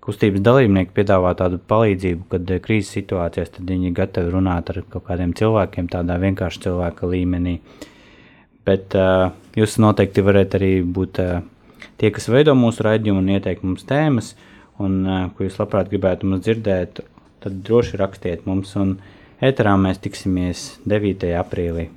kustības 0.04 0.42
dalībnieki 0.46 0.96
piedāvā 0.96 1.36
tādu 1.38 1.60
palīdzību, 1.70 2.26
kad 2.32 2.54
krīzes 2.66 2.96
situācijās 2.98 3.54
viņi 3.60 3.92
ir 3.92 3.98
gatavi 3.98 4.34
runāt 4.34 4.72
ar 4.72 4.82
kaut 4.90 5.06
kādiem 5.10 5.36
cilvēkiem, 5.38 5.90
tādā 5.92 6.18
vienkārši 6.22 6.64
cilvēka 6.66 7.10
līmenī. 7.12 7.60
Bet 8.66 8.96
uh, 8.98 9.30
jūs 9.58 9.78
noteikti 9.82 10.24
varat 10.26 10.56
arī 10.58 10.72
būt 10.86 11.22
uh, 11.24 11.40
tie, 12.00 12.12
kas 12.16 12.30
veido 12.32 12.56
mūsu 12.58 12.86
raidījumu 12.86 13.22
un 13.24 13.32
ieteikt 13.36 13.66
mums 13.66 13.86
tēmas, 13.90 14.34
un 14.80 15.00
uh, 15.06 15.24
ko 15.36 15.48
jūs 15.48 15.60
labprāt 15.60 15.92
gribētu 15.92 16.30
mums 16.30 16.46
dzirdēt 16.48 17.04
tad 17.40 17.62
droši 17.64 18.00
rakstiet 18.00 18.46
mums, 18.50 18.76
un 18.80 18.98
ēterā 19.44 19.76
mēs 19.80 20.02
tiksimies 20.04 20.66
9. 20.90 21.28
aprīlī. 21.40 21.88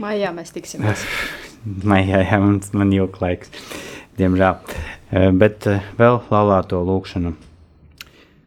Maijā 0.00 0.32
mēs 0.34 0.54
tiksimies. 0.54 1.04
Maijā, 1.90 2.22
jā, 2.24 2.38
man, 2.42 2.60
man 2.76 2.92
joka 2.94 3.26
laiks, 3.26 3.52
diemžēl. 4.18 4.58
Eh, 5.12 5.30
bet 5.32 5.66
eh, 5.68 5.82
vēl 5.98 6.20
laulāto 6.32 6.80
lūkšanu. 6.86 7.34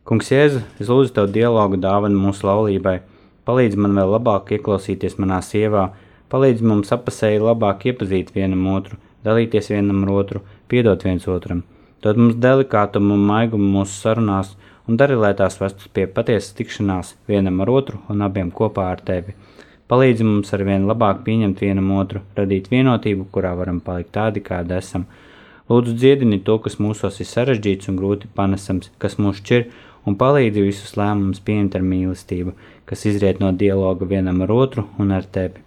Kungs 0.06 0.30
Jēzu, 0.30 0.62
es 0.82 0.90
lūdzu 0.90 1.16
Tev 1.16 1.32
dialogu 1.34 1.80
dāvanu 1.82 2.20
mūsu 2.28 2.46
laulībai, 2.46 3.00
palīdz 3.46 3.78
man 3.82 3.98
vēl 3.98 4.12
labāk 4.18 4.52
ieklausīties 4.58 5.18
manā 5.22 5.40
sievā, 5.46 5.88
palīdz 6.30 6.62
mums 6.66 6.94
apasēji 6.94 7.42
labāk 7.42 7.88
iepazīt 7.90 8.30
vienam 8.36 8.68
otru, 8.74 9.00
dalīties 9.26 9.72
vienam 9.74 10.04
ar 10.06 10.14
otru, 10.14 10.44
piedot 10.70 11.02
viens 11.06 11.26
otram, 11.30 11.64
dod 12.06 12.22
mums 12.22 12.38
delikātumu 12.42 13.18
un 13.18 13.26
maigumu 13.26 13.72
mūsu 13.80 13.98
sarunās, 14.04 14.54
un 14.86 14.98
dari, 15.02 15.18
lai 15.18 15.34
tās 15.38 15.58
vestas 15.62 15.90
pie 15.94 16.06
patiesas 16.06 16.54
tikšanās 16.58 17.16
vienam 17.30 17.62
ar 17.66 17.74
otru 17.74 18.02
un 18.10 18.22
abiem 18.26 18.52
kopā 18.54 18.92
ar 18.94 19.02
tevi. 19.06 19.34
Palīdzi 19.90 20.26
mums 20.26 20.54
ar 20.54 20.64
vien 20.66 20.86
labāk 20.90 21.22
pieņemt 21.26 21.60
vienam 21.62 21.92
otru, 21.98 22.24
radīt 22.38 22.72
vienotību, 22.72 23.28
kurā 23.34 23.54
varam 23.58 23.82
palikt 23.86 24.16
tādi, 24.18 24.42
kādi 24.42 24.74
esam. 24.80 25.06
Lūdzu, 25.70 25.96
dziedini 25.98 26.38
to, 26.46 26.60
kas 26.62 26.78
mūsos 26.78 27.18
ir 27.24 27.30
sarežģīts 27.30 27.90
un 27.90 27.96
grūti 27.98 28.30
panesams, 28.38 28.92
kas 29.02 29.18
mūs 29.18 29.40
šķir, 29.42 29.66
un 30.06 30.18
palīdzi 30.20 30.62
visus 30.62 30.94
lēmumus 31.00 31.42
pieņemt 31.46 31.78
ar 31.78 31.86
mīlestību, 31.86 32.54
kas 32.86 33.06
izriet 33.10 33.42
no 33.42 33.50
dialoga 33.50 34.06
vienam 34.06 34.44
ar 34.46 34.54
otru 34.54 34.86
un 35.02 35.16
ar 35.16 35.26
tevi. 35.26 35.64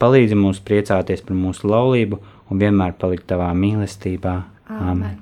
Palīdzi 0.00 0.38
mums 0.38 0.62
priecāties 0.64 1.20
par 1.26 1.36
mūsu 1.36 1.68
laulību 1.68 2.18
un 2.50 2.62
vienmēr 2.64 2.96
palikt 2.98 3.28
tavā 3.28 3.50
mīlestībā. 3.54 4.38
Amen. 4.72 5.20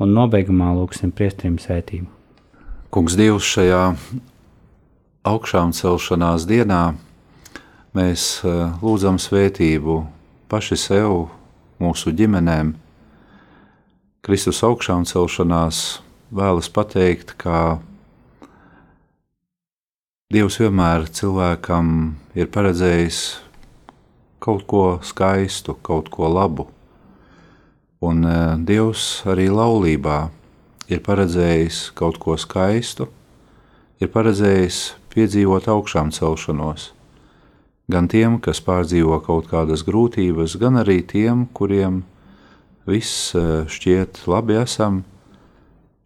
Un 0.00 0.16
nobeigumā 0.16 0.72
lūksim 0.78 1.12
priestrim 1.12 1.60
svētību. 1.60 2.08
Kungs, 2.90 3.14
Dievs, 3.14 3.44
šajā 3.44 3.82
augšām 5.28 5.74
celšanās 5.76 6.48
dienā 6.48 6.80
mēs 7.94 8.40
eh, 8.42 8.62
lūdzam 8.80 9.20
svētību 9.20 10.00
paši 10.50 10.78
sev, 10.80 11.26
mūsu 11.80 12.14
ģimenēm. 12.16 12.72
Kristus 14.20 14.58
augšām 14.60 15.06
celšanās 15.08 16.00
vēlas 16.28 16.68
pateikt, 16.68 17.32
ka 17.40 17.80
Dievs 20.30 20.60
vienmēr 20.60 21.08
cilvēkam 21.08 21.88
ir 22.36 22.50
paredzējis 22.52 23.20
kaut 24.44 24.66
ko 24.68 24.82
skaistu, 25.02 25.74
kaut 25.80 26.12
ko 26.12 26.28
labu. 26.28 26.68
Un 28.04 28.20
e, 28.28 28.36
Dievs 28.68 29.24
arī 29.24 29.48
laulībā 29.48 30.28
ir 30.92 31.00
paredzējis 31.08 31.80
kaut 31.96 32.20
ko 32.20 32.36
skaistu, 32.36 33.08
ir 34.04 34.12
paredzējis 34.12 34.84
piedzīvot 35.16 35.72
augšām 35.72 36.12
celšanos. 36.12 36.90
Gan 37.90 38.06
tiem, 38.12 38.36
kas 38.38 38.60
pārdzīvo 38.62 39.18
kaut 39.24 39.48
kādas 39.50 39.82
grūtības, 39.88 40.60
gan 40.60 40.78
arī 40.84 41.00
tiem, 41.02 41.48
kuriem 41.56 42.04
viss 42.88 43.34
e, 43.34 43.42
šķiet 43.70 44.22
labi 44.30 44.56
esam, 44.60 45.02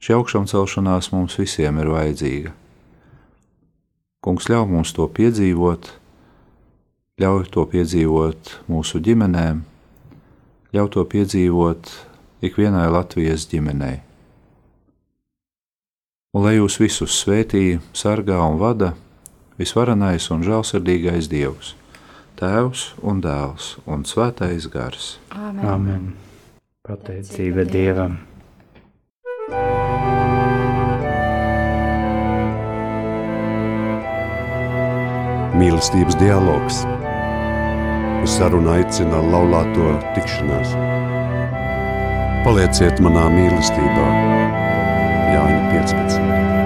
šī 0.02 0.16
augšām 0.18 0.48
celšanās 0.50 1.10
mums 1.14 1.36
visiem 1.38 1.78
ir 1.82 1.90
vajadzīga. 1.92 2.54
Kungs 4.24 4.48
ļauj 4.48 4.66
mums 4.70 4.94
to 4.96 5.06
piedzīvot, 5.18 5.90
ļauj 7.20 7.46
to 7.54 7.66
piedzīvot 7.70 8.56
mūsu 8.72 9.02
ģimenēm, 9.04 9.62
ļauj 10.74 10.90
to 10.96 11.04
piedzīvot 11.12 11.92
ikvienai 12.44 12.88
Latvijas 12.92 13.46
ģimenei. 13.52 14.00
Un 16.34 16.42
lai 16.42 16.56
jūs 16.56 16.80
visus 16.82 17.14
svētī, 17.20 17.78
sargā 17.94 18.40
un 18.42 18.58
vada 18.58 18.94
visvarenais 19.60 20.26
un 20.34 20.42
žēlsirdīgais 20.42 21.30
Dievs, 21.30 21.76
Tēvs 22.40 22.88
un 23.06 23.22
Dēls 23.22 23.76
un 23.86 24.02
Svētais 24.08 24.66
Gars. 24.72 25.14
Amen. 25.30 25.66
Amen. 25.76 26.12
Pateicība 26.85 27.62
Dievam! 27.64 28.18
Mīlestības 35.57 36.18
dialogs. 36.20 36.82
Uz 38.20 38.35
sarunu 38.37 38.74
aicina 38.74 39.22
laulāto 39.32 39.95
tikšanās. 40.12 40.76
Palieciet 42.45 43.01
manā 43.09 43.30
mīlestībā, 43.32 44.11
Jāņa 45.32 45.64
15. 45.72 46.63